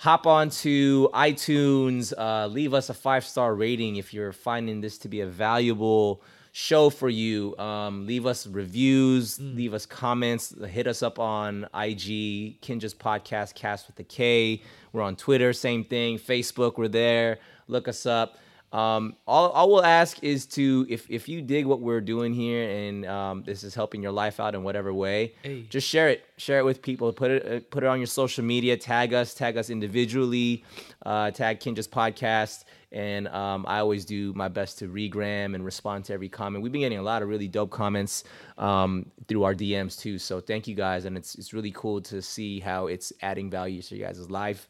hop 0.00 0.26
on 0.26 0.48
to 0.48 1.10
itunes 1.12 2.14
uh 2.16 2.46
leave 2.46 2.72
us 2.72 2.88
a 2.88 2.94
five 2.94 3.22
star 3.22 3.54
rating 3.54 3.96
if 3.96 4.14
you're 4.14 4.32
finding 4.32 4.80
this 4.80 4.96
to 4.96 5.10
be 5.10 5.20
a 5.20 5.26
valuable 5.26 6.22
show 6.52 6.88
for 6.88 7.10
you. 7.10 7.54
Um 7.58 8.06
leave 8.06 8.24
us 8.24 8.46
reviews 8.46 9.38
leave 9.38 9.74
us 9.74 9.84
comments 9.84 10.54
hit 10.66 10.86
us 10.86 11.02
up 11.02 11.18
on 11.18 11.66
ig 11.74 12.58
kinjaz 12.62 12.94
podcast 12.96 13.54
cast 13.54 13.88
with 13.88 13.96
the 13.96 14.04
k. 14.04 14.62
We're 14.94 15.02
on 15.02 15.16
twitter 15.16 15.52
same 15.52 15.84
thing. 15.84 16.18
Facebook 16.18 16.78
we're 16.78 16.88
there. 16.88 17.38
Look 17.68 17.86
us 17.86 18.06
up. 18.06 18.38
Um, 18.72 19.16
all, 19.26 19.48
all 19.50 19.68
we'll 19.70 19.84
ask 19.84 20.22
is 20.22 20.46
to 20.46 20.86
if 20.88 21.10
if 21.10 21.28
you 21.28 21.42
dig 21.42 21.66
what 21.66 21.80
we're 21.80 22.00
doing 22.00 22.32
here 22.32 22.68
and 22.70 23.04
um, 23.06 23.42
this 23.42 23.64
is 23.64 23.74
helping 23.74 24.00
your 24.02 24.12
life 24.12 24.38
out 24.38 24.54
in 24.54 24.62
whatever 24.62 24.94
way, 24.94 25.34
Hey. 25.42 25.66
just 25.68 25.88
share 25.88 26.08
it. 26.08 26.24
Share 26.36 26.60
it 26.60 26.64
with 26.64 26.80
people. 26.80 27.12
Put 27.12 27.30
it 27.32 27.46
uh, 27.46 27.60
put 27.70 27.82
it 27.82 27.86
on 27.88 27.98
your 27.98 28.06
social 28.06 28.44
media. 28.44 28.76
Tag 28.76 29.12
us. 29.12 29.34
Tag 29.34 29.56
us 29.56 29.70
individually. 29.70 30.64
Uh, 31.04 31.30
tag 31.32 31.58
Kinjaz 31.60 31.88
podcast. 31.88 32.64
And 32.92 33.28
um, 33.28 33.64
I 33.68 33.78
always 33.78 34.04
do 34.04 34.32
my 34.34 34.48
best 34.48 34.80
to 34.80 34.88
regram 34.88 35.54
and 35.54 35.64
respond 35.64 36.04
to 36.06 36.12
every 36.12 36.28
comment. 36.28 36.62
We've 36.62 36.72
been 36.72 36.80
getting 36.80 36.98
a 36.98 37.02
lot 37.02 37.22
of 37.22 37.28
really 37.28 37.46
dope 37.46 37.70
comments 37.70 38.24
um, 38.58 39.06
through 39.28 39.44
our 39.44 39.54
DMs 39.54 39.96
too. 39.98 40.18
So 40.18 40.40
thank 40.40 40.66
you 40.66 40.74
guys, 40.74 41.04
and 41.04 41.16
it's 41.16 41.36
it's 41.36 41.52
really 41.52 41.70
cool 41.70 42.00
to 42.02 42.20
see 42.20 42.58
how 42.58 42.88
it's 42.88 43.12
adding 43.22 43.48
value 43.48 43.80
to 43.82 43.96
your 43.96 44.08
guys' 44.08 44.28
life. 44.30 44.68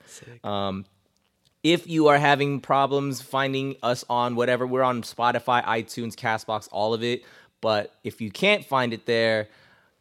If 1.63 1.87
you 1.87 2.09
are 2.09 2.17
having 2.17 2.61
problems 2.61 3.21
finding 3.21 3.77
us 3.83 4.03
on 4.09 4.35
whatever, 4.35 4.67
we're 4.67 4.83
on 4.83 5.03
Spotify, 5.03 5.63
iTunes, 5.65 6.15
Castbox, 6.15 6.69
all 6.73 6.95
of 6.95 7.03
it. 7.03 7.23
But 7.61 7.95
if 8.03 8.23
you 8.23 8.31
can't 8.31 8.65
find 8.65 8.95
it 8.95 9.05
there, 9.05 9.49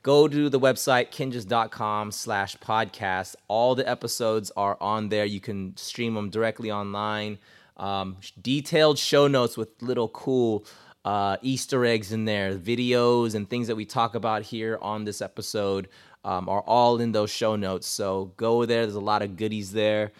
go 0.01 0.30
to 0.30 0.49
the 0.49 0.60
website 0.60 1.12
kinjaz.com 1.12 2.14
slash 2.14 2.55
podcast. 2.60 3.36
All 3.49 3.76
the 3.76 3.88
episodes 3.88 4.51
are 4.55 4.78
on 4.80 5.10
there. 5.10 5.26
You 5.26 5.41
can 5.41 5.76
stream 5.76 6.14
them 6.14 6.30
directly 6.30 6.72
online. 6.72 7.39
Um, 7.76 8.18
detailed 8.41 8.97
show 8.97 9.28
notes 9.28 9.57
with 9.57 9.70
little 9.82 10.07
cool 10.07 10.66
uh, 11.03 11.36
Easter 11.41 11.84
eggs 11.84 12.14
in 12.14 12.24
there, 12.24 12.57
videos 12.57 13.36
and 13.36 13.49
things 13.49 13.68
that 13.68 13.76
we 13.76 13.84
talk 13.84 14.16
about 14.16 14.43
here 14.43 14.80
on 14.82 15.03
this 15.03 15.22
episode 15.22 15.89
um, 16.24 16.47
are 16.47 16.62
all 16.62 17.01
in 17.01 17.12
those 17.12 17.30
show 17.30 17.57
notes. 17.57 17.88
So 17.88 18.32
go 18.38 18.66
there. 18.66 18.84
There's 18.84 18.95
a 18.95 19.01
lot 19.01 19.22
of 19.22 19.36
goodies 19.36 19.74
there 19.74 20.14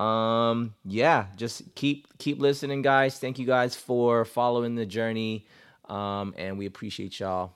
um 0.00 0.74
yeah 0.84 1.26
just 1.36 1.74
keep 1.74 2.06
keep 2.18 2.40
listening 2.40 2.80
guys. 2.82 3.18
Thank 3.18 3.38
you 3.38 3.46
guys 3.46 3.76
for 3.76 4.24
following 4.24 4.74
the 4.74 4.86
journey. 4.86 5.46
Um 5.88 6.34
and 6.38 6.58
we 6.58 6.66
appreciate 6.66 7.20
y'all. 7.20 7.52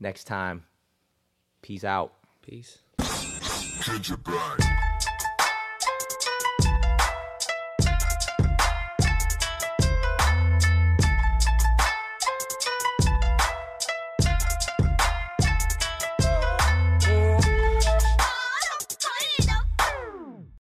Next 0.00 0.24
time. 0.24 0.64
Peace 1.62 1.84
out. 1.84 2.12
Peace. 2.42 2.78
Kinja 2.98 4.22
Bang. 4.24 4.89